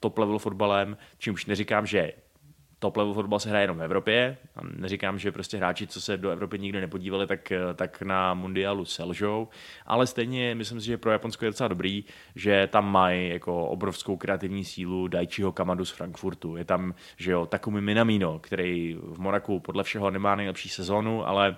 top 0.00 0.18
level 0.18 0.38
fotbalem, 0.38 0.96
čímž 1.18 1.46
neříkám, 1.46 1.86
že 1.86 2.12
top 2.82 2.96
level 2.96 3.14
fotbal 3.14 3.38
se 3.38 3.48
hraje 3.48 3.62
jenom 3.62 3.76
v 3.76 3.82
Evropě. 3.82 4.36
Neříkám, 4.76 5.18
že 5.18 5.32
prostě 5.32 5.56
hráči, 5.56 5.86
co 5.86 6.00
se 6.00 6.16
do 6.16 6.30
Evropy 6.30 6.58
nikdy 6.58 6.80
nepodívali, 6.80 7.26
tak, 7.26 7.52
tak 7.74 8.02
na 8.02 8.34
mundialu 8.34 8.84
selžou, 8.84 9.48
ale 9.86 10.06
stejně 10.06 10.54
myslím 10.54 10.80
si, 10.80 10.86
že 10.86 10.98
pro 10.98 11.10
Japonsko 11.10 11.44
je 11.44 11.50
docela 11.50 11.68
dobrý, 11.68 12.04
že 12.34 12.68
tam 12.72 12.92
mají 12.92 13.28
jako 13.28 13.66
obrovskou 13.66 14.16
kreativní 14.16 14.64
sílu 14.64 15.08
Daichiho 15.08 15.52
Kamadu 15.52 15.84
z 15.84 15.90
Frankfurtu. 15.90 16.56
Je 16.56 16.64
tam, 16.64 16.94
že 17.16 17.32
jo, 17.32 17.46
Takumi 17.46 17.80
Minamino, 17.80 18.38
který 18.38 18.98
v 19.02 19.18
Monaku 19.18 19.60
podle 19.60 19.84
všeho 19.84 20.10
nemá 20.10 20.34
nejlepší 20.34 20.68
sezónu, 20.68 21.28
ale 21.28 21.56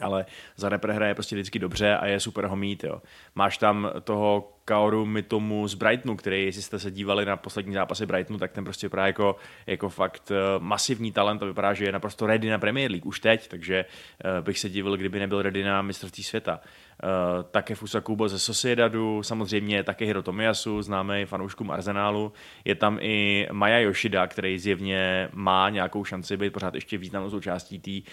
ale 0.00 0.26
za 0.56 0.68
repre 0.68 0.92
hraje 0.92 1.14
prostě 1.14 1.36
vždycky 1.36 1.58
dobře 1.58 1.96
a 1.96 2.06
je 2.06 2.20
super 2.20 2.46
ho 2.46 2.56
mít. 2.56 2.84
Jo. 2.84 3.02
Máš 3.34 3.58
tam 3.58 3.90
toho 4.04 4.52
Kaoru 4.64 5.06
Mitomu 5.06 5.68
z 5.68 5.74
Brightonu, 5.74 6.16
který, 6.16 6.44
jestli 6.44 6.62
jste 6.62 6.78
se 6.78 6.90
dívali 6.90 7.24
na 7.24 7.36
poslední 7.36 7.74
zápasy 7.74 8.06
Brightonu, 8.06 8.38
tak 8.38 8.52
ten 8.52 8.64
prostě 8.64 8.86
vypadá 8.86 9.06
jako, 9.06 9.36
jako 9.66 9.88
fakt 9.88 10.30
uh, 10.30 10.62
masivní 10.62 11.12
talent 11.12 11.42
a 11.42 11.46
vypadá, 11.46 11.74
že 11.74 11.84
je 11.84 11.92
naprosto 11.92 12.26
ready 12.26 12.50
na 12.50 12.58
Premier 12.58 12.90
League 12.90 13.06
už 13.06 13.20
teď, 13.20 13.48
takže 13.48 13.84
uh, 13.84 14.44
bych 14.44 14.58
se 14.58 14.68
divil, 14.68 14.96
kdyby 14.96 15.18
nebyl 15.18 15.42
ready 15.42 15.64
na 15.64 15.82
mistrovství 15.82 16.24
světa. 16.24 16.60
Uh, 17.02 17.42
také 17.50 17.74
Fusa 17.74 18.00
Kubo 18.00 18.28
ze 18.28 18.38
Sociedadu, 18.38 19.22
samozřejmě 19.22 19.82
také 19.82 20.04
Hiro 20.04 20.22
Tomiyasu, 20.22 20.82
známý 20.82 21.24
fanouškům 21.24 21.70
Arsenálu. 21.70 22.32
Je 22.64 22.74
tam 22.74 22.98
i 23.00 23.46
Maya 23.52 23.78
Yoshida, 23.78 24.26
který 24.26 24.58
zjevně 24.58 25.28
má 25.32 25.70
nějakou 25.70 26.04
šanci 26.04 26.36
být 26.36 26.52
pořád 26.52 26.74
ještě 26.74 26.98
významnou 26.98 27.30
součástí 27.30 28.04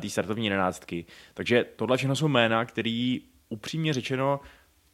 té 0.00 0.08
startovní 0.08 0.46
jedenáctky. 0.46 1.04
Takže 1.34 1.64
tohle 1.76 1.96
všechno 1.96 2.16
jsou 2.16 2.28
jména, 2.28 2.64
který 2.64 3.20
upřímně 3.48 3.92
řečeno 3.92 4.40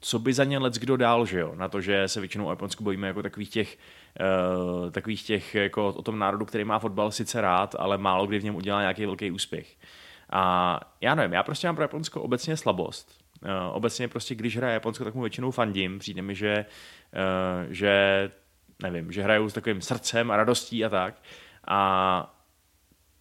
co 0.01 0.19
by 0.19 0.33
za 0.33 0.45
ně 0.45 0.59
let 0.59 0.75
kdo 0.75 0.97
dál, 0.97 1.27
že 1.27 1.41
jo? 1.41 1.55
Na 1.55 1.69
to, 1.69 1.81
že 1.81 2.09
se 2.09 2.21
většinou 2.21 2.47
o 2.47 2.51
Japonsku 2.51 2.85
bojíme 2.85 3.07
jako 3.07 3.23
takových 3.23 3.51
těch, 3.51 3.79
uh, 4.21 4.91
takových 4.91 5.23
těch, 5.23 5.55
jako 5.55 5.89
o 5.89 6.03
tom 6.03 6.19
národu, 6.19 6.45
který 6.45 6.65
má 6.65 6.79
fotbal 6.79 7.11
sice 7.11 7.41
rád, 7.41 7.75
ale 7.79 7.99
málo 7.99 8.27
kdy 8.27 8.39
v 8.39 8.45
něm 8.45 8.55
udělá 8.55 8.81
nějaký 8.81 9.07
velký 9.07 9.31
úspěch. 9.31 9.77
A 10.31 10.81
já 11.01 11.15
nevím, 11.15 11.33
já 11.33 11.43
prostě 11.43 11.69
mám 11.69 11.75
pro 11.75 11.85
Japonsko 11.85 12.23
obecně 12.23 12.57
slabost. 12.57 13.21
Uh, 13.43 13.77
obecně 13.77 14.09
prostě, 14.09 14.35
když 14.35 14.57
hraje 14.57 14.75
Japonsko, 14.75 15.05
tak 15.05 15.15
mu 15.15 15.21
většinou 15.21 15.51
fandím. 15.51 15.99
Přijde 15.99 16.23
mi, 16.23 16.35
že, 16.35 16.67
uh, 17.13 17.73
že 17.73 18.31
nevím, 18.83 19.13
že 19.13 19.23
hrajou 19.23 19.49
s 19.49 19.53
takovým 19.53 19.81
srdcem 19.81 20.31
a 20.31 20.37
radostí 20.37 20.85
a 20.85 20.89
tak. 20.89 21.23
A 21.69 22.37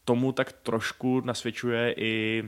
tomu 0.05 0.31
tak 0.31 0.51
trošku 0.51 1.21
nasvědčuje 1.21 1.93
i 1.97 2.43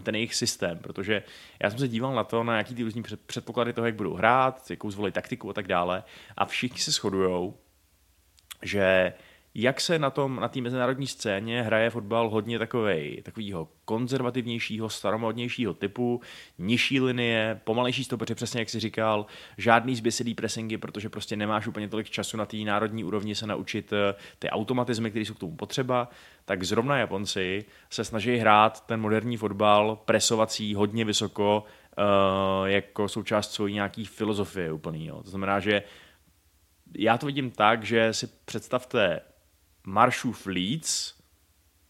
ten 0.00 0.14
jejich 0.14 0.34
systém, 0.34 0.78
protože 0.78 1.22
já 1.62 1.70
jsem 1.70 1.78
se 1.78 1.88
díval 1.88 2.14
na 2.14 2.24
to, 2.24 2.44
na 2.44 2.56
jaký 2.56 2.74
ty 2.74 2.82
různý 2.82 3.02
předpoklady 3.26 3.72
toho, 3.72 3.86
jak 3.86 3.94
budou 3.94 4.14
hrát, 4.14 4.70
jakou 4.70 4.90
zvolit 4.90 5.14
taktiku 5.14 5.50
a 5.50 5.52
tak 5.52 5.66
dále. 5.68 6.04
A 6.36 6.44
všichni 6.44 6.78
se 6.78 6.90
shodujou, 6.90 7.58
že 8.62 9.12
jak 9.54 9.80
se 9.80 9.98
na 9.98 10.10
tom, 10.10 10.36
na 10.40 10.48
té 10.48 10.60
mezinárodní 10.60 11.06
scéně 11.06 11.62
hraje 11.62 11.90
fotbal 11.90 12.28
hodně 12.28 12.58
takovej, 12.58 13.22
takovýho 13.22 13.68
konzervativnějšího, 13.84 14.88
staromodnějšího 14.88 15.74
typu, 15.74 16.20
nižší 16.58 17.00
linie, 17.00 17.60
pomalejší 17.64 18.04
stopeře, 18.04 18.34
přesně 18.34 18.60
jak 18.60 18.68
si 18.68 18.80
říkal, 18.80 19.26
žádný 19.58 19.96
zběsilý 19.96 20.34
pressingy, 20.34 20.78
protože 20.78 21.08
prostě 21.08 21.36
nemáš 21.36 21.66
úplně 21.66 21.88
tolik 21.88 22.10
času 22.10 22.36
na 22.36 22.46
té 22.46 22.56
národní 22.56 23.04
úrovni 23.04 23.34
se 23.34 23.46
naučit 23.46 23.92
eh, 23.92 24.14
ty 24.38 24.50
automatizmy, 24.50 25.10
které 25.10 25.24
jsou 25.24 25.34
k 25.34 25.38
tomu 25.38 25.56
potřeba, 25.56 26.08
tak 26.44 26.62
zrovna 26.62 26.98
Japonci 26.98 27.64
se 27.90 28.04
snaží 28.04 28.36
hrát 28.36 28.86
ten 28.86 29.00
moderní 29.00 29.36
fotbal 29.36 29.98
presovací 30.04 30.74
hodně 30.74 31.04
vysoko 31.04 31.64
uh, 31.98 32.68
jako 32.68 33.08
součást 33.08 33.52
svojí 33.52 33.74
nějaký 33.74 34.04
filozofie 34.04 34.72
úplný. 34.72 35.06
Jo. 35.06 35.22
To 35.22 35.30
znamená, 35.30 35.60
že 35.60 35.82
já 36.98 37.18
to 37.18 37.26
vidím 37.26 37.50
tak, 37.50 37.84
že 37.84 38.12
si 38.12 38.26
představte 38.44 39.20
Maršův 39.90 40.46
Leeds 40.46 41.14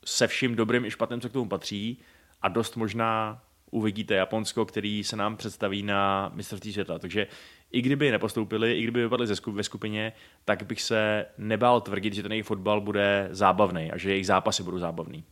se 0.04 0.26
vším 0.26 0.56
dobrým 0.56 0.84
i 0.84 0.90
špatným, 0.90 1.20
co 1.20 1.28
k 1.28 1.32
tomu 1.32 1.48
patří 1.48 2.00
a 2.42 2.48
dost 2.48 2.76
možná 2.76 3.42
uvidíte 3.70 4.14
Japonsko, 4.14 4.64
který 4.64 5.04
se 5.04 5.16
nám 5.16 5.36
představí 5.36 5.82
na 5.82 6.30
mistrovství 6.34 6.72
světa. 6.72 6.98
Takže 6.98 7.26
i 7.70 7.82
kdyby 7.82 8.10
nepostoupili, 8.10 8.78
i 8.78 8.82
kdyby 8.82 9.02
vypadli 9.02 9.26
ze 9.26 9.36
skup, 9.36 9.54
ve 9.54 9.62
skupině, 9.62 10.12
tak 10.44 10.62
bych 10.62 10.82
se 10.82 11.26
nebál 11.38 11.80
tvrdit, 11.80 12.14
že 12.14 12.22
ten 12.22 12.32
jejich 12.32 12.46
fotbal 12.46 12.80
bude 12.80 13.28
zábavný 13.30 13.92
a 13.92 13.96
že 13.96 14.10
jejich 14.10 14.26
zápasy 14.26 14.62
budou 14.62 14.78
zábavný. 14.78 15.24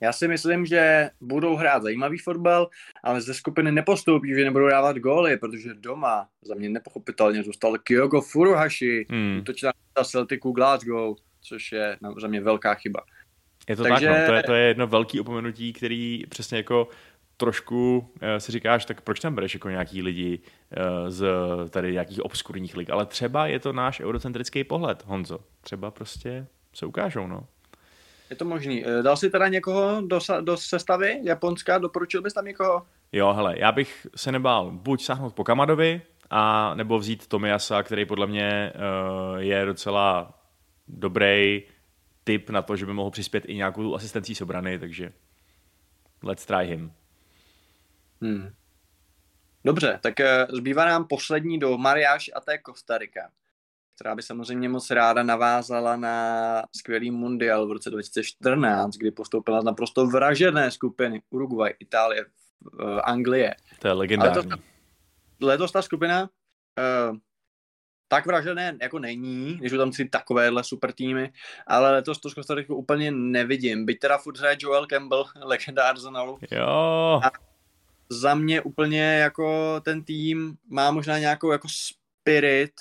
Já 0.00 0.12
si 0.12 0.28
myslím, 0.28 0.66
že 0.66 1.10
budou 1.20 1.56
hrát 1.56 1.82
zajímavý 1.82 2.18
fotbal, 2.18 2.68
ale 3.02 3.20
ze 3.20 3.34
skupiny 3.34 3.72
nepostoupí, 3.72 4.34
že 4.34 4.44
nebudou 4.44 4.68
dávat 4.68 4.96
góly, 4.96 5.36
protože 5.36 5.74
doma 5.74 6.28
za 6.42 6.54
mě 6.54 6.68
nepochopitelně 6.68 7.42
zůstal 7.42 7.78
Kyogo 7.78 8.20
Furuhashi, 8.20 9.06
hmm. 9.10 9.38
útočná 9.40 9.72
Celticu 10.04 10.50
Glasgow 10.50 11.16
což 11.48 11.72
je 11.72 11.96
za 12.18 12.28
mě 12.28 12.40
velká 12.40 12.74
chyba. 12.74 13.00
Je 13.68 13.76
to 13.76 13.82
Takže... 13.82 14.06
tak, 14.06 14.18
no. 14.20 14.26
to, 14.26 14.32
je, 14.32 14.42
to 14.42 14.54
je 14.54 14.66
jedno 14.66 14.86
velký 14.86 15.20
opomenutí, 15.20 15.72
který 15.72 16.24
přesně 16.28 16.56
jako 16.56 16.88
trošku 17.36 17.98
uh, 17.98 18.28
si 18.38 18.52
říkáš, 18.52 18.84
tak 18.84 19.00
proč 19.00 19.20
tam 19.20 19.34
bereš 19.34 19.54
jako 19.54 19.68
nějaký 19.68 20.02
lidi 20.02 20.38
uh, 20.38 21.10
z 21.10 21.26
tady 21.70 21.92
nějakých 21.92 22.20
obskurních 22.20 22.76
lig, 22.76 22.90
ale 22.90 23.06
třeba 23.06 23.46
je 23.46 23.58
to 23.58 23.72
náš 23.72 24.00
eurocentrický 24.00 24.64
pohled, 24.64 25.04
Honzo. 25.06 25.38
Třeba 25.60 25.90
prostě 25.90 26.46
se 26.74 26.86
ukážou, 26.86 27.26
no. 27.26 27.46
Je 28.30 28.36
to 28.36 28.44
možný. 28.44 28.84
Eh, 28.86 29.02
dal 29.02 29.16
jsi 29.16 29.30
teda 29.30 29.48
někoho 29.48 30.02
do, 30.06 30.18
do 30.40 30.56
sestavy 30.56 31.20
Japonska? 31.22 31.78
Doporučil 31.78 32.22
bys 32.22 32.32
tam 32.32 32.44
někoho? 32.44 32.82
Jo, 33.12 33.32
hele, 33.32 33.54
já 33.58 33.72
bych 33.72 34.06
se 34.16 34.32
nebál 34.32 34.70
buď 34.70 35.02
sáhnout 35.02 35.34
po 35.34 35.44
Kamadovi, 35.44 36.02
a 36.30 36.74
nebo 36.74 36.98
vzít 36.98 37.26
Tomiasa, 37.26 37.82
který 37.82 38.04
podle 38.04 38.26
mě 38.26 38.72
uh, 38.74 39.36
je 39.36 39.64
docela 39.66 40.35
dobrý 40.88 41.62
tip 42.24 42.50
na 42.50 42.62
to, 42.62 42.76
že 42.76 42.86
by 42.86 42.92
mohl 42.92 43.10
přispět 43.10 43.44
i 43.46 43.54
nějakou 43.54 43.94
asistencí 43.94 44.34
z 44.34 44.40
obrany, 44.40 44.78
takže 44.78 45.12
let's 46.22 46.46
try 46.46 46.66
him. 46.66 46.92
Hmm. 48.20 48.50
Dobře, 49.64 49.98
tak 50.02 50.20
eh, 50.20 50.46
zbývá 50.52 50.84
nám 50.84 51.06
poslední 51.06 51.58
do 51.58 51.78
Mariáš 51.78 52.30
a 52.34 52.40
té 52.40 52.58
Kostarika, 52.58 53.30
která 53.94 54.14
by 54.14 54.22
samozřejmě 54.22 54.68
moc 54.68 54.90
ráda 54.90 55.22
navázala 55.22 55.96
na 55.96 56.62
skvělý 56.76 57.10
mundial 57.10 57.66
v 57.66 57.72
roce 57.72 57.90
2014, 57.90 58.96
kdy 58.96 59.10
postoupila 59.10 59.60
z 59.60 59.64
naprosto 59.64 60.06
vražené 60.06 60.70
skupiny 60.70 61.22
Uruguay, 61.30 61.74
Itálie, 61.78 62.24
uh, 62.24 63.00
Anglie. 63.04 63.54
To 63.78 63.88
je 63.88 63.92
legendární. 63.92 64.36
letos, 64.36 64.60
letos 65.40 65.72
ta 65.72 65.82
skupina 65.82 66.22
uh, 66.22 67.16
tak 68.08 68.26
vražené 68.26 68.76
jako 68.82 68.98
není, 68.98 69.56
když 69.56 69.72
jsou 69.72 69.78
tam 69.78 69.90
tři 69.90 70.08
takovéhle 70.08 70.64
super 70.64 70.92
týmy, 70.92 71.32
ale 71.66 71.92
letos 71.92 72.20
to 72.20 72.30
z 72.30 72.34
úplně 72.68 73.10
nevidím. 73.10 73.86
Byť 73.86 73.98
teda 73.98 74.18
furt 74.18 74.38
hraje 74.38 74.56
Joel 74.60 74.86
Campbell, 74.86 75.24
legenda 75.42 75.88
Arsenalu. 75.88 76.38
Jo. 76.50 77.20
A 77.24 77.30
za 78.08 78.34
mě 78.34 78.60
úplně 78.62 79.02
jako 79.02 79.80
ten 79.80 80.04
tým 80.04 80.56
má 80.68 80.90
možná 80.90 81.18
nějakou 81.18 81.52
jako 81.52 81.68
spirit, 81.70 82.72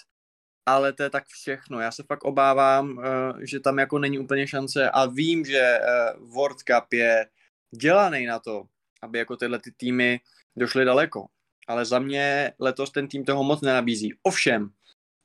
ale 0.66 0.93
to 0.93 1.04
je 1.04 1.10
tak 1.10 1.26
všechno. 1.28 1.80
Já 1.80 1.91
se 1.91 2.04
fakt 2.04 2.24
obávám, 2.24 3.00
eh, 3.00 3.45
že 3.45 3.60
tam 3.60 3.80
jako 3.80 4.00
není 4.00 4.20
úplně 4.20 4.47
šance 4.47 4.89
a 4.89 5.06
vím, 5.06 5.45
že 5.45 5.60
eh, 5.60 5.82
World 6.20 6.64
Cup 6.64 6.93
je 6.93 7.26
dělaný 7.72 8.26
na 8.26 8.39
to, 8.39 8.64
aby 9.02 9.18
jako 9.18 9.38
tyhle 9.38 9.60
ty 9.60 9.72
týmy 9.72 10.20
došly 10.56 10.86
daleko. 10.86 11.26
Ale 11.68 11.86
za 11.86 12.00
mě 12.00 12.54
letos 12.60 12.91
ten 12.91 13.08
tým 13.08 13.26
toho 13.26 13.43
moc 13.43 13.62
nenabízí. 13.62 14.14
Ovšem, 14.24 14.70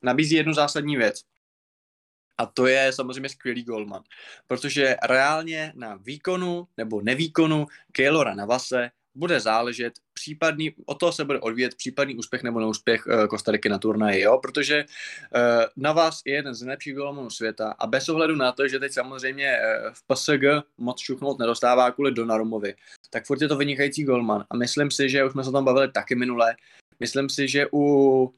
nabízí 0.01 0.35
jednu 0.35 0.53
zásadní 0.53 0.97
věc. 0.97 1.21
A 2.37 2.45
to 2.45 2.67
je 2.67 2.93
samozřejmě 2.93 3.29
skvělý 3.29 3.63
golman, 3.63 4.03
protože 4.47 4.95
reálně 5.03 5.73
na 5.75 5.95
výkonu 5.95 6.67
nebo 6.77 7.01
nevýkonu 7.01 7.67
Keylora 7.91 8.35
Navase 8.35 8.91
bude 9.15 9.39
záležet 9.39 9.93
případný, 10.13 10.75
o 10.85 10.95
toho 10.95 11.11
se 11.11 11.25
bude 11.25 11.39
odvíjet 11.39 11.75
případný 11.75 12.15
úspěch 12.15 12.43
nebo 12.43 12.59
neúspěch 12.59 13.07
uh, 13.07 13.27
Kostariky 13.27 13.69
na 13.69 13.77
turnaji, 13.77 14.21
jo, 14.21 14.37
protože 14.37 14.85
uh, 14.85 15.41
Navas 15.75 16.21
je 16.25 16.33
jeden 16.33 16.53
z 16.53 16.61
nejlepších 16.61 16.95
golmanů 16.95 17.29
světa 17.29 17.75
a 17.79 17.87
bez 17.87 18.09
ohledu 18.09 18.35
na 18.35 18.51
to, 18.51 18.67
že 18.67 18.79
teď 18.79 18.91
samozřejmě 18.93 19.57
uh, 19.57 19.93
v 19.93 20.03
PSG 20.13 20.67
moc 20.77 20.99
šuchnout 20.99 21.39
nedostává 21.39 21.91
kvůli 21.91 22.11
Donarumovi, 22.11 22.75
tak 23.09 23.25
furt 23.25 23.41
je 23.41 23.47
to 23.47 23.57
vynikající 23.57 24.03
golman. 24.03 24.45
A 24.49 24.55
myslím 24.55 24.91
si, 24.91 25.09
že 25.09 25.25
už 25.25 25.31
jsme 25.31 25.43
se 25.43 25.51
tam 25.51 25.65
bavili 25.65 25.91
taky 25.91 26.15
minule, 26.15 26.55
myslím 26.99 27.29
si, 27.29 27.47
že 27.47 27.67
u 27.73 28.33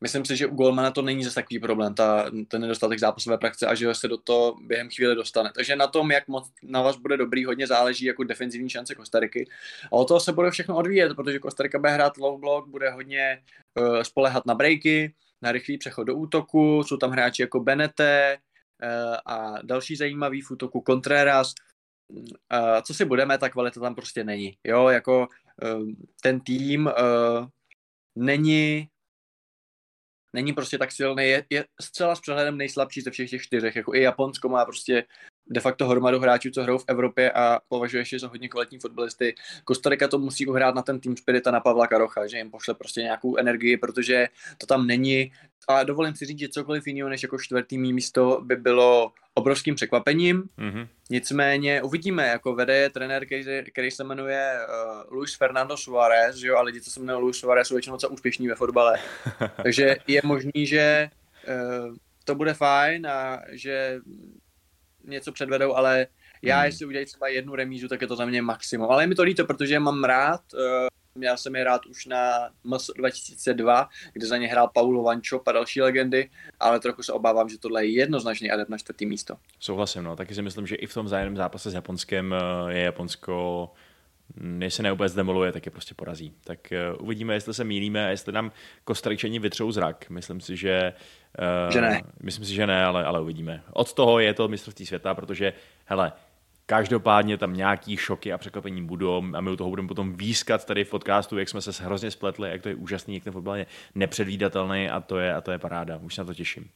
Myslím 0.00 0.24
si, 0.24 0.36
že 0.36 0.46
u 0.46 0.54
Golmana 0.54 0.90
to 0.90 1.02
není 1.02 1.24
zase 1.24 1.34
takový 1.34 1.58
problém, 1.58 1.94
ta, 1.94 2.30
ten 2.48 2.60
nedostatek 2.60 2.98
zápasové 2.98 3.38
praxe 3.38 3.66
a 3.66 3.74
že 3.74 3.94
se 3.94 4.08
do 4.08 4.16
toho 4.16 4.56
během 4.60 4.88
chvíle 4.90 5.14
dostane. 5.14 5.50
Takže 5.54 5.76
na 5.76 5.86
tom, 5.86 6.10
jak 6.10 6.28
moc 6.28 6.50
na 6.62 6.82
vás 6.82 6.96
bude 6.96 7.16
dobrý, 7.16 7.44
hodně 7.44 7.66
záleží 7.66 8.04
jako 8.04 8.24
defenzivní 8.24 8.70
šance 8.70 8.94
Kostariky. 8.94 9.48
A 9.86 9.92
o 9.92 10.04
toho 10.04 10.20
se 10.20 10.32
bude 10.32 10.50
všechno 10.50 10.76
odvíjet, 10.76 11.14
protože 11.14 11.38
Kostarika 11.38 11.78
bude 11.78 11.92
hrát 11.92 12.16
low 12.16 12.40
block, 12.40 12.68
bude 12.68 12.90
hodně 12.90 13.42
uh, 13.74 14.02
spolehat 14.02 14.46
na 14.46 14.54
breaky, 14.54 15.14
na 15.42 15.52
rychlý 15.52 15.78
přechod 15.78 16.04
do 16.04 16.14
útoku, 16.14 16.84
jsou 16.84 16.96
tam 16.96 17.10
hráči 17.10 17.42
jako 17.42 17.60
Benete 17.60 18.38
uh, 18.82 19.16
a 19.26 19.62
další 19.62 19.96
zajímavý 19.96 20.40
v 20.40 20.50
útoku 20.50 20.84
Contreras. 20.86 21.54
Uh, 22.10 22.80
co 22.82 22.94
si 22.94 23.04
budeme, 23.04 23.38
ta 23.38 23.48
kvalita 23.48 23.80
tam 23.80 23.94
prostě 23.94 24.24
není. 24.24 24.56
Jo, 24.64 24.88
jako 24.88 25.28
uh, 25.62 25.88
ten 26.22 26.40
tým 26.40 26.86
uh, 26.86 27.46
není 28.16 28.88
není 30.32 30.52
prostě 30.52 30.78
tak 30.78 30.92
silný, 30.92 31.24
je, 31.24 31.44
je 31.50 31.64
zcela 31.80 32.14
s 32.14 32.20
přehledem 32.20 32.56
nejslabší 32.56 33.00
ze 33.00 33.10
všech 33.10 33.30
těch 33.30 33.42
čtyřech, 33.42 33.76
jako 33.76 33.94
i 33.94 34.02
Japonsko 34.02 34.48
má 34.48 34.64
prostě 34.64 35.04
de 35.50 35.60
facto 35.60 35.88
hromadu 35.88 36.18
hráčů, 36.18 36.50
co 36.50 36.62
hrajou 36.62 36.78
v 36.78 36.84
Evropě 36.88 37.32
a 37.32 37.60
považuje 37.68 38.04
je 38.12 38.18
za 38.18 38.28
hodně 38.28 38.48
kvalitní 38.48 38.78
fotbalisty. 38.78 39.34
Kostarika 39.64 40.08
to 40.08 40.18
musí 40.18 40.46
uhrát 40.46 40.74
na 40.74 40.82
ten 40.82 41.00
tým 41.00 41.16
Spirita 41.16 41.50
na 41.50 41.60
Pavla 41.60 41.86
Karocha, 41.86 42.26
že 42.26 42.38
jim 42.38 42.50
pošle 42.50 42.74
prostě 42.74 43.00
nějakou 43.00 43.36
energii, 43.36 43.76
protože 43.76 44.28
to 44.58 44.66
tam 44.66 44.86
není. 44.86 45.32
A 45.68 45.82
dovolím 45.84 46.14
si 46.14 46.24
říct, 46.24 46.38
že 46.38 46.48
cokoliv 46.48 46.86
jiného 46.86 47.08
než 47.08 47.22
jako 47.22 47.38
čtvrtý 47.38 47.78
místo 47.78 48.40
by 48.44 48.56
bylo 48.56 49.12
obrovským 49.34 49.74
překvapením. 49.74 50.42
Mm-hmm. 50.58 50.88
Nicméně 51.10 51.82
uvidíme, 51.82 52.26
jako 52.26 52.54
vede 52.54 52.76
je 52.76 52.90
trenér, 52.90 53.26
který, 53.26 53.44
který 53.72 53.90
se 53.90 54.04
jmenuje 54.04 54.52
uh, 54.52 55.16
Luis 55.16 55.36
Fernando 55.36 55.76
Suárez, 55.76 56.36
že 56.36 56.48
jo, 56.48 56.56
a 56.56 56.62
lidi, 56.62 56.80
co 56.80 56.90
se 56.90 57.00
jmenují 57.00 57.22
Luis 57.22 57.36
Suárez, 57.36 57.68
jsou 57.68 57.74
většinou 57.74 57.96
docela 57.96 58.12
úspěšní 58.12 58.48
ve 58.48 58.54
fotbale. 58.54 58.98
Takže 59.62 59.96
je 60.06 60.20
možný, 60.24 60.66
že 60.66 61.10
uh, 61.48 61.96
to 62.24 62.34
bude 62.34 62.54
fajn 62.54 63.06
a 63.06 63.40
že 63.50 64.00
něco 65.04 65.32
předvedou, 65.32 65.74
ale 65.74 66.06
já, 66.42 66.56
hmm. 66.56 66.66
jestli 66.66 66.86
udělají 66.86 67.06
třeba 67.06 67.28
jednu 67.28 67.54
remízu, 67.54 67.88
tak 67.88 68.00
je 68.00 68.06
to 68.06 68.16
za 68.16 68.26
mě 68.26 68.42
maximum. 68.42 68.90
Ale 68.90 69.02
je 69.02 69.06
mi 69.06 69.14
to 69.14 69.22
líto, 69.22 69.44
protože 69.44 69.80
mám 69.80 70.04
rád, 70.04 70.40
uh, 70.54 70.60
měl 71.18 71.36
jsem 71.36 71.56
je 71.56 71.64
rád 71.64 71.86
už 71.86 72.06
na 72.06 72.50
MS 72.64 72.90
2002, 72.96 73.88
kde 74.12 74.26
za 74.26 74.36
ně 74.36 74.48
hrál 74.48 74.70
Paulo 74.74 75.02
Vančo 75.02 75.40
a 75.46 75.52
další 75.52 75.80
legendy, 75.80 76.30
ale 76.60 76.80
trochu 76.80 77.02
se 77.02 77.12
obávám, 77.12 77.48
že 77.48 77.58
tohle 77.58 77.86
je 77.86 77.92
jednoznačný 77.92 78.50
adept 78.50 78.70
na 78.70 78.78
čtvrtý 78.78 79.06
místo. 79.06 79.36
Souhlasím, 79.60 80.02
no. 80.02 80.16
Taky 80.16 80.34
si 80.34 80.42
myslím, 80.42 80.66
že 80.66 80.74
i 80.74 80.86
v 80.86 80.94
tom 80.94 81.06
vzájemném 81.06 81.36
zápase 81.36 81.70
s 81.70 81.74
Japonskem 81.74 82.34
eh, 82.34 82.72
je 82.74 82.82
Japonsko 82.82 83.68
než 84.40 84.74
se 84.74 84.82
neúplně 84.82 85.08
zdemoluje, 85.08 85.52
tak 85.52 85.66
je 85.66 85.72
prostě 85.72 85.94
porazí. 85.94 86.32
Tak 86.44 86.58
uh, 86.96 87.04
uvidíme, 87.04 87.34
jestli 87.34 87.54
se 87.54 87.64
mýlíme 87.64 88.06
a 88.06 88.08
jestli 88.08 88.32
nám 88.32 88.52
Kostaričani 88.84 89.38
vytřou 89.38 89.72
zrak. 89.72 90.10
Myslím 90.10 90.40
si, 90.40 90.56
že... 90.56 90.92
Uh, 91.66 91.72
že 91.72 91.80
ne. 91.80 92.02
Myslím 92.22 92.44
si, 92.44 92.54
že 92.54 92.66
ne, 92.66 92.84
ale, 92.84 93.04
ale 93.04 93.20
uvidíme. 93.20 93.62
Od 93.72 93.92
toho 93.92 94.18
je 94.18 94.34
to 94.34 94.48
mistrovství 94.48 94.86
světa, 94.86 95.14
protože, 95.14 95.52
hele, 95.84 96.12
Každopádně 96.70 97.38
tam 97.38 97.54
nějaký 97.54 97.96
šoky 97.96 98.32
a 98.32 98.38
překvapení 98.38 98.86
budou 98.86 99.22
a 99.34 99.40
my 99.40 99.50
u 99.50 99.56
toho 99.56 99.70
budeme 99.70 99.88
potom 99.88 100.12
výskat 100.12 100.64
tady 100.64 100.84
v 100.84 100.90
podcastu, 100.90 101.38
jak 101.38 101.48
jsme 101.48 101.60
se 101.60 101.84
hrozně 101.84 102.10
spletli, 102.10 102.50
jak 102.50 102.62
to 102.62 102.68
je 102.68 102.74
úžasný, 102.74 103.14
jak 103.14 103.24
ten 103.24 103.32
fotbal 103.32 103.56
je 103.56 103.66
nepředvídatelný 103.94 104.88
a 104.88 105.00
to 105.00 105.18
je, 105.18 105.34
a 105.34 105.40
to 105.40 105.50
je 105.52 105.58
paráda. 105.58 105.96
Už 105.96 106.14
se 106.14 106.20
na 106.20 106.24
to 106.24 106.34
těším. 106.34 106.70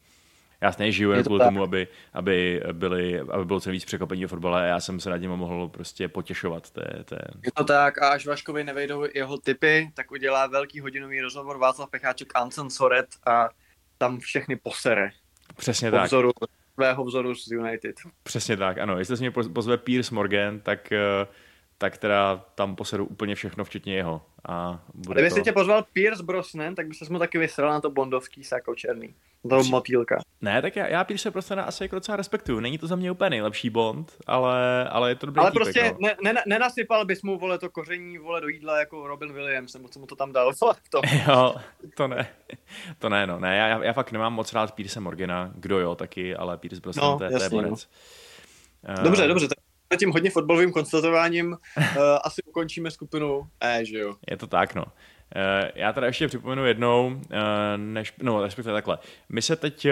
Já 0.63 0.73
stejně 0.73 0.93
žiju 0.93 1.11
jen 1.11 1.25
kvůli 1.25 1.39
tak. 1.39 1.49
tomu, 1.49 1.63
aby, 1.63 1.89
aby, 2.13 2.63
byli, 2.73 3.21
aby 3.21 3.45
bylo 3.45 3.61
co 3.61 3.71
víc 3.71 3.85
překvapení 3.85 4.25
v 4.25 4.29
fotbale 4.29 4.63
a 4.63 4.65
já 4.65 4.81
jsem 4.81 5.01
se 5.01 5.11
nad 5.11 5.17
ním 5.17 5.31
mohl 5.31 5.69
prostě 5.69 6.09
potěšovat. 6.09 6.71
To 6.71 6.81
je, 6.81 7.05
to 7.05 7.15
je... 7.15 7.23
je 7.45 7.53
to 7.55 7.65
tak 7.65 8.03
a 8.03 8.09
až 8.09 8.27
Vaškovi 8.27 8.65
nevejdou 8.65 9.07
jeho 9.15 9.39
typy, 9.39 9.91
tak 9.95 10.11
udělá 10.11 10.47
velký 10.47 10.81
hodinový 10.81 11.21
rozhovor 11.21 11.59
Václav 11.59 11.91
Pecháček 11.91 12.29
Anson 12.35 12.71
Soret 12.71 13.07
a 13.27 13.49
tam 13.99 14.21
všechny 14.21 14.57
posere. 14.57 15.11
Přesně 15.57 15.91
po 15.91 15.97
tak. 15.97 16.07
Vzoru, 16.07 16.31
svého 16.75 17.05
vzoru 17.05 17.35
z 17.35 17.47
United. 17.47 17.97
Přesně 18.23 18.57
tak, 18.57 18.79
ano. 18.79 18.99
Jestli 18.99 19.17
se 19.17 19.23
mě 19.23 19.31
pozve 19.31 19.79
Piers 19.79 20.11
Morgan, 20.11 20.61
tak 20.61 20.93
eh, 20.93 21.27
tak 21.83 21.99
teda 21.99 22.45
tam 22.55 22.76
posedu 22.76 23.05
úplně 23.07 23.35
všechno, 23.35 23.64
včetně 23.64 23.95
jeho. 23.95 24.22
A 24.49 24.80
bude 24.95 25.14
Kdyby 25.14 25.28
to... 25.28 25.35
si 25.35 25.43
tě 25.43 25.53
pozval 25.53 25.85
Pierce 25.93 26.22
Brosnan, 26.22 26.74
tak 26.74 26.87
by 26.89 26.95
se 26.95 27.12
mu 27.12 27.18
taky 27.18 27.39
vysral 27.39 27.70
na 27.70 27.80
to 27.80 27.91
bondovský 27.91 28.45
sáko 28.45 28.74
černý. 28.74 29.14
Do 29.45 29.64
motýlka. 29.64 30.18
Ne, 30.41 30.62
tak 30.62 30.76
já, 30.76 30.87
já 30.87 31.05
Pierce 31.05 31.30
Brosnana 31.30 31.62
asi 31.62 31.85
jako 31.85 31.97
docela 31.97 32.16
respektuju. 32.16 32.61
Není 32.61 32.78
to 32.78 32.87
za 32.87 32.97
mě 32.97 33.11
úplně 33.11 33.30
nejlepší 33.30 33.70
Bond, 33.70 34.12
ale, 34.26 34.89
ale 34.89 35.11
je 35.11 35.14
to 35.14 35.26
dobrý 35.26 35.41
Ale 35.41 35.51
týpek, 35.51 35.62
prostě 35.62 35.95
no. 36.01 36.09
ne, 36.22 36.33
ne, 36.33 36.43
nenasypal 36.47 37.05
bys 37.05 37.22
mu, 37.22 37.39
vole, 37.39 37.59
to 37.59 37.70
koření, 37.70 38.18
vole, 38.18 38.41
do 38.41 38.49
jídla 38.49 38.78
jako 38.78 39.07
Robin 39.07 39.33
Williams, 39.33 39.74
nebo 39.74 39.89
co 39.89 40.01
mu 40.01 40.07
to 40.07 40.16
tam 40.16 40.33
dal, 40.33 40.53
vole, 40.61 40.74
to. 40.91 41.01
Jo, 41.28 41.55
to 41.97 42.09
ne. 42.09 42.28
To 42.99 43.09
ne, 43.09 43.26
no. 43.26 43.41
Ne, 43.41 43.57
já, 43.57 43.85
já 43.85 43.93
fakt 43.93 44.12
nemám 44.12 44.33
moc 44.33 44.53
rád 44.53 44.74
Pierce 44.74 45.01
Morgana, 45.01 45.51
kdo 45.55 45.80
jo 45.80 45.95
taky, 45.95 46.37
ale 46.37 46.57
Pierce 46.59 46.80
Brosnan, 46.80 47.11
No, 47.11 47.18
to, 47.18 47.24
je- 47.24 47.30
to 47.30 47.43
je 47.43 47.51
no. 47.51 47.57
borec. 47.62 47.89
Eh, 48.85 49.03
Dobře, 49.03 49.26
dobře, 49.26 49.49
tak 49.49 49.59
tím 49.97 50.11
hodně 50.11 50.30
fotbalovým 50.30 50.72
konstatováním 50.72 51.53
uh, 51.53 51.84
asi 52.24 52.43
ukončíme 52.43 52.90
skupinu 52.90 53.43
E, 53.61 53.84
že 53.84 53.99
jo. 53.99 54.14
Je 54.30 54.36
to 54.36 54.47
tak, 54.47 54.74
no. 54.74 54.84
Eh, 55.36 55.72
Já 55.74 55.93
teda 55.93 56.07
ještě 56.07 56.28
připomenu 56.28 56.66
jednou, 56.66 57.20
eh, 57.30 57.38
než, 57.76 58.12
no 58.22 58.43
respektive 58.43 58.74
takhle. 58.74 58.99
My 59.28 59.43
se 59.43 59.57
teď 59.57 59.86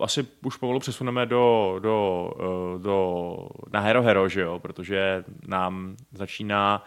asi 0.00 0.26
už 0.44 0.56
pomalu 0.56 0.80
přesuneme 0.80 1.26
do, 1.26 1.76
do, 1.82 2.30
do, 2.78 3.36
na 3.72 3.80
Hero 3.80 4.02
Hero, 4.02 4.28
že 4.28 4.40
jo, 4.40 4.58
protože 4.58 5.24
nám 5.46 5.96
začíná 6.12 6.84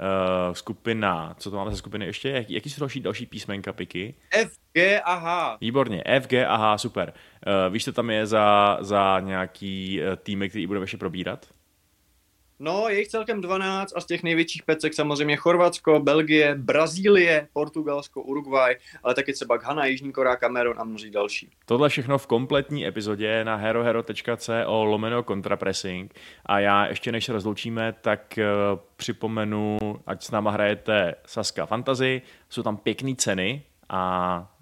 uh, 0.00 0.54
skupina, 0.54 1.34
co 1.38 1.50
to 1.50 1.56
máme 1.56 1.70
za 1.70 1.76
skupiny 1.76 2.06
ještě, 2.06 2.28
Jak, 2.28 2.50
jaký 2.50 2.70
jsou 2.70 2.80
další, 2.80 3.00
další 3.00 3.26
písmenka 3.26 3.72
piky? 3.72 4.14
F, 4.30 4.48
G 4.72 5.00
a 5.00 5.14
H. 5.14 5.56
Výborně, 5.60 6.02
F, 6.06 6.26
G, 6.26 6.46
aha, 6.46 6.78
super. 6.78 7.12
Uh, 7.46 7.72
víš, 7.72 7.84
co 7.84 7.92
tam 7.92 8.10
je 8.10 8.26
za, 8.26 8.78
za 8.80 9.20
nějaký 9.20 10.00
týmy, 10.16 10.48
který 10.48 10.66
budeme 10.66 10.84
ještě 10.84 10.96
probírat? 10.96 11.46
No, 12.62 12.88
je 12.88 12.98
jich 12.98 13.08
celkem 13.08 13.40
12 13.40 13.92
a 13.96 14.00
z 14.00 14.06
těch 14.06 14.22
největších 14.22 14.62
pecek 14.62 14.94
samozřejmě 14.94 15.36
Chorvatsko, 15.36 16.00
Belgie, 16.00 16.54
Brazílie, 16.54 17.48
Portugalsko, 17.52 18.22
Uruguay, 18.22 18.76
ale 19.02 19.14
taky 19.14 19.32
třeba 19.32 19.56
Ghana, 19.56 19.86
Jižní 19.86 20.12
Korea, 20.12 20.36
Kamerun 20.36 20.74
a 20.78 20.84
mnozí 20.84 21.10
další. 21.10 21.50
Tohle 21.66 21.88
všechno 21.88 22.18
v 22.18 22.26
kompletní 22.26 22.86
epizodě 22.86 23.44
na 23.44 23.56
herohero.co 23.56 24.84
lomeno 24.84 25.22
contrapressing 25.22 26.14
a 26.46 26.60
já 26.60 26.86
ještě 26.86 27.12
než 27.12 27.24
se 27.24 27.32
rozloučíme, 27.32 27.94
tak 28.00 28.38
uh, 28.38 28.78
připomenu, 28.96 29.78
ať 30.06 30.22
s 30.22 30.30
náma 30.30 30.50
hrajete 30.50 31.14
Saska 31.26 31.66
Fantasy, 31.66 32.22
jsou 32.48 32.62
tam 32.62 32.76
pěkné 32.76 33.14
ceny 33.14 33.62
a 33.88 34.52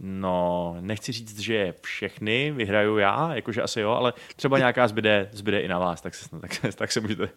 no, 0.00 0.76
nechci 0.80 1.12
říct, 1.12 1.38
že 1.40 1.74
všechny 1.82 2.52
vyhraju 2.52 2.98
já, 2.98 3.34
jakože 3.34 3.62
asi 3.62 3.80
jo, 3.80 3.90
ale 3.90 4.12
třeba 4.36 4.58
nějaká 4.58 4.88
zbyde, 4.88 5.28
zbyde 5.32 5.60
i 5.60 5.68
na 5.68 5.78
vás, 5.78 6.00
tak 6.00 6.14
se, 6.14 6.28
tak, 6.40 6.54
se- 6.54 6.72
tak 6.76 6.92
se 6.92 7.00
můžete, 7.00 7.28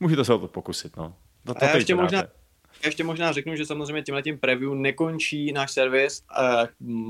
můžete 0.00 0.24
se 0.24 0.34
o 0.34 0.38
to 0.38 0.48
pokusit, 0.48 0.96
no. 0.96 1.14
To, 1.46 1.54
A 1.62 1.64
já 1.64 1.76
ještě 1.76 1.94
možná, 1.94 2.22
ještě 2.84 3.04
možná 3.04 3.32
řeknu, 3.32 3.56
že 3.56 3.66
samozřejmě 3.66 4.02
tímhletím 4.02 4.38
preview 4.38 4.74
nekončí 4.74 5.52
náš 5.52 5.70
servis. 5.70 6.22
Uh, 6.40 6.66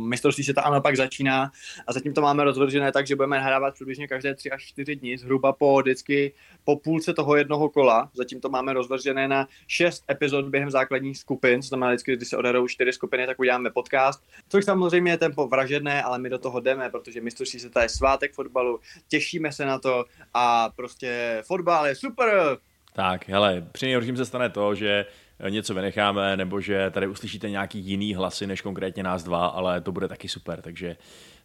mistrovství 0.09 0.45
světa 0.45 0.63
ano 0.63 0.81
pak 0.81 0.97
začíná 0.97 1.51
a 1.87 1.93
zatím 1.93 2.15
to 2.15 2.21
máme 2.21 2.45
rozvržené 2.45 2.93
tak, 2.93 3.07
že 3.07 3.17
budeme 3.17 3.37
nahrávat 3.37 3.75
přibližně 3.75 4.09
každé 4.09 4.35
tři 4.35 4.51
až 4.51 4.67
čtyři 4.67 4.97
dny, 4.97 5.19
zhruba 5.19 5.53
po 5.53 5.81
vždycky 5.83 6.33
po 6.65 6.77
půlce 6.77 7.15
toho 7.15 7.37
jednoho 7.37 7.69
kola. 7.69 8.11
Zatím 8.15 8.41
to 8.41 8.49
máme 8.49 8.73
rozvržené 8.73 9.29
na 9.29 9.49
šest 9.67 10.05
epizod 10.11 10.49
během 10.49 10.71
základních 10.71 11.19
skupin, 11.19 11.61
to 11.61 11.67
znamená 11.67 11.91
vždycky, 11.91 12.17
když 12.17 12.29
se 12.29 12.37
odehrou 12.37 12.69
čtyři 12.69 12.93
skupiny, 12.93 13.27
tak 13.27 13.39
uděláme 13.39 13.71
podcast, 13.71 14.25
což 14.49 14.65
samozřejmě 14.65 15.13
je 15.13 15.19
tempo 15.19 15.49
vražedné, 15.49 16.03
ale 16.03 16.19
my 16.19 16.31
do 16.31 16.39
toho 16.39 16.61
jdeme, 16.61 16.91
protože 16.91 17.21
mistrovství 17.21 17.61
světa 17.61 17.83
je 17.83 17.89
svátek 17.89 18.33
fotbalu, 18.33 18.81
těšíme 19.09 19.53
se 19.53 19.67
na 19.67 19.79
to 19.79 20.05
a 20.35 20.71
prostě 20.77 21.43
fotbal 21.47 21.87
je 21.87 21.95
super. 21.95 22.59
Tak, 22.99 23.29
hele, 23.29 23.67
při 23.73 23.97
se 24.17 24.25
stane 24.25 24.51
to, 24.51 24.75
že 24.75 24.89
eh, 24.91 25.28
něco 25.49 25.75
vynecháme, 25.75 26.37
nebo 26.37 26.61
že 26.61 26.91
tady 26.91 27.07
uslyšíte 27.07 27.51
nějaký 27.51 27.79
jiný 27.79 28.15
hlasy, 28.15 28.47
než 28.47 28.61
konkrétně 28.61 29.03
nás 29.03 29.23
dva, 29.23 29.47
ale 29.47 29.81
to 29.81 29.93
bude 29.93 30.09
taky 30.09 30.29
super, 30.29 30.63
takže, 30.63 30.97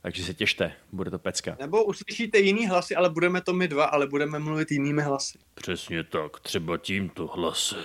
takže 0.01 0.23
se 0.23 0.33
těšte, 0.33 0.71
bude 0.91 1.11
to 1.11 1.19
pecka. 1.19 1.55
Nebo 1.59 1.83
uslyšíte 1.83 2.39
jiný 2.39 2.67
hlasy, 2.67 2.95
ale 2.95 3.09
budeme 3.09 3.41
to 3.41 3.53
my 3.53 3.67
dva, 3.67 3.85
ale 3.85 4.07
budeme 4.07 4.39
mluvit 4.39 4.71
jinými 4.71 5.01
hlasy. 5.01 5.37
Přesně 5.53 6.03
tak, 6.03 6.39
třeba 6.39 6.77
tímto 6.77 7.27
hlasem. 7.27 7.79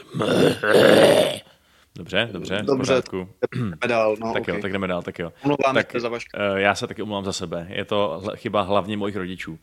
Dobře, 1.96 2.28
dobře, 2.32 2.62
Dobře. 2.62 2.76
pořádku. 2.76 3.28
Jdeme 3.56 3.76
dál, 3.88 4.16
no, 4.20 4.32
Tak 4.32 4.42
okay. 4.42 4.54
jo, 4.54 4.62
tak 4.62 4.72
jdeme 4.72 4.86
dál, 4.86 5.02
tak 5.02 5.18
jo. 5.18 5.32
Omlouvám 5.44 5.74
tak, 5.74 5.92
se 5.92 6.00
za 6.00 6.08
Vaška. 6.08 6.38
eh, 6.56 6.60
Já 6.60 6.74
se 6.74 6.86
taky 6.86 7.02
omlouvám 7.02 7.24
za 7.24 7.32
sebe. 7.32 7.66
Je 7.70 7.84
to 7.84 8.22
chyba 8.36 8.62
hlavně 8.62 8.96
mojich 8.96 9.16
rodičů. 9.16 9.58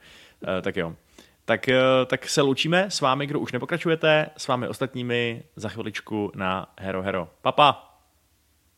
Eh, 0.58 0.62
Tak 0.62 0.78
jo. 0.78 0.96
Tak, 1.46 1.70
eh, 1.70 1.82
tak 2.06 2.30
se 2.30 2.42
loučíme 2.42 2.92
s 2.92 3.02
vámi, 3.02 3.28
kdo 3.28 3.40
už 3.40 3.52
nepokračujete, 3.52 4.30
s 4.38 4.48
vámi 4.48 4.68
ostatními 4.68 5.44
za 5.56 5.70
chviličku 5.70 6.32
na 6.36 6.74
Hero 6.80 7.02
Hero. 7.02 7.28
Papa! 7.42 7.95